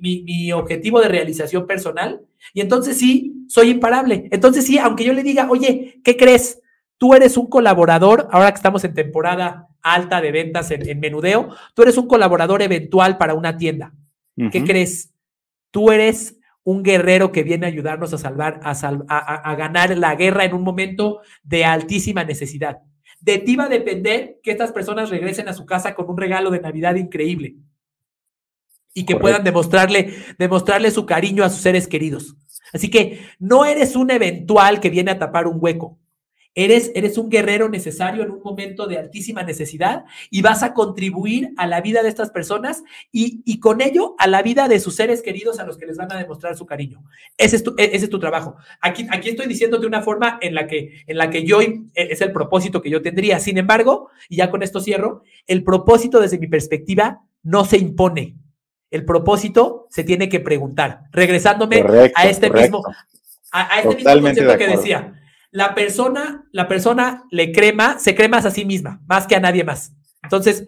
mi, 0.00 0.52
objetivo 0.52 1.00
de 1.00 1.08
realización 1.08 1.66
personal. 1.66 2.22
Y 2.54 2.60
entonces 2.60 2.98
sí, 2.98 3.44
soy 3.48 3.70
imparable. 3.70 4.28
Entonces 4.30 4.64
sí, 4.64 4.78
aunque 4.78 5.04
yo 5.04 5.12
le 5.12 5.22
diga, 5.22 5.46
oye, 5.50 6.00
¿qué 6.02 6.16
crees? 6.16 6.62
Tú 6.98 7.14
eres 7.14 7.36
un 7.36 7.46
colaborador, 7.46 8.28
ahora 8.32 8.50
que 8.50 8.56
estamos 8.56 8.84
en 8.84 8.92
temporada 8.92 9.68
alta 9.82 10.20
de 10.20 10.32
ventas 10.32 10.70
en, 10.70 11.00
menudeo, 11.00 11.54
tú 11.74 11.82
eres 11.82 11.96
un 11.96 12.08
colaborador 12.08 12.60
eventual 12.60 13.16
para 13.16 13.34
una 13.34 13.56
tienda. 13.56 13.94
¿Qué 14.52 14.62
crees? 14.64 15.12
Tú 15.70 15.90
eres 15.90 16.38
un 16.62 16.82
guerrero 16.82 17.32
que 17.32 17.42
viene 17.42 17.66
a 17.66 17.70
ayudarnos 17.70 18.12
a 18.12 18.18
salvar, 18.18 18.60
a, 18.62 18.72
a, 18.72 19.54
ganar 19.56 19.96
la 19.96 20.14
guerra 20.14 20.44
en 20.44 20.54
un 20.54 20.62
momento 20.62 21.20
de 21.42 21.64
altísima 21.64 22.24
necesidad. 22.24 22.78
De 23.20 23.38
ti 23.38 23.56
va 23.56 23.64
a 23.64 23.68
depender 23.68 24.38
que 24.42 24.50
estas 24.50 24.70
personas 24.70 25.10
regresen 25.10 25.48
a 25.48 25.54
su 25.54 25.66
casa 25.66 25.94
con 25.94 26.08
un 26.08 26.16
regalo 26.16 26.50
de 26.50 26.60
Navidad 26.60 26.94
increíble 26.96 27.56
y 28.92 29.04
que 29.04 29.16
puedan 29.16 29.44
demostrarle, 29.44 30.12
demostrarle 30.38 30.90
su 30.90 31.06
cariño 31.06 31.44
a 31.44 31.50
sus 31.50 31.60
seres 31.60 31.88
queridos. 31.88 32.36
Así 32.72 32.90
que 32.90 33.20
no 33.38 33.64
eres 33.64 33.96
un 33.96 34.10
eventual 34.10 34.80
que 34.80 34.90
viene 34.90 35.10
a 35.10 35.18
tapar 35.18 35.46
un 35.46 35.58
hueco. 35.60 35.98
Eres, 36.60 36.90
eres 36.96 37.16
un 37.18 37.30
guerrero 37.30 37.68
necesario 37.68 38.24
en 38.24 38.32
un 38.32 38.42
momento 38.42 38.88
de 38.88 38.98
altísima 38.98 39.44
necesidad 39.44 40.06
y 40.28 40.42
vas 40.42 40.64
a 40.64 40.74
contribuir 40.74 41.50
a 41.56 41.68
la 41.68 41.80
vida 41.80 42.02
de 42.02 42.08
estas 42.08 42.30
personas 42.30 42.82
y, 43.12 43.60
con 43.60 43.80
ello 43.80 44.16
a 44.18 44.26
la 44.26 44.42
vida 44.42 44.66
de 44.66 44.80
sus 44.80 44.96
seres 44.96 45.22
queridos 45.22 45.60
a 45.60 45.64
los 45.64 45.78
que 45.78 45.86
les 45.86 45.96
van 45.96 46.10
a 46.10 46.18
demostrar 46.18 46.56
su 46.56 46.66
cariño. 46.66 47.04
Ese 47.36 47.54
es 47.54 47.62
tu, 47.62 47.76
e, 47.78 47.84
ese 47.94 48.06
es 48.06 48.10
tu 48.10 48.18
trabajo. 48.18 48.56
Aquí, 48.80 49.06
aquí 49.08 49.28
estoy 49.28 49.46
diciéndote 49.46 49.86
una 49.86 50.02
forma 50.02 50.40
en 50.42 50.56
la, 50.56 50.66
que, 50.66 51.04
en 51.06 51.16
la 51.16 51.30
que 51.30 51.44
yo 51.44 51.60
e, 51.60 51.80
es 51.94 52.20
el 52.22 52.32
propósito 52.32 52.82
que 52.82 52.90
yo 52.90 53.02
tendría. 53.02 53.38
Sin 53.38 53.56
embargo, 53.56 54.10
y 54.28 54.38
ya 54.38 54.50
con 54.50 54.64
esto 54.64 54.80
cierro, 54.80 55.22
el 55.46 55.62
propósito 55.62 56.18
desde 56.18 56.40
mi 56.40 56.48
perspectiva 56.48 57.20
no 57.44 57.64
se 57.66 57.78
impone. 57.78 58.34
El 58.90 59.04
propósito 59.04 59.86
se 59.90 60.02
tiene 60.02 60.28
que 60.28 60.40
preguntar. 60.40 61.02
Regresándome 61.12 61.84
a 62.16 62.26
este 62.26 62.50
mismo, 62.50 62.82
a, 63.52 63.78
este 63.78 63.94
mismo 63.94 64.22
concepto 64.22 64.58
que 64.58 64.66
decía 64.66 65.14
la 65.50 65.74
persona, 65.74 66.46
la 66.52 66.68
persona 66.68 67.24
le 67.30 67.52
crema, 67.52 67.98
se 67.98 68.14
crema 68.14 68.38
a 68.38 68.50
sí 68.50 68.64
misma, 68.64 69.00
más 69.06 69.26
que 69.26 69.36
a 69.36 69.40
nadie 69.40 69.64
más. 69.64 69.92
Entonces, 70.22 70.66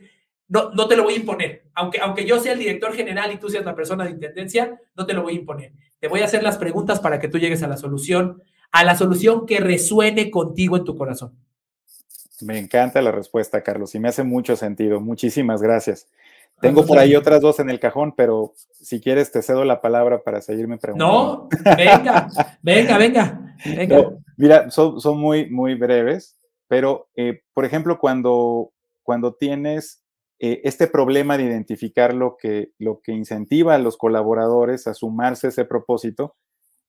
no, 0.48 0.70
no 0.70 0.88
te 0.88 0.96
lo 0.96 1.04
voy 1.04 1.14
a 1.14 1.18
imponer. 1.18 1.64
Aunque, 1.74 2.00
aunque 2.00 2.24
yo 2.24 2.40
sea 2.40 2.52
el 2.52 2.58
director 2.58 2.92
general 2.94 3.32
y 3.32 3.38
tú 3.38 3.48
seas 3.48 3.64
la 3.64 3.74
persona 3.74 4.04
de 4.04 4.10
intendencia, 4.10 4.80
no 4.96 5.06
te 5.06 5.14
lo 5.14 5.22
voy 5.22 5.34
a 5.34 5.38
imponer. 5.38 5.72
Te 5.98 6.08
voy 6.08 6.20
a 6.20 6.24
hacer 6.24 6.42
las 6.42 6.58
preguntas 6.58 7.00
para 7.00 7.20
que 7.20 7.28
tú 7.28 7.38
llegues 7.38 7.62
a 7.62 7.68
la 7.68 7.76
solución, 7.76 8.42
a 8.72 8.84
la 8.84 8.96
solución 8.96 9.46
que 9.46 9.60
resuene 9.60 10.30
contigo 10.30 10.76
en 10.76 10.84
tu 10.84 10.96
corazón. 10.96 11.36
Me 12.40 12.58
encanta 12.58 13.02
la 13.02 13.12
respuesta, 13.12 13.62
Carlos, 13.62 13.94
y 13.94 14.00
me 14.00 14.08
hace 14.08 14.22
mucho 14.22 14.56
sentido. 14.56 15.00
Muchísimas 15.00 15.60
gracias. 15.60 16.08
Tengo 16.60 16.84
por 16.84 16.98
ahí 16.98 17.16
otras 17.16 17.40
dos 17.40 17.58
en 17.58 17.70
el 17.70 17.80
cajón, 17.80 18.14
pero 18.14 18.52
si 18.72 19.00
quieres 19.00 19.32
te 19.32 19.42
cedo 19.42 19.64
la 19.64 19.80
palabra 19.80 20.22
para 20.22 20.42
seguirme 20.42 20.76
preguntando. 20.76 21.48
No, 21.54 21.74
venga, 21.76 22.28
venga, 22.62 22.98
venga, 22.98 23.56
venga. 23.64 24.10
Mira, 24.40 24.70
son, 24.70 25.18
muy, 25.18 25.50
muy 25.50 25.74
breves, 25.74 26.38
pero 26.66 27.10
eh, 27.14 27.42
por 27.52 27.66
ejemplo, 27.66 27.98
cuando, 27.98 28.72
cuando 29.02 29.34
tienes 29.34 30.02
eh, 30.38 30.62
este 30.64 30.86
problema 30.86 31.36
de 31.36 31.44
identificar 31.44 32.14
lo 32.14 32.36
que, 32.40 32.72
lo 32.78 33.00
que 33.02 33.12
incentiva 33.12 33.74
a 33.74 33.78
los 33.78 33.98
colaboradores 33.98 34.86
a 34.86 34.94
sumarse 34.94 35.46
a 35.46 35.50
ese 35.50 35.66
propósito, 35.66 36.36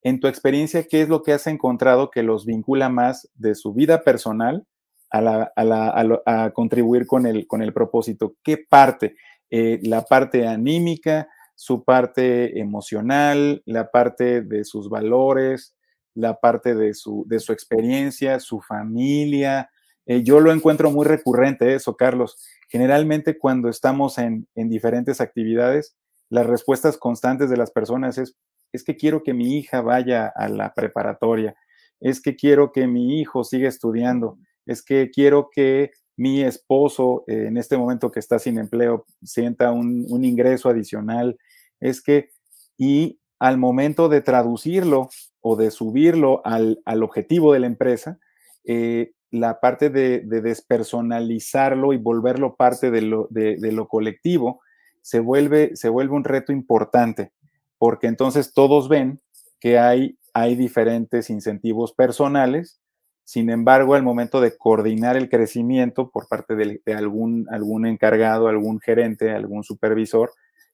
en 0.02 0.22
tu 0.22 0.28
experiencia, 0.28 0.88
¿qué 0.88 1.02
es 1.02 1.10
lo 1.10 1.24
que 1.24 1.34
has 1.34 1.46
encontrado 1.46 2.10
que 2.10 2.24
los 2.24 2.46
vincula 2.46 2.88
más 2.88 3.30
de 3.36 3.54
su 3.54 3.74
vida 3.74 4.04
personal 4.04 4.66
a, 5.12 5.52
a, 5.56 6.44
a, 6.46 6.52
contribuir 6.52 7.06
con 7.06 7.28
el, 7.28 7.46
con 7.48 7.62
el 7.62 7.74
propósito? 7.74 8.36
¿Qué 8.44 8.58
parte? 8.58 9.16
Eh, 9.50 9.80
la 9.84 10.04
parte 10.04 10.48
anímica, 10.48 11.28
su 11.56 11.84
parte 11.84 12.60
emocional, 12.60 13.62
la 13.66 13.92
parte 13.92 14.42
de 14.42 14.64
sus 14.64 14.90
valores, 14.90 15.76
la 16.14 16.40
parte 16.40 16.76
de 16.76 16.94
su, 16.94 17.26
de 17.28 17.40
su 17.40 17.54
experiencia, 17.54 18.40
su 18.40 18.62
familia. 18.62 19.70
Eh, 20.06 20.24
yo 20.24 20.40
lo 20.40 20.52
encuentro 20.52 20.92
muy 20.92 21.06
recurrente 21.06 21.74
eso, 21.74 21.96
Carlos. 21.96 22.38
Generalmente 22.70 23.38
cuando 23.38 23.70
estamos 23.70 24.18
en, 24.18 24.48
en, 24.56 24.70
diferentes 24.70 25.22
actividades, 25.22 25.96
las 26.30 26.46
respuestas 26.46 26.98
constantes 26.98 27.50
de 27.50 27.58
las 27.58 27.72
personas 27.72 28.18
es, 28.18 28.36
es 28.72 28.84
que 28.84 28.96
quiero 28.96 29.24
que 29.24 29.34
mi 29.34 29.58
hija 29.58 29.82
vaya 29.82 30.32
a 30.36 30.48
la 30.48 30.74
preparatoria, 30.74 31.56
es 32.00 32.22
que 32.22 32.36
quiero 32.36 32.72
que 32.72 32.88
mi 32.88 33.20
hijo 33.20 33.44
siga 33.44 33.68
estudiando, 33.70 34.38
es 34.66 34.84
que 34.84 35.10
quiero 35.12 35.50
que 35.52 35.92
mi 36.18 36.42
esposo 36.44 37.24
eh, 37.28 37.46
en 37.48 37.58
este 37.58 37.78
momento 37.78 38.12
que 38.12 38.20
está 38.20 38.38
sin 38.40 38.58
empleo 38.60 39.06
sienta 39.24 39.72
un, 39.72 40.24
ingreso 40.24 40.70
adicional, 40.70 41.38
es 41.80 42.02
que, 42.02 42.30
y 42.78 43.20
al 43.42 43.58
momento 43.58 44.08
de 44.08 44.22
traducirlo 44.22 45.10
o 45.42 45.56
de 45.56 45.72
subirlo 45.72 46.44
al, 46.46 46.78
objetivo 47.02 47.54
de 47.54 47.60
la 47.60 47.66
empresa, 47.66 48.20
eh, 48.66 49.14
la 49.32 49.60
parte 49.60 49.90
de, 49.90 50.20
despersonalizarlo 50.20 51.92
y 51.92 51.98
volverlo 51.98 52.56
parte 52.56 52.92
de 52.92 53.02
lo, 53.02 53.28
de, 53.32 53.58
lo 53.72 53.88
colectivo 53.88 54.62
se 55.02 55.20
vuelve, 55.20 55.76
se 55.76 55.90
vuelve 55.90 56.14
un 56.14 56.24
reto 56.24 56.52
importante, 56.52 57.32
porque 57.80 58.06
entonces 58.06 58.54
todos 58.54 58.88
ven 58.88 59.20
que 59.60 59.80
hay, 59.80 60.20
hay 60.36 60.56
diferentes 60.56 61.32
incentivos 61.32 61.94
personales. 61.94 62.80
Sin 63.24 63.50
embargo, 63.50 63.96
al 63.96 64.04
momento 64.04 64.40
de 64.40 64.56
coordinar 64.56 65.18
el 65.18 65.30
crecimiento 65.30 66.12
por 66.12 66.28
parte 66.28 66.56
de, 66.56 66.80
algún, 66.94 67.48
algún 67.50 67.88
encargado, 67.88 68.50
algún 68.50 68.80
gerente, 68.80 69.32
algún 69.32 69.64
supervisor, 69.64 70.32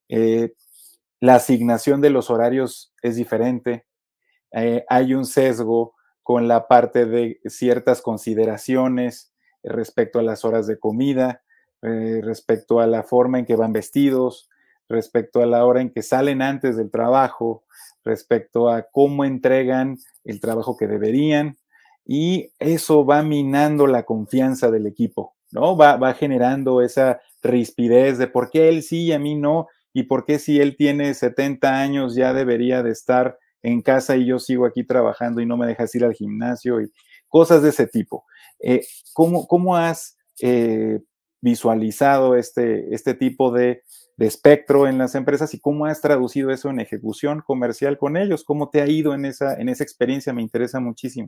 eh, 0.09 0.51
la 1.20 1.36
asignación 1.36 2.01
de 2.01 2.09
los 2.09 2.30
horarios 2.30 2.93
es 3.01 3.15
diferente. 3.15 3.86
Eh, 4.51 4.86
hay 4.89 5.13
un 5.13 5.26
sesgo 5.26 5.95
con 6.24 6.47
la 6.47 6.68
parte 6.68 7.05
de 7.05 7.39
ciertas 7.45 8.01
consideraciones 8.01 9.34
respecto 9.63 10.20
a 10.20 10.24
las 10.24 10.45
horas 10.45 10.68
de 10.68 10.78
comida, 10.80 11.41
eh, 11.82 12.22
respecto 12.24 12.80
a 12.80 12.88
la 12.88 13.03
forma 13.03 13.39
en 13.39 13.45
que 13.45 13.55
van 13.55 13.74
vestidos, 13.74 14.49
respecto 14.89 15.41
a 15.41 15.45
la 15.45 15.65
hora 15.65 15.82
en 15.82 15.91
que 15.91 16.01
salen 16.01 16.41
antes 16.41 16.78
del 16.78 16.91
trabajo, 16.91 17.63
respecto 18.03 18.70
a 18.70 18.84
cómo 18.84 19.26
entregan 19.26 19.97
el 20.24 20.39
trabajo 20.39 20.78
que 20.78 20.88
deberían 20.88 21.57
y 22.05 22.51
eso 22.59 23.05
va 23.05 23.22
minando 23.22 23.86
la 23.86 24.03
confianza 24.03 24.72
del 24.72 24.88
equipo. 24.88 25.36
¿no? 25.51 25.76
Va, 25.78 25.97
va 25.97 26.13
generando 26.13 26.82
esa 26.82 27.22
rispidez 27.41 28.18
de 28.18 28.28
por 28.28 28.49
qué 28.49 28.70
él 28.70 28.84
sí 28.84 29.05
y 29.05 29.11
a 29.13 29.20
mí 29.20 29.36
no, 29.36 29.68
y 29.93 30.03
por 30.03 30.25
qué 30.25 30.39
si 30.39 30.59
él 30.59 30.75
tiene 30.77 31.13
70 31.13 31.79
años 31.79 32.15
ya 32.15 32.33
debería 32.33 32.83
de 32.83 32.91
estar 32.91 33.38
en 33.63 33.81
casa 33.81 34.15
y 34.15 34.25
yo 34.25 34.39
sigo 34.39 34.65
aquí 34.65 34.83
trabajando 34.83 35.41
y 35.41 35.45
no 35.45 35.57
me 35.57 35.67
dejas 35.67 35.93
ir 35.95 36.05
al 36.05 36.13
gimnasio 36.13 36.81
y 36.81 36.91
cosas 37.27 37.61
de 37.61 37.69
ese 37.69 37.88
tipo. 37.88 38.25
Eh, 38.59 38.85
¿cómo, 39.13 39.47
¿cómo, 39.47 39.75
has 39.75 40.17
eh, 40.41 40.99
visualizado 41.41 42.35
este, 42.35 42.93
este 42.93 43.13
tipo 43.13 43.51
de, 43.51 43.81
espectro 44.19 44.88
en 44.88 44.97
las 44.97 45.13
empresas 45.13 45.53
y 45.53 45.59
cómo 45.59 45.85
has 45.85 46.01
traducido 46.01 46.49
eso 46.49 46.71
en 46.71 46.79
ejecución 46.79 47.43
comercial 47.45 47.97
con 47.97 48.17
ellos? 48.17 48.43
¿Cómo 48.43 48.69
te 48.69 48.81
ha 48.81 48.88
ido 48.88 49.13
en 49.13 49.25
esa, 49.25 49.53
en 49.53 49.69
esa 49.69 49.83
experiencia? 49.83 50.33
Me 50.33 50.41
interesa 50.41 50.79
muchísimo. 50.79 51.27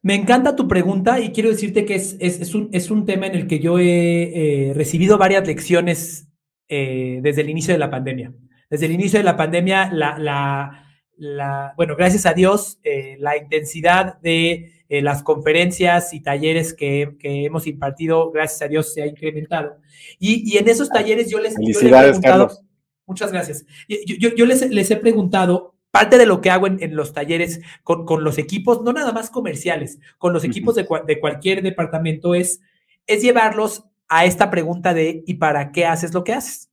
Me 0.00 0.14
encanta 0.14 0.54
tu 0.54 0.68
pregunta 0.68 1.18
y 1.18 1.32
quiero 1.32 1.48
decirte 1.48 1.86
que 1.86 1.94
es, 1.94 2.16
es, 2.20 2.40
es, 2.40 2.54
un, 2.54 2.68
es 2.72 2.90
un, 2.90 3.06
tema 3.06 3.26
en 3.26 3.34
el 3.34 3.46
que 3.48 3.58
yo 3.58 3.78
he 3.78 4.68
eh, 4.68 4.74
recibido 4.74 5.16
varias 5.16 5.46
lecciones 5.46 6.28
eh, 6.68 7.20
desde 7.22 7.42
el 7.42 7.50
inicio 7.50 7.74
de 7.74 7.78
la 7.78 7.90
pandemia. 7.90 8.32
Desde 8.70 8.86
el 8.86 8.92
inicio 8.92 9.18
de 9.18 9.24
la 9.24 9.36
pandemia, 9.36 9.90
la, 9.92 10.18
la, 10.18 10.88
la 11.16 11.74
bueno, 11.76 11.96
gracias 11.96 12.26
a 12.26 12.32
Dios, 12.32 12.78
eh, 12.82 13.16
la 13.20 13.36
intensidad 13.36 14.18
de 14.20 14.72
eh, 14.88 15.02
las 15.02 15.22
conferencias 15.22 16.12
y 16.14 16.20
talleres 16.20 16.74
que, 16.74 17.16
que, 17.18 17.44
hemos 17.44 17.66
impartido, 17.66 18.30
gracias 18.30 18.62
a 18.62 18.68
Dios, 18.68 18.92
se 18.92 19.02
ha 19.02 19.06
incrementado. 19.06 19.76
Y, 20.18 20.50
y 20.50 20.58
en 20.58 20.68
esos 20.68 20.88
talleres 20.88 21.30
yo 21.30 21.38
les, 21.38 21.54
yo 21.54 21.80
les 21.80 21.82
he 21.82 21.88
preguntado, 21.88 22.46
Carlos. 22.48 22.62
muchas 23.06 23.32
gracias, 23.32 23.64
yo, 23.88 23.96
yo, 24.18 24.34
yo 24.34 24.46
les, 24.46 24.68
les, 24.70 24.90
he 24.90 24.96
preguntado 24.96 25.74
parte 25.90 26.18
de 26.18 26.26
lo 26.26 26.40
que 26.40 26.50
hago 26.50 26.66
en, 26.66 26.82
en 26.82 26.96
los 26.96 27.12
talleres 27.12 27.60
con, 27.82 28.04
con, 28.04 28.24
los 28.24 28.38
equipos, 28.38 28.82
no 28.82 28.92
nada 28.92 29.12
más 29.12 29.30
comerciales, 29.30 30.00
con 30.18 30.32
los 30.32 30.44
equipos 30.44 30.74
de, 30.74 30.86
de 31.06 31.20
cualquier 31.20 31.62
departamento 31.62 32.34
es, 32.34 32.60
es 33.06 33.22
llevarlos 33.22 33.84
a 34.08 34.24
esta 34.24 34.50
pregunta 34.50 34.94
de 34.94 35.22
¿y 35.26 35.34
para 35.34 35.72
qué 35.72 35.86
haces 35.86 36.14
lo 36.14 36.24
que 36.24 36.34
haces? 36.34 36.70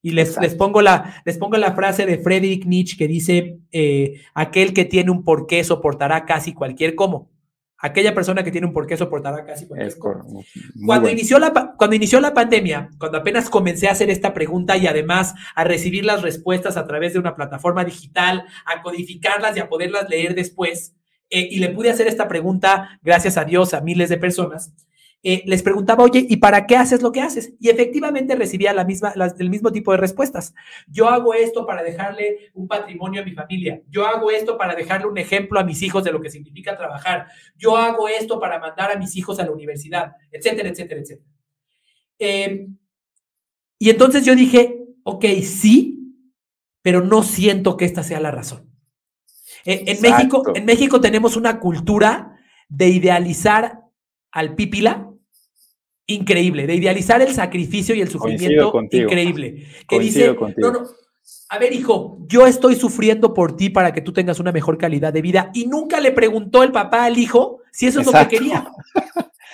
Y 0.00 0.12
les, 0.12 0.40
les, 0.40 0.54
pongo, 0.54 0.80
la, 0.80 1.22
les 1.24 1.38
pongo 1.38 1.56
la 1.56 1.74
frase 1.74 2.06
de 2.06 2.18
Friedrich 2.18 2.64
Nietzsche 2.64 2.96
que 2.96 3.08
dice, 3.08 3.58
eh, 3.72 4.20
aquel 4.32 4.72
que 4.72 4.84
tiene 4.84 5.10
un 5.10 5.24
porqué 5.24 5.64
soportará 5.64 6.24
casi 6.24 6.54
cualquier 6.54 6.94
cómo. 6.94 7.30
Aquella 7.80 8.14
persona 8.14 8.42
que 8.42 8.50
tiene 8.50 8.66
un 8.66 8.72
porqué 8.72 8.96
soportará 8.96 9.44
casi 9.44 9.66
cualquier 9.66 9.98
cómo. 9.98 10.22
Cuando, 10.24 10.44
bueno. 10.84 11.08
inició 11.08 11.38
la, 11.38 11.74
cuando 11.76 11.96
inició 11.96 12.20
la 12.20 12.32
pandemia, 12.32 12.90
cuando 12.98 13.18
apenas 13.18 13.50
comencé 13.50 13.88
a 13.88 13.92
hacer 13.92 14.08
esta 14.08 14.34
pregunta 14.34 14.76
y 14.76 14.86
además 14.86 15.34
a 15.54 15.64
recibir 15.64 16.04
las 16.04 16.22
respuestas 16.22 16.76
a 16.76 16.86
través 16.86 17.12
de 17.12 17.18
una 17.18 17.34
plataforma 17.34 17.84
digital, 17.84 18.44
a 18.66 18.82
codificarlas 18.82 19.56
y 19.56 19.60
a 19.60 19.68
poderlas 19.68 20.08
leer 20.08 20.34
después, 20.34 20.94
eh, 21.30 21.46
y 21.50 21.58
le 21.58 21.68
pude 21.68 21.90
hacer 21.90 22.06
esta 22.06 22.26
pregunta, 22.26 22.98
gracias 23.02 23.36
a 23.36 23.44
Dios, 23.44 23.74
a 23.74 23.80
miles 23.80 24.08
de 24.08 24.16
personas, 24.16 24.72
eh, 25.30 25.42
les 25.44 25.62
preguntaba, 25.62 26.04
oye, 26.04 26.24
¿y 26.26 26.38
para 26.38 26.66
qué 26.66 26.74
haces 26.74 27.02
lo 27.02 27.12
que 27.12 27.20
haces? 27.20 27.52
Y 27.60 27.68
efectivamente 27.68 28.34
recibía 28.34 28.72
la 28.72 28.86
misma, 28.86 29.12
las, 29.14 29.38
el 29.38 29.50
mismo 29.50 29.70
tipo 29.70 29.92
de 29.92 29.98
respuestas. 29.98 30.54
Yo 30.86 31.06
hago 31.06 31.34
esto 31.34 31.66
para 31.66 31.82
dejarle 31.82 32.50
un 32.54 32.66
patrimonio 32.66 33.20
a 33.20 33.26
mi 33.26 33.32
familia. 33.32 33.82
Yo 33.90 34.06
hago 34.06 34.30
esto 34.30 34.56
para 34.56 34.74
dejarle 34.74 35.06
un 35.06 35.18
ejemplo 35.18 35.60
a 35.60 35.64
mis 35.64 35.82
hijos 35.82 36.02
de 36.02 36.12
lo 36.12 36.22
que 36.22 36.30
significa 36.30 36.78
trabajar. 36.78 37.26
Yo 37.58 37.76
hago 37.76 38.08
esto 38.08 38.40
para 38.40 38.58
mandar 38.58 38.90
a 38.90 38.96
mis 38.96 39.16
hijos 39.16 39.38
a 39.38 39.44
la 39.44 39.50
universidad, 39.50 40.12
etcétera, 40.32 40.70
etcétera, 40.70 41.02
etcétera. 41.02 41.30
Eh, 42.18 42.66
y 43.78 43.90
entonces 43.90 44.24
yo 44.24 44.34
dije, 44.34 44.82
ok, 45.02 45.26
sí, 45.42 46.14
pero 46.80 47.04
no 47.04 47.22
siento 47.22 47.76
que 47.76 47.84
esta 47.84 48.02
sea 48.02 48.20
la 48.20 48.30
razón. 48.30 48.72
Eh, 49.66 49.84
en, 49.88 50.00
México, 50.00 50.52
en 50.54 50.64
México 50.64 51.02
tenemos 51.02 51.36
una 51.36 51.60
cultura 51.60 52.40
de 52.70 52.88
idealizar 52.88 53.82
al 54.32 54.54
pípila 54.54 55.04
increíble, 56.08 56.66
de 56.66 56.74
idealizar 56.74 57.22
el 57.22 57.32
sacrificio 57.32 57.94
y 57.94 58.00
el 58.00 58.08
sufrimiento 58.08 58.72
increíble. 58.90 59.66
Que 59.88 59.96
Coincido 59.96 60.26
dice, 60.26 60.36
contigo. 60.36 60.72
no, 60.72 60.80
no, 60.80 60.88
a 61.50 61.58
ver, 61.58 61.72
hijo, 61.72 62.18
yo 62.26 62.46
estoy 62.46 62.74
sufriendo 62.74 63.32
por 63.32 63.56
ti 63.56 63.70
para 63.70 63.92
que 63.92 64.00
tú 64.00 64.12
tengas 64.12 64.40
una 64.40 64.50
mejor 64.50 64.76
calidad 64.76 65.12
de 65.12 65.22
vida. 65.22 65.50
Y 65.54 65.66
nunca 65.66 66.00
le 66.00 66.12
preguntó 66.12 66.62
el 66.62 66.72
papá 66.72 67.04
al 67.04 67.18
hijo 67.18 67.60
si 67.70 67.86
eso 67.86 68.00
Exacto. 68.00 68.18
es 68.18 68.24
lo 68.24 68.30
que 68.30 68.36
quería. 68.36 68.72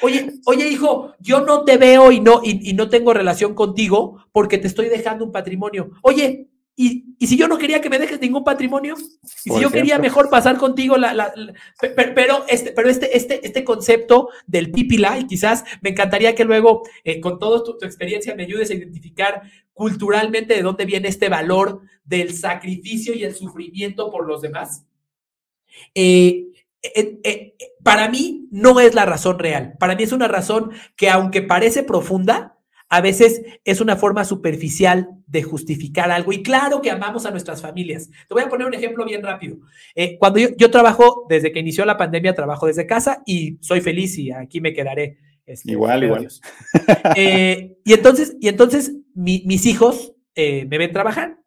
Oye, 0.03 0.33
oye, 0.47 0.69
hijo, 0.69 1.15
yo 1.21 1.41
no 1.41 1.65
te 1.65 1.77
veo 1.77 2.11
y 2.13 2.21
no, 2.21 2.41
y, 2.43 2.71
y 2.71 2.75
no 2.75 2.89
tengo 2.89 3.15
relación 3.15 3.55
contigo 3.55 4.25
porque 4.33 4.59
te 4.59 4.67
estoy 4.67 4.89
dejando 4.89 5.25
un 5.25 5.33
patrimonio. 5.33 5.91
Oye, 6.03 6.49
¿Y, 6.77 7.15
y, 7.21 7.29
si 7.29 7.37
yo 7.37 7.47
no 7.47 7.57
quería 7.57 7.81
que 7.81 7.89
me 7.89 8.01
dejes 8.01 8.21
ningún 8.21 8.43
patrimonio, 8.43 8.97
y 9.45 9.51
si 9.51 9.61
yo 9.61 9.71
quería 9.71 9.99
mejor 10.01 10.29
pasar 10.29 10.59
contigo, 10.59 10.97
la, 10.97 11.15
la, 11.15 11.33
la, 11.37 11.55
pero, 11.95 12.45
este, 12.49 12.73
pero 12.73 12.89
este, 12.89 13.17
este, 13.17 13.47
este 13.47 13.63
concepto 13.63 14.31
del 14.49 14.73
pipila, 14.73 15.19
y 15.19 15.27
quizás 15.29 15.63
me 15.83 15.91
encantaría 15.91 16.35
que 16.35 16.45
luego, 16.45 16.83
eh, 17.05 17.21
con 17.21 17.39
toda 17.39 17.63
tu, 17.63 17.79
tu, 17.79 17.87
experiencia, 17.87 18.35
me 18.35 18.43
ayudes 18.43 18.71
a 18.71 18.75
identificar 18.75 19.43
culturalmente 19.73 20.55
de 20.55 20.63
dónde 20.63 20.85
viene 20.85 21.09
este 21.09 21.29
valor 21.29 21.83
del 22.05 22.35
sacrificio 22.35 23.15
y 23.15 23.23
el 23.23 23.37
sufrimiento 23.37 24.11
por 24.11 24.27
los 24.27 24.43
demás. 24.43 24.85
Eh, 25.95 26.47
eh, 26.83 27.55
para 27.83 28.09
mí 28.09 28.49
no 28.51 28.79
es 28.81 28.95
la 28.95 29.05
razón 29.05 29.39
real. 29.39 29.75
Para 29.79 29.95
mí 29.95 30.03
es 30.03 30.13
una 30.13 30.29
razón 30.29 30.73
que, 30.97 31.09
aunque 31.09 31.43
parece 31.43 31.83
profunda, 31.83 32.54
a 32.89 33.01
veces 33.01 33.43
es 33.65 33.81
una 33.81 33.97
forma 33.97 34.25
superficial 34.25 35.09
de 35.27 35.43
justificar 35.43 36.11
algo. 36.11 36.33
Y 36.33 36.43
claro 36.43 36.81
que 36.81 36.91
amamos 36.91 37.27
a 37.27 37.31
nuestras 37.31 37.61
familias. 37.61 38.09
Te 38.29 38.35
voy 38.35 38.43
a 38.43 38.49
poner 38.49 38.67
un 38.67 38.75
ejemplo 38.75 39.05
bien 39.05 39.23
rápido. 39.23 39.57
Eh, 39.95 40.17
cuando 40.19 40.39
yo, 40.39 40.49
yo, 40.57 40.71
trabajo, 40.71 41.27
desde 41.29 41.53
que 41.53 41.61
inició 41.61 41.85
la 41.85 41.97
pandemia, 41.97 42.35
trabajo 42.35 42.67
desde 42.67 42.87
casa 42.87 43.23
y 43.27 43.59
soy 43.61 43.81
feliz 43.81 44.19
y 44.19 44.31
aquí 44.31 44.61
me 44.61 44.73
quedaré. 44.73 45.19
Este, 45.47 45.73
igual, 45.73 46.05
igual. 46.05 46.29
Eh, 47.17 47.77
y 47.85 47.93
entonces, 47.93 48.37
y 48.41 48.49
entonces 48.49 48.95
mi, 49.15 49.43
mis 49.47 49.67
hijos 49.67 50.15
eh, 50.35 50.67
me 50.67 50.79
ven 50.79 50.93
trabajar. 50.93 51.39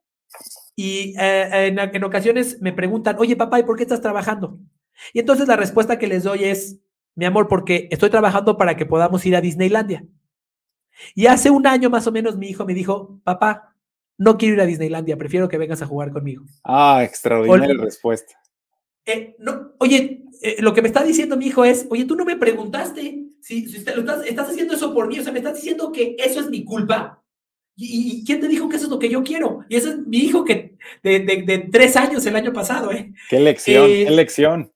Y 0.76 1.16
eh, 1.20 1.68
en, 1.68 1.80
en 1.80 2.04
ocasiones 2.04 2.62
me 2.62 2.74
preguntan, 2.74 3.16
oye 3.20 3.36
papá, 3.36 3.60
¿y 3.60 3.64
por 3.64 3.76
qué 3.76 3.84
estás 3.84 4.02
trabajando? 4.02 4.60
Y 5.14 5.20
entonces 5.20 5.48
la 5.48 5.56
respuesta 5.56 5.98
que 5.98 6.08
les 6.08 6.24
doy 6.24 6.44
es, 6.44 6.80
mi 7.16 7.26
amor, 7.26 7.48
porque 7.48 7.88
estoy 7.90 8.12
trabajando 8.12 8.58
para 8.58 8.78
que 8.78 8.86
podamos 8.86 9.26
ir 9.26 9.36
a 9.36 9.42
Disneylandia. 9.42 10.06
Y 11.16 11.28
hace 11.28 11.50
un 11.50 11.68
año 11.68 11.90
más 11.90 12.08
o 12.08 12.12
menos 12.12 12.38
mi 12.38 12.50
hijo 12.50 12.66
me 12.66 12.74
dijo, 12.74 13.20
papá, 13.24 13.76
no 14.18 14.38
quiero 14.38 14.56
ir 14.56 14.62
a 14.62 14.66
Disneylandia, 14.66 15.18
prefiero 15.18 15.48
que 15.48 15.58
vengas 15.58 15.82
a 15.82 15.88
jugar 15.88 16.12
conmigo. 16.12 16.44
Ah, 16.64 17.02
extraordinaria 17.04 17.76
respuesta. 17.80 18.34
Eh, 19.06 19.36
no, 19.40 19.74
oye, 19.80 20.24
eh, 20.42 20.58
lo 20.60 20.74
que 20.74 20.82
me 20.82 20.90
está 20.90 21.04
diciendo 21.04 21.38
mi 21.38 21.48
hijo 21.48 21.64
es, 21.64 21.88
oye, 21.90 22.06
tú 22.06 22.16
no 22.16 22.26
me 22.26 22.36
preguntaste 22.36 23.24
si, 23.42 23.68
si 23.70 23.84
te, 23.84 23.96
lo 23.96 24.02
estás, 24.02 24.26
estás, 24.26 24.50
haciendo 24.50 24.74
eso 24.74 24.94
por 24.94 25.08
mí, 25.08 25.20
o 25.20 25.24
sea, 25.24 25.32
me 25.32 25.40
estás 25.40 25.56
diciendo 25.56 25.92
que 25.92 26.16
eso 26.20 26.42
es 26.42 26.50
mi 26.50 26.66
culpa. 26.66 27.24
¿Y, 27.80 28.20
y 28.20 28.26
quién 28.26 28.40
te 28.40 28.48
dijo 28.48 28.68
que 28.68 28.76
eso 28.76 28.86
es 28.86 28.92
lo 28.92 29.00
que 29.00 29.10
yo 29.10 29.24
quiero? 29.24 29.60
Y 29.70 29.76
ese 29.76 29.90
es 29.90 29.98
mi 30.00 30.18
hijo 30.18 30.44
que 30.44 30.78
de, 31.04 31.20
de, 31.20 31.44
de 31.44 31.60
tres 31.72 31.96
años 31.96 32.26
el 32.26 32.36
año 32.36 32.52
pasado, 32.52 32.92
¿eh? 32.92 33.14
Qué 33.30 33.40
lección, 33.40 33.86
eh, 33.90 34.06
qué 34.06 34.12
lección. 34.12 34.74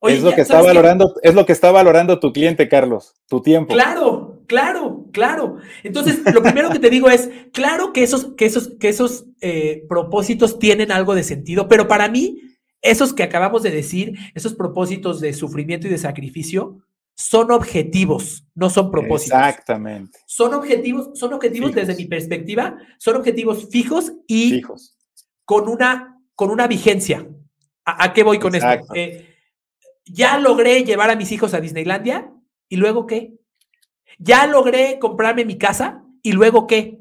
Oye, 0.00 0.16
es 0.16 0.22
lo 0.22 0.34
que 0.34 0.42
está 0.42 0.60
valorando, 0.60 1.14
qué? 1.14 1.28
es 1.28 1.34
lo 1.34 1.46
que 1.46 1.52
está 1.52 1.72
valorando 1.72 2.20
tu 2.20 2.32
cliente, 2.32 2.68
Carlos, 2.68 3.14
tu 3.28 3.40
tiempo. 3.40 3.72
Claro, 3.72 4.27
claro, 4.48 5.06
claro. 5.12 5.58
Entonces, 5.84 6.20
lo 6.34 6.42
primero 6.42 6.70
que 6.70 6.80
te 6.80 6.90
digo 6.90 7.08
es, 7.08 7.30
claro 7.52 7.92
que 7.92 8.02
esos, 8.02 8.34
que 8.34 8.46
esos, 8.46 8.72
que 8.80 8.88
esos 8.88 9.26
eh, 9.40 9.84
propósitos 9.88 10.58
tienen 10.58 10.90
algo 10.90 11.14
de 11.14 11.22
sentido, 11.22 11.68
pero 11.68 11.86
para 11.86 12.08
mí, 12.08 12.40
esos 12.82 13.12
que 13.12 13.22
acabamos 13.22 13.62
de 13.62 13.70
decir, 13.70 14.18
esos 14.34 14.54
propósitos 14.54 15.20
de 15.20 15.32
sufrimiento 15.32 15.86
y 15.86 15.90
de 15.90 15.98
sacrificio, 15.98 16.78
son 17.14 17.50
objetivos, 17.50 18.46
no 18.54 18.70
son 18.70 18.90
propósitos. 18.90 19.38
Exactamente. 19.38 20.18
Son 20.26 20.54
objetivos, 20.54 21.10
son 21.18 21.32
objetivos 21.32 21.70
fijos. 21.70 21.86
desde 21.86 22.02
mi 22.02 22.08
perspectiva, 22.08 22.78
son 22.98 23.16
objetivos 23.16 23.68
fijos 23.70 24.12
y 24.26 24.50
fijos. 24.50 24.96
Con, 25.44 25.68
una, 25.68 26.20
con 26.34 26.50
una 26.50 26.66
vigencia. 26.66 27.28
¿A, 27.84 28.04
a 28.04 28.12
qué 28.12 28.22
voy 28.22 28.38
con 28.38 28.54
Exacto. 28.54 28.94
esto? 28.94 28.94
Eh, 28.94 29.34
ya 30.04 30.38
logré 30.38 30.84
llevar 30.84 31.10
a 31.10 31.16
mis 31.16 31.32
hijos 31.32 31.54
a 31.54 31.60
Disneylandia 31.60 32.32
y 32.68 32.76
luego 32.76 33.06
qué? 33.06 33.37
Ya 34.18 34.46
logré 34.46 34.98
comprarme 34.98 35.44
mi 35.44 35.56
casa 35.56 36.04
y 36.22 36.32
luego 36.32 36.66
qué? 36.66 36.98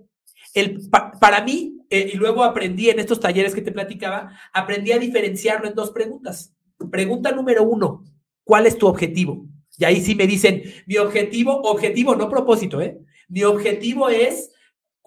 El, 0.54 0.88
pa, 0.90 1.12
para 1.20 1.44
mí, 1.44 1.78
eh, 1.90 2.12
y 2.14 2.18
luego 2.18 2.44
aprendí 2.44 2.90
en 2.90 3.00
estos 3.00 3.20
talleres 3.20 3.54
que 3.54 3.62
te 3.62 3.72
platicaba, 3.72 4.32
aprendí 4.54 4.92
a 4.92 5.00
diferenciarlo 5.00 5.68
en 5.68 5.76
dos 5.76 5.92
preguntas. 5.92 6.54
Pregunta 6.92 7.32
número 7.32 7.64
uno, 7.64 8.04
¿cuál 8.44 8.68
es 8.68 8.78
tu 8.78 8.88
objetivo? 8.88 9.46
Y 9.78 9.86
ahí 9.86 10.02
sí 10.02 10.16
me 10.16 10.28
dicen, 10.28 10.64
mi 10.86 10.98
objetivo, 10.98 11.62
objetivo, 11.62 12.16
no 12.16 12.30
propósito, 12.30 12.82
¿eh? 12.82 13.00
Mi 13.28 13.44
objetivo 13.44 14.10
es 14.10 14.52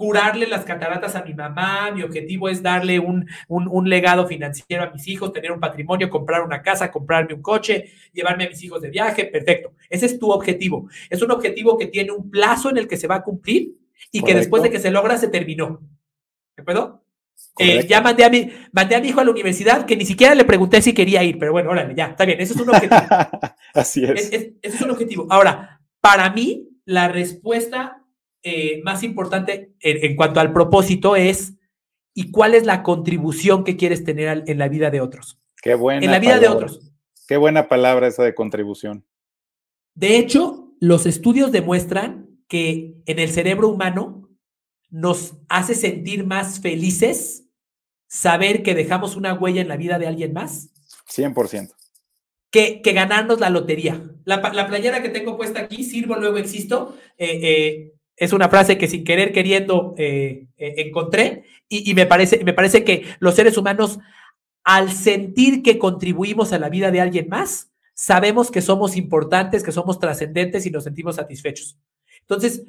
curarle 0.00 0.46
las 0.46 0.64
cataratas 0.64 1.14
a 1.14 1.22
mi 1.22 1.34
mamá, 1.34 1.90
mi 1.90 2.02
objetivo 2.02 2.48
es 2.48 2.62
darle 2.62 2.98
un, 2.98 3.28
un, 3.48 3.68
un, 3.68 3.86
legado 3.86 4.26
financiero 4.26 4.82
a 4.82 4.90
mis 4.90 5.06
hijos, 5.08 5.30
tener 5.30 5.52
un 5.52 5.60
patrimonio, 5.60 6.08
comprar 6.08 6.40
una 6.40 6.62
casa, 6.62 6.90
comprarme 6.90 7.34
un 7.34 7.42
coche, 7.42 7.90
llevarme 8.14 8.46
a 8.46 8.48
mis 8.48 8.64
hijos 8.64 8.80
de 8.80 8.88
viaje, 8.88 9.26
perfecto. 9.26 9.74
Ese 9.90 10.06
es 10.06 10.18
tu 10.18 10.30
objetivo. 10.30 10.88
Es 11.10 11.20
un 11.20 11.30
objetivo 11.30 11.76
que 11.76 11.86
tiene 11.86 12.12
un 12.12 12.30
plazo 12.30 12.70
en 12.70 12.78
el 12.78 12.88
que 12.88 12.96
se 12.96 13.08
va 13.08 13.16
a 13.16 13.22
cumplir 13.22 13.74
y 14.10 14.20
Correcto. 14.20 14.26
que 14.26 14.34
después 14.40 14.62
de 14.62 14.70
que 14.70 14.78
se 14.78 14.90
logra 14.90 15.18
se 15.18 15.28
terminó. 15.28 15.82
¿De 16.56 16.62
acuerdo? 16.62 17.04
Eh, 17.58 17.86
ya 17.86 18.00
mandé 18.00 18.24
a, 18.24 18.30
mi, 18.30 18.50
mandé 18.72 18.96
a 18.96 19.02
mi 19.02 19.08
hijo 19.08 19.20
a 19.20 19.24
la 19.24 19.32
universidad 19.32 19.84
que 19.84 19.98
ni 19.98 20.06
siquiera 20.06 20.34
le 20.34 20.46
pregunté 20.46 20.80
si 20.80 20.94
quería 20.94 21.22
ir, 21.22 21.38
pero 21.38 21.52
bueno, 21.52 21.68
órale, 21.68 21.94
ya, 21.94 22.06
está 22.06 22.24
bien, 22.24 22.40
ese 22.40 22.54
es 22.54 22.60
un 22.60 22.70
objetivo. 22.70 23.02
Así 23.74 24.02
es. 24.02 24.32
es, 24.32 24.52
es 24.62 24.80
un 24.80 24.92
objetivo. 24.92 25.26
Ahora, 25.28 25.78
para 26.00 26.30
mí, 26.30 26.70
la 26.86 27.08
respuesta 27.08 27.99
eh, 28.42 28.80
más 28.84 29.02
importante 29.02 29.74
en, 29.80 30.16
cuanto 30.16 30.40
al 30.40 30.52
propósito 30.52 31.16
es, 31.16 31.54
¿y 32.14 32.30
cuál 32.30 32.54
es 32.54 32.66
la 32.66 32.82
contribución 32.82 33.64
que 33.64 33.76
quieres 33.76 34.04
tener 34.04 34.44
en 34.46 34.58
la 34.58 34.68
vida 34.68 34.90
de 34.90 35.00
otros? 35.00 35.38
Qué 35.62 35.74
buena. 35.74 36.04
En 36.04 36.10
la 36.10 36.18
vida 36.18 36.38
de 36.38 36.48
otros. 36.48 36.92
Qué 37.28 37.36
buena 37.36 37.68
palabra 37.68 38.06
esa 38.06 38.24
de 38.24 38.34
contribución. 38.34 39.04
De 39.94 40.16
hecho, 40.16 40.72
los 40.80 41.06
estudios 41.06 41.52
demuestran 41.52 42.28
que 42.48 42.96
en 43.06 43.18
el 43.18 43.30
cerebro 43.30 43.68
humano 43.68 44.28
nos 44.90 45.36
hace 45.48 45.74
sentir 45.74 46.26
más 46.26 46.60
felices 46.60 47.46
saber 48.08 48.64
que 48.64 48.74
dejamos 48.74 49.14
una 49.14 49.34
huella 49.34 49.62
en 49.62 49.68
la 49.68 49.76
vida 49.76 49.98
de 49.98 50.08
alguien 50.08 50.32
más. 50.32 50.70
100%. 51.08 51.72
Que, 52.50 52.82
que 52.82 52.92
ganarnos 52.92 53.38
la 53.38 53.50
lotería. 53.50 54.02
La, 54.24 54.42
playera 54.42 55.00
que 55.00 55.08
tengo 55.08 55.36
puesta 55.36 55.60
aquí, 55.60 55.84
sirvo, 55.84 56.16
luego 56.16 56.38
existo, 56.38 56.96
eh, 57.16 57.38
eh, 57.42 57.92
es 58.20 58.32
una 58.32 58.48
frase 58.48 58.78
que 58.78 58.86
sin 58.86 59.02
querer 59.02 59.32
queriendo 59.32 59.94
eh, 59.96 60.46
encontré 60.56 61.44
y, 61.68 61.94
me, 61.94 62.06
parece, 62.06 62.44
me 62.44 62.52
parece 62.52 62.84
que 62.84 63.04
los 63.18 63.34
seres 63.34 63.56
humanos, 63.56 63.98
al 64.62 64.92
sentir 64.92 65.62
que 65.62 65.78
contribuimos 65.78 66.52
a 66.52 66.58
la 66.58 66.68
vida 66.68 66.90
de 66.90 67.00
alguien 67.00 67.28
más, 67.28 67.72
sabemos 67.94 68.50
que 68.50 68.60
somos 68.60 68.96
importantes, 68.96 69.62
que 69.62 69.72
somos 69.72 69.98
trascendentes 69.98 70.66
y 70.66 70.70
nos 70.70 70.84
sentimos 70.84 71.16
satisfechos. 71.16 71.78
Entonces, 72.20 72.64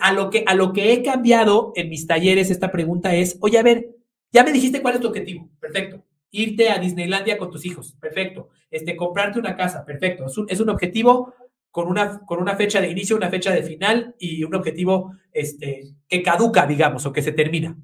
a, 0.00 0.12
lo 0.12 0.30
que, 0.30 0.42
a 0.46 0.54
lo 0.54 0.72
que 0.72 0.92
he 0.92 1.02
cambiado 1.02 1.72
en 1.76 1.90
mis 1.90 2.06
talleres, 2.06 2.50
esta 2.50 2.72
pregunta 2.72 3.14
es, 3.14 3.36
oye, 3.40 3.58
a 3.58 3.62
ver, 3.62 3.90
ya 4.32 4.42
me 4.42 4.52
dijiste 4.52 4.82
cuál 4.82 4.94
es 4.94 5.00
tu 5.00 5.08
objetivo. 5.08 5.48
Perfecto. 5.60 6.02
Irte 6.30 6.70
a 6.70 6.78
Disneylandia 6.78 7.38
con 7.38 7.50
tus 7.50 7.64
hijos. 7.64 7.94
Perfecto. 8.00 8.48
Este, 8.70 8.96
comprarte 8.96 9.38
una 9.38 9.56
casa. 9.56 9.84
Perfecto. 9.84 10.26
Es 10.48 10.60
un, 10.60 10.70
objetivo 10.70 11.34
con 11.74 11.88
una, 11.88 12.20
con 12.20 12.40
una 12.40 12.54
fecha 12.54 12.80
de 12.80 12.88
inicio, 12.88 13.16
una 13.16 13.30
fecha 13.30 13.50
de 13.50 13.64
final 13.64 14.14
y 14.20 14.44
un 14.44 14.54
objetivo 14.54 15.16
este, 15.32 15.88
que 16.08 16.22
caduca, 16.22 16.68
digamos, 16.68 17.04
o 17.04 17.12
que 17.12 17.20
se 17.20 17.32
termina. 17.32 17.76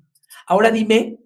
Ahora 0.46 0.70
dime, 0.70 1.18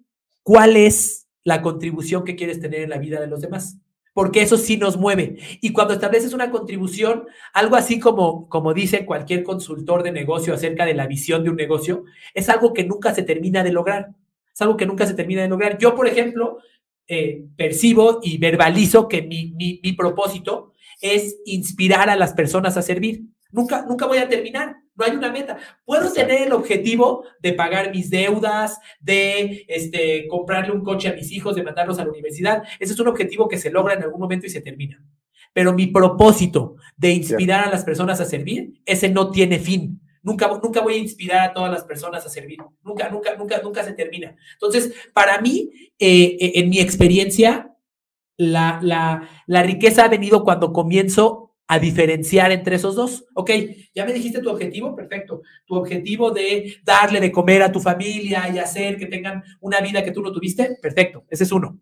¿cuál 0.42 0.76
es 0.76 1.28
la 1.42 1.60
contribución 1.60 2.24
que 2.24 2.36
quieres 2.36 2.60
tener 2.60 2.80
en 2.80 2.88
la 2.88 2.96
vida 2.96 3.20
de 3.20 3.26
los 3.26 3.42
demás? 3.42 3.76
Porque 4.14 4.40
eso 4.40 4.56
sí 4.56 4.78
nos 4.78 4.96
mueve. 4.96 5.36
Y 5.60 5.72
cuando 5.74 5.92
estableces 5.92 6.32
una 6.32 6.50
contribución, 6.50 7.26
algo 7.52 7.76
así 7.76 8.00
como, 8.00 8.48
como 8.48 8.72
dice 8.72 9.04
cualquier 9.04 9.42
consultor 9.42 10.02
de 10.02 10.12
negocio 10.12 10.54
acerca 10.54 10.86
de 10.86 10.94
la 10.94 11.06
visión 11.06 11.44
de 11.44 11.50
un 11.50 11.56
negocio, 11.56 12.04
es 12.32 12.48
algo 12.48 12.72
que 12.72 12.84
nunca 12.84 13.14
se 13.14 13.24
termina 13.24 13.62
de 13.62 13.72
lograr 13.72 14.14
es 14.54 14.62
algo 14.62 14.76
que 14.76 14.86
nunca 14.86 15.04
se 15.06 15.14
termina 15.14 15.42
de 15.42 15.48
lograr. 15.48 15.78
Yo, 15.78 15.94
por 15.94 16.06
ejemplo, 16.06 16.58
eh, 17.08 17.44
percibo 17.56 18.20
y 18.22 18.38
verbalizo 18.38 19.08
que 19.08 19.22
mi, 19.22 19.52
mi, 19.52 19.92
propósito 19.92 20.72
es 21.04 21.36
inspirar 21.44 22.08
a 22.08 22.16
las 22.16 22.32
personas 22.32 22.78
a 22.78 22.82
servir. 22.82 23.24
Nunca, 23.52 23.84
nunca 23.86 24.06
voy 24.06 24.18
a 24.18 24.28
terminar, 24.28 24.74
no 24.96 25.04
hay 25.04 25.12
una 25.12 25.30
meta. 25.30 25.58
Puedo 25.84 26.10
tener 26.10 26.42
el 26.46 26.52
objetivo 26.52 27.24
de 27.40 27.52
pagar 27.52 27.90
mis 27.90 28.08
deudas, 28.08 28.78
de 29.00 29.66
este, 29.68 30.26
comprarle 30.28 30.72
un 30.72 30.82
coche 30.82 31.08
a 31.08 31.12
mis 31.12 31.30
hijos, 31.30 31.54
de 31.54 31.62
mandarlos 31.62 31.98
a 31.98 32.04
la 32.04 32.10
universidad. 32.10 32.62
Ese 32.80 32.94
es 32.94 33.00
un 33.00 33.08
objetivo 33.08 33.46
que 33.46 33.58
se 33.58 33.70
logra 33.70 33.94
en 33.94 34.02
algún 34.02 34.18
momento 34.18 34.46
y 34.46 34.50
se 34.50 34.62
termina. 34.62 35.04
Pero 35.52 35.74
mi 35.74 35.88
propósito 35.88 36.76
de 36.96 37.10
inspirar 37.10 37.68
a 37.68 37.70
las 37.70 37.84
personas 37.84 38.18
a 38.20 38.24
servir, 38.24 38.80
ese 38.86 39.10
no 39.10 39.30
tiene 39.30 39.58
fin. 39.58 40.00
Nunca, 40.22 40.48
nunca 40.62 40.80
voy 40.80 40.94
a 40.94 40.98
inspirar 40.98 41.50
a 41.50 41.52
todas 41.52 41.70
las 41.70 41.84
personas 41.84 42.24
a 42.24 42.30
servir. 42.30 42.58
Nunca, 42.82 43.10
nunca, 43.10 43.36
nunca, 43.36 43.60
nunca 43.62 43.84
se 43.84 43.92
termina. 43.92 44.34
Entonces, 44.54 44.94
para 45.12 45.38
mí, 45.42 45.70
eh, 45.98 46.38
eh, 46.40 46.52
en 46.54 46.70
mi 46.70 46.80
experiencia, 46.80 47.73
la, 48.36 48.80
la, 48.82 49.28
la 49.46 49.62
riqueza 49.62 50.04
ha 50.04 50.08
venido 50.08 50.44
cuando 50.44 50.72
comienzo 50.72 51.54
a 51.66 51.78
diferenciar 51.78 52.52
entre 52.52 52.76
esos 52.76 52.94
dos. 52.94 53.24
Ok, 53.34 53.50
ya 53.94 54.04
me 54.04 54.12
dijiste 54.12 54.40
tu 54.40 54.50
objetivo, 54.50 54.94
perfecto. 54.94 55.42
Tu 55.64 55.74
objetivo 55.74 56.30
de 56.30 56.76
darle 56.84 57.20
de 57.20 57.32
comer 57.32 57.62
a 57.62 57.72
tu 57.72 57.80
familia 57.80 58.48
y 58.48 58.58
hacer 58.58 58.98
que 58.98 59.06
tengan 59.06 59.42
una 59.60 59.80
vida 59.80 60.04
que 60.04 60.12
tú 60.12 60.22
no 60.22 60.32
tuviste, 60.32 60.76
perfecto, 60.80 61.24
ese 61.30 61.44
es 61.44 61.52
uno. 61.52 61.78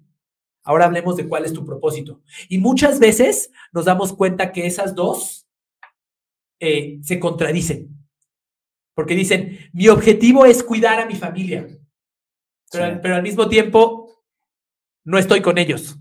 Ahora 0.65 0.85
hablemos 0.85 1.17
de 1.17 1.27
cuál 1.27 1.45
es 1.45 1.53
tu 1.53 1.65
propósito. 1.65 2.23
Y 2.49 2.59
muchas 2.59 3.01
veces 3.01 3.51
nos 3.73 3.85
damos 3.85 4.13
cuenta 4.13 4.53
que 4.53 4.67
esas 4.67 4.95
dos 4.95 5.49
eh, 6.61 6.99
se 7.03 7.19
contradicen. 7.19 7.89
Porque 8.95 9.15
dicen, 9.15 9.59
mi 9.73 9.89
objetivo 9.89 10.45
es 10.47 10.63
cuidar 10.63 11.01
a 11.01 11.07
mi 11.07 11.17
familia, 11.17 11.67
pero, 12.71 13.17
al 13.17 13.23
mismo 13.23 13.49
tiempo 13.49 14.25
no 15.05 15.19
estoy 15.19 15.41
con 15.41 15.59
ellos. 15.59 15.99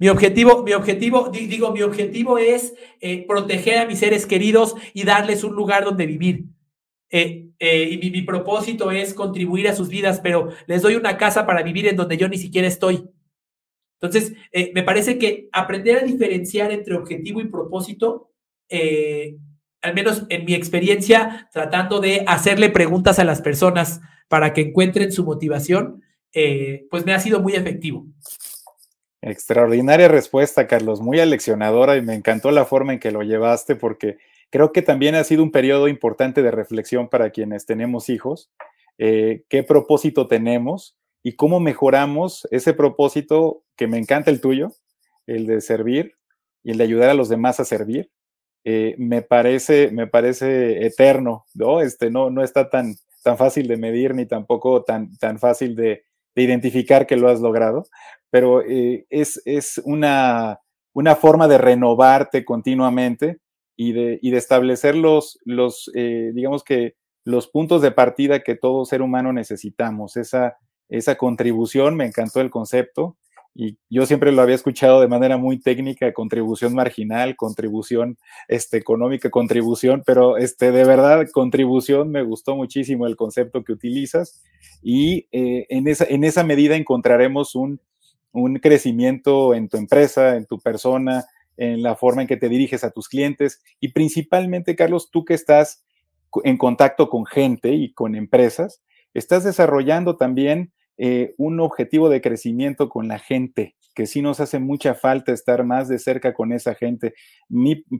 Mi 0.00 0.08
objetivo, 0.08 0.62
mi 0.62 0.72
objetivo, 0.72 1.28
digo, 1.28 1.72
mi 1.72 1.82
objetivo 1.82 2.38
es 2.38 2.74
eh, 3.02 3.26
proteger 3.26 3.80
a 3.80 3.84
mis 3.84 3.98
seres 3.98 4.24
queridos 4.24 4.74
y 4.94 5.04
darles 5.04 5.44
un 5.44 5.54
lugar 5.54 5.84
donde 5.84 6.06
vivir. 6.06 6.46
Eh, 7.10 7.50
eh, 7.58 7.98
y 8.02 8.10
mi, 8.10 8.22
propósito 8.22 8.90
es 8.90 9.12
contribuir 9.12 9.68
a 9.68 9.74
sus 9.74 9.90
vidas, 9.90 10.18
pero 10.22 10.48
les 10.66 10.80
doy 10.80 10.94
una 10.94 11.18
casa 11.18 11.46
para 11.46 11.62
vivir 11.62 11.86
en 11.86 11.96
donde 11.96 12.16
yo 12.16 12.28
ni 12.28 12.38
siquiera 12.38 12.66
estoy. 12.66 13.04
Entonces, 14.00 14.32
me 14.72 14.82
parece 14.82 15.18
que 15.18 15.50
aprender 15.52 15.98
a 15.98 16.06
diferenciar 16.06 16.72
entre 16.72 16.94
objetivo 16.94 17.42
y 17.42 17.48
propósito 17.48 18.32
al 19.82 19.94
menos 19.94 20.24
en 20.30 20.46
mi 20.46 20.54
experiencia, 20.54 21.50
tratando 21.52 22.00
de 22.00 22.24
hacerle 22.26 22.70
preguntas 22.70 23.18
a 23.18 23.24
las 23.24 23.42
personas 23.42 24.00
para 24.28 24.54
que 24.54 24.62
encuentren 24.62 25.12
su 25.12 25.24
motivación, 25.24 26.02
pues 26.88 27.04
me 27.04 27.12
ha 27.12 27.20
sido 27.20 27.40
muy 27.40 27.52
efectivo. 27.52 28.06
Extraordinaria 29.22 30.08
respuesta, 30.08 30.66
Carlos, 30.66 31.02
muy 31.02 31.20
aleccionadora 31.20 31.96
y 31.96 32.02
me 32.02 32.14
encantó 32.14 32.50
la 32.50 32.64
forma 32.64 32.94
en 32.94 33.00
que 33.00 33.10
lo 33.10 33.22
llevaste 33.22 33.76
porque 33.76 34.16
creo 34.48 34.72
que 34.72 34.80
también 34.80 35.14
ha 35.14 35.24
sido 35.24 35.42
un 35.42 35.50
periodo 35.50 35.88
importante 35.88 36.42
de 36.42 36.50
reflexión 36.50 37.08
para 37.08 37.30
quienes 37.30 37.66
tenemos 37.66 38.08
hijos, 38.08 38.50
eh, 38.96 39.44
qué 39.50 39.62
propósito 39.62 40.26
tenemos 40.26 40.96
y 41.22 41.34
cómo 41.34 41.60
mejoramos 41.60 42.48
ese 42.50 42.72
propósito 42.72 43.62
que 43.76 43.86
me 43.86 43.98
encanta 43.98 44.30
el 44.30 44.40
tuyo, 44.40 44.72
el 45.26 45.46
de 45.46 45.60
servir 45.60 46.14
y 46.64 46.70
el 46.70 46.78
de 46.78 46.84
ayudar 46.84 47.10
a 47.10 47.14
los 47.14 47.28
demás 47.28 47.60
a 47.60 47.66
servir, 47.66 48.10
eh, 48.64 48.94
me, 48.98 49.20
parece, 49.20 49.90
me 49.90 50.06
parece 50.06 50.86
eterno, 50.86 51.44
¿no? 51.54 51.82
Este, 51.82 52.10
no, 52.10 52.30
no 52.30 52.42
está 52.42 52.70
tan, 52.70 52.96
tan 53.22 53.36
fácil 53.36 53.68
de 53.68 53.76
medir 53.76 54.14
ni 54.14 54.24
tampoco 54.24 54.82
tan, 54.82 55.16
tan 55.18 55.38
fácil 55.38 55.76
de, 55.76 56.04
identificar 56.34 57.06
que 57.06 57.16
lo 57.16 57.28
has 57.28 57.40
logrado, 57.40 57.86
pero 58.30 58.62
eh, 58.62 59.06
es, 59.10 59.42
es 59.44 59.80
una, 59.84 60.60
una, 60.92 61.16
forma 61.16 61.48
de 61.48 61.58
renovarte 61.58 62.44
continuamente 62.44 63.38
y 63.76 63.92
de, 63.92 64.18
y 64.22 64.30
de 64.30 64.38
establecer 64.38 64.94
los, 64.94 65.38
los 65.44 65.90
eh, 65.94 66.30
digamos 66.34 66.62
que 66.64 66.94
los 67.24 67.48
puntos 67.48 67.82
de 67.82 67.92
partida 67.92 68.40
que 68.40 68.54
todo 68.54 68.84
ser 68.84 69.02
humano 69.02 69.32
necesitamos, 69.32 70.16
esa, 70.16 70.56
esa 70.88 71.16
contribución, 71.16 71.96
me 71.96 72.06
encantó 72.06 72.40
el 72.40 72.50
concepto, 72.50 73.16
y 73.54 73.78
yo 73.88 74.06
siempre 74.06 74.32
lo 74.32 74.42
había 74.42 74.54
escuchado 74.54 75.00
de 75.00 75.08
manera 75.08 75.36
muy 75.36 75.58
técnica, 75.58 76.12
contribución 76.12 76.74
marginal, 76.74 77.36
contribución 77.36 78.16
este, 78.48 78.76
económica, 78.76 79.28
contribución, 79.30 80.02
pero 80.06 80.36
este, 80.36 80.70
de 80.70 80.84
verdad, 80.84 81.26
contribución, 81.32 82.10
me 82.10 82.22
gustó 82.22 82.54
muchísimo 82.54 83.06
el 83.06 83.16
concepto 83.16 83.64
que 83.64 83.72
utilizas 83.72 84.42
y 84.82 85.26
eh, 85.32 85.66
en, 85.68 85.88
esa, 85.88 86.04
en 86.04 86.24
esa 86.24 86.44
medida 86.44 86.76
encontraremos 86.76 87.54
un, 87.54 87.80
un 88.32 88.58
crecimiento 88.60 89.54
en 89.54 89.68
tu 89.68 89.76
empresa, 89.76 90.36
en 90.36 90.46
tu 90.46 90.58
persona, 90.60 91.24
en 91.56 91.82
la 91.82 91.96
forma 91.96 92.22
en 92.22 92.28
que 92.28 92.36
te 92.36 92.48
diriges 92.48 92.84
a 92.84 92.90
tus 92.90 93.08
clientes 93.08 93.62
y 93.80 93.88
principalmente, 93.92 94.76
Carlos, 94.76 95.10
tú 95.10 95.24
que 95.24 95.34
estás 95.34 95.84
en 96.44 96.56
contacto 96.56 97.08
con 97.08 97.26
gente 97.26 97.72
y 97.74 97.92
con 97.92 98.14
empresas, 98.14 98.82
estás 99.12 99.42
desarrollando 99.42 100.16
también 100.16 100.72
eh, 101.02 101.34
un 101.38 101.60
objetivo 101.60 102.10
de 102.10 102.20
crecimiento 102.20 102.90
con 102.90 103.08
la 103.08 103.18
gente, 103.18 103.74
que 103.94 104.06
sí 104.06 104.20
nos 104.20 104.38
hace 104.38 104.58
mucha 104.58 104.94
falta 104.94 105.32
estar 105.32 105.64
más 105.64 105.88
de 105.88 105.98
cerca 105.98 106.34
con 106.34 106.52
esa 106.52 106.74
gente. 106.74 107.14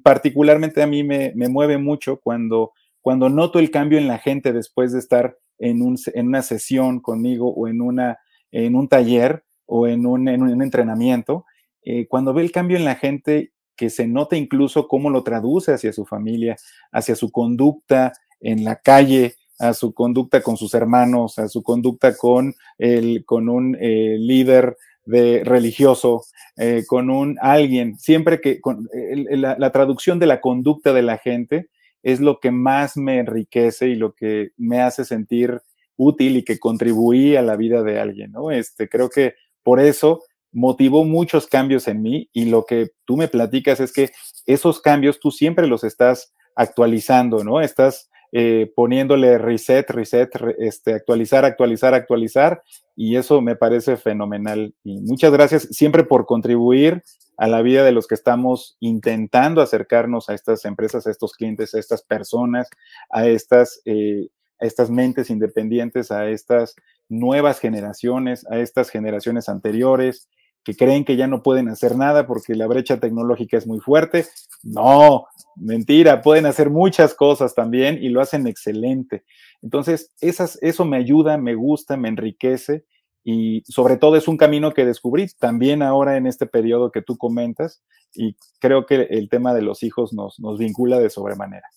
particularmente 0.02 0.82
a 0.82 0.86
mí 0.86 1.02
me, 1.02 1.32
mueve 1.48 1.78
mucho 1.78 2.20
cuando, 2.20 2.72
cuando 3.00 3.30
noto 3.30 3.58
el 3.58 3.70
cambio 3.70 3.96
en 3.96 4.06
la 4.06 4.18
gente 4.18 4.52
después 4.52 4.92
de 4.92 4.98
estar 4.98 5.38
en, 5.58 5.80
un, 5.80 5.96
en 6.12 6.26
una 6.26 6.42
sesión 6.42 7.00
conmigo 7.00 7.50
o 7.54 7.68
en, 7.68 7.80
una, 7.80 8.18
en 8.50 8.76
un 8.76 8.86
taller 8.86 9.44
o 9.64 9.88
en 9.88 10.04
un, 10.04 10.28
entrenamiento, 10.60 11.46
eh, 11.82 12.06
cuando 12.06 12.34
ve 12.34 12.42
el 12.42 12.52
cambio 12.52 12.76
en 12.76 12.84
la 12.84 12.96
gente 12.96 13.54
que 13.76 13.88
se 13.88 14.06
nota 14.06 14.36
incluso 14.36 14.88
cómo 14.88 15.08
lo 15.08 15.22
traduce 15.22 15.72
hacia 15.72 15.94
su 15.94 16.04
familia, 16.04 16.56
hacia 16.92 17.16
su 17.16 17.32
conducta 17.32 18.12
en 18.40 18.62
la 18.62 18.76
calle, 18.76 19.36
a 19.60 19.74
su 19.74 19.92
conducta 19.92 20.42
con 20.42 20.56
sus 20.56 20.74
hermanos, 20.74 21.38
a 21.38 21.46
su 21.46 21.62
conducta 21.62 22.16
con, 22.16 22.54
el, 22.78 23.24
con 23.26 23.48
un 23.48 23.76
eh, 23.78 24.16
líder 24.18 24.76
de 25.04 25.44
religioso, 25.44 26.24
eh, 26.56 26.84
con 26.86 27.10
un 27.10 27.36
alguien, 27.40 27.98
siempre 27.98 28.40
que 28.40 28.60
la, 29.02 29.70
traducción 29.70 30.18
de 30.18 30.26
la 30.26 30.40
conducta 30.40 30.92
de 30.92 31.02
la 31.02 31.18
gente 31.18 31.68
es 32.02 32.20
lo 32.20 32.40
que 32.40 32.50
más 32.50 32.96
me 32.96 33.18
enriquece 33.18 33.88
y 33.88 33.96
lo 33.96 34.14
que 34.14 34.52
me 34.56 34.80
hace 34.80 35.04
sentir 35.04 35.60
útil 35.96 36.38
y 36.38 36.44
que 36.44 36.58
contribuí 36.58 37.36
a 37.36 37.42
la 37.42 37.56
vida 37.56 37.82
de 37.82 38.00
alguien, 38.00 38.32
¿no? 38.32 38.50
Este, 38.50 38.88
creo 38.88 39.10
que 39.10 39.34
por 39.62 39.78
eso 39.78 40.22
motivó 40.52 41.04
muchos 41.04 41.46
cambios 41.46 41.86
en 41.86 42.00
mí 42.00 42.30
y 42.32 42.46
lo 42.46 42.64
que 42.64 42.92
tú 43.04 43.18
me 43.18 43.28
platicas 43.28 43.80
es 43.80 43.92
que 43.92 44.10
esos 44.46 44.80
cambios 44.80 45.20
tú 45.20 45.30
siempre 45.30 45.66
los 45.66 45.84
estás 45.84 46.32
actualizando, 46.54 47.44
¿no? 47.44 47.60
Estás 47.60 48.10
eh, 48.32 48.70
poniéndole 48.74 49.38
reset, 49.38 49.90
reset, 49.90 50.30
este, 50.58 50.94
actualizar, 50.94 51.44
actualizar, 51.44 51.94
actualizar, 51.94 52.62
y 52.94 53.16
eso 53.16 53.40
me 53.40 53.56
parece 53.56 53.96
fenomenal. 53.96 54.74
Muchas 54.84 55.32
gracias 55.32 55.68
siempre 55.70 56.04
por 56.04 56.26
contribuir 56.26 57.02
a 57.36 57.48
la 57.48 57.62
vida 57.62 57.84
de 57.84 57.92
los 57.92 58.06
que 58.06 58.14
estamos 58.14 58.76
intentando 58.80 59.62
acercarnos 59.62 60.28
a 60.28 60.34
estas 60.34 60.64
empresas, 60.66 61.06
a 61.06 61.10
estos 61.10 61.32
clientes, 61.32 61.74
a 61.74 61.78
estas 61.78 62.02
personas, 62.02 62.68
a 63.08 63.26
estas, 63.26 63.80
eh, 63.86 64.28
a 64.60 64.66
estas 64.66 64.90
mentes 64.90 65.30
independientes, 65.30 66.10
a 66.10 66.28
estas 66.28 66.74
nuevas 67.08 67.58
generaciones, 67.58 68.46
a 68.50 68.58
estas 68.58 68.90
generaciones 68.90 69.48
anteriores 69.48 70.28
que 70.64 70.76
creen 70.76 71.04
que 71.04 71.16
ya 71.16 71.26
no 71.26 71.42
pueden 71.42 71.68
hacer 71.68 71.96
nada 71.96 72.26
porque 72.26 72.54
la 72.54 72.66
brecha 72.66 72.98
tecnológica 72.98 73.56
es 73.56 73.66
muy 73.66 73.80
fuerte. 73.80 74.26
No, 74.62 75.26
mentira, 75.56 76.22
pueden 76.22 76.46
hacer 76.46 76.70
muchas 76.70 77.14
cosas 77.14 77.54
también 77.54 77.98
y 78.02 78.08
lo 78.08 78.20
hacen 78.20 78.46
excelente. 78.46 79.24
Entonces, 79.62 80.12
esas, 80.20 80.58
eso 80.62 80.84
me 80.84 80.96
ayuda, 80.96 81.38
me 81.38 81.54
gusta, 81.54 81.96
me 81.96 82.08
enriquece 82.08 82.84
y 83.22 83.62
sobre 83.66 83.96
todo 83.96 84.16
es 84.16 84.28
un 84.28 84.36
camino 84.36 84.72
que 84.72 84.86
descubrí 84.86 85.26
también 85.38 85.82
ahora 85.82 86.16
en 86.16 86.26
este 86.26 86.46
periodo 86.46 86.90
que 86.90 87.02
tú 87.02 87.18
comentas 87.18 87.82
y 88.14 88.36
creo 88.58 88.86
que 88.86 89.08
el 89.10 89.28
tema 89.28 89.54
de 89.54 89.62
los 89.62 89.82
hijos 89.82 90.12
nos, 90.12 90.40
nos 90.40 90.58
vincula 90.58 90.98
de 90.98 91.10
sobremanera. 91.10 91.68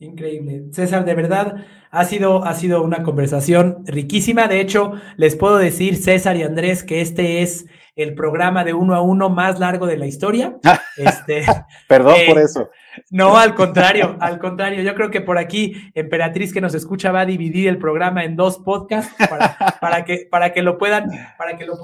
Increíble. 0.00 0.64
César, 0.72 1.04
de 1.04 1.14
verdad, 1.14 1.64
ha 1.90 2.04
sido, 2.04 2.44
ha 2.44 2.54
sido 2.54 2.82
una 2.82 3.02
conversación 3.04 3.84
riquísima. 3.86 4.48
De 4.48 4.60
hecho, 4.60 4.92
les 5.16 5.36
puedo 5.36 5.56
decir, 5.56 5.96
César 5.96 6.36
y 6.36 6.42
Andrés, 6.42 6.82
que 6.82 7.00
este 7.00 7.42
es 7.42 7.66
el 7.96 8.14
programa 8.14 8.64
de 8.64 8.74
uno 8.74 8.94
a 8.94 9.02
uno 9.02 9.30
más 9.30 9.58
largo 9.60 9.86
de 9.86 9.96
la 9.96 10.06
historia. 10.06 10.56
Este, 10.96 11.44
Perdón 11.88 12.14
por 12.28 12.38
eh, 12.38 12.42
eso. 12.42 12.70
No, 13.10 13.36
al 13.36 13.56
contrario, 13.56 14.16
al 14.20 14.38
contrario. 14.38 14.80
Yo 14.82 14.94
creo 14.94 15.10
que 15.10 15.20
por 15.20 15.38
aquí 15.38 15.74
Emperatriz 15.94 16.52
que 16.52 16.60
nos 16.60 16.72
escucha 16.72 17.10
va 17.10 17.22
a 17.22 17.26
dividir 17.26 17.66
el 17.68 17.78
programa 17.78 18.22
en 18.22 18.36
dos 18.36 18.58
podcasts 18.58 19.12
para, 19.80 20.04
que, 20.04 20.28
para 20.30 20.52
que 20.52 20.62
lo 20.62 20.78
puedan, 20.78 21.10
para 21.36 21.58
que 21.58 21.66
lo, 21.66 21.74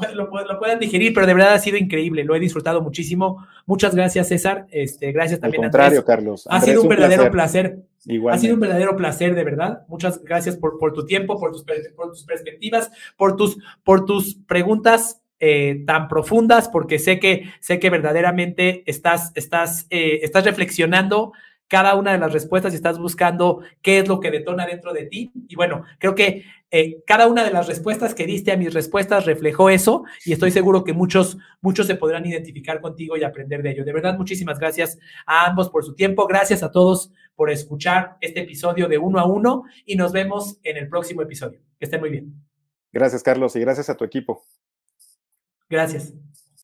puedan 0.60 0.78
digerir, 0.78 1.12
pero 1.12 1.26
de 1.26 1.34
verdad 1.34 1.54
ha 1.54 1.58
sido 1.58 1.76
increíble, 1.76 2.22
lo 2.22 2.36
he 2.36 2.38
disfrutado 2.38 2.82
muchísimo. 2.82 3.44
Muchas 3.66 3.96
gracias, 3.96 4.28
César. 4.28 4.66
Este, 4.70 5.10
gracias 5.10 5.40
también. 5.40 5.64
Al 5.64 5.70
contrario, 5.70 6.04
Carlos. 6.04 6.46
ha 6.48 6.60
sido 6.60 6.82
un, 6.82 6.88
verdadero 6.88 7.30
placer. 7.32 7.82
Ha 8.30 8.38
sido 8.38 8.54
un 8.54 8.60
verdadero 8.60 8.96
placer, 8.96 9.34
de 9.34 9.42
verdad. 9.42 9.82
Muchas 9.88 10.22
gracias 10.22 10.56
por, 10.56 10.78
por 10.78 10.92
tu 10.92 11.04
tiempo, 11.04 11.40
por 11.40 11.50
tus, 11.50 11.64
por 11.96 12.10
tus 12.10 12.24
perspectivas, 12.24 12.92
por 13.16 13.34
tus, 13.34 13.58
por 13.82 14.04
tus 14.04 14.36
preguntas 14.46 15.20
eh, 15.40 15.82
tan 15.86 16.06
profundas, 16.06 16.68
porque 16.68 16.98
sé 16.98 17.18
que, 17.18 17.50
sé 17.60 17.80
que 17.80 17.90
verdaderamente 17.90 18.82
estás, 18.86 19.32
estás, 19.34 19.86
eh, 19.90 20.20
estás 20.22 20.44
reflexionando 20.44 21.32
cada 21.70 21.94
una 21.94 22.12
de 22.12 22.18
las 22.18 22.32
respuestas 22.32 22.72
y 22.72 22.76
estás 22.76 22.98
buscando 22.98 23.60
qué 23.80 24.00
es 24.00 24.08
lo 24.08 24.18
que 24.18 24.32
detona 24.32 24.66
dentro 24.66 24.92
de 24.92 25.06
ti. 25.06 25.30
Y 25.48 25.54
bueno, 25.54 25.84
creo 25.98 26.16
que 26.16 26.44
eh, 26.72 27.02
cada 27.06 27.28
una 27.28 27.44
de 27.44 27.52
las 27.52 27.68
respuestas 27.68 28.12
que 28.12 28.26
diste 28.26 28.50
a 28.50 28.56
mis 28.56 28.74
respuestas 28.74 29.24
reflejó 29.24 29.70
eso 29.70 30.04
y 30.24 30.32
estoy 30.32 30.50
seguro 30.50 30.82
que 30.82 30.92
muchos, 30.92 31.38
muchos 31.60 31.86
se 31.86 31.94
podrán 31.94 32.26
identificar 32.26 32.80
contigo 32.80 33.16
y 33.16 33.22
aprender 33.22 33.62
de 33.62 33.70
ello. 33.70 33.84
De 33.84 33.92
verdad, 33.92 34.18
muchísimas 34.18 34.58
gracias 34.58 34.98
a 35.26 35.46
ambos 35.46 35.70
por 35.70 35.84
su 35.84 35.94
tiempo. 35.94 36.26
Gracias 36.26 36.64
a 36.64 36.72
todos 36.72 37.12
por 37.36 37.50
escuchar 37.50 38.16
este 38.20 38.40
episodio 38.40 38.88
de 38.88 38.98
uno 38.98 39.20
a 39.20 39.24
uno 39.24 39.62
y 39.86 39.94
nos 39.94 40.10
vemos 40.10 40.58
en 40.64 40.76
el 40.76 40.88
próximo 40.88 41.22
episodio. 41.22 41.60
Que 41.78 41.84
estén 41.84 42.00
muy 42.00 42.10
bien. 42.10 42.34
Gracias, 42.92 43.22
Carlos, 43.22 43.54
y 43.54 43.60
gracias 43.60 43.88
a 43.88 43.96
tu 43.96 44.04
equipo. 44.04 44.42
Gracias. 45.70 46.12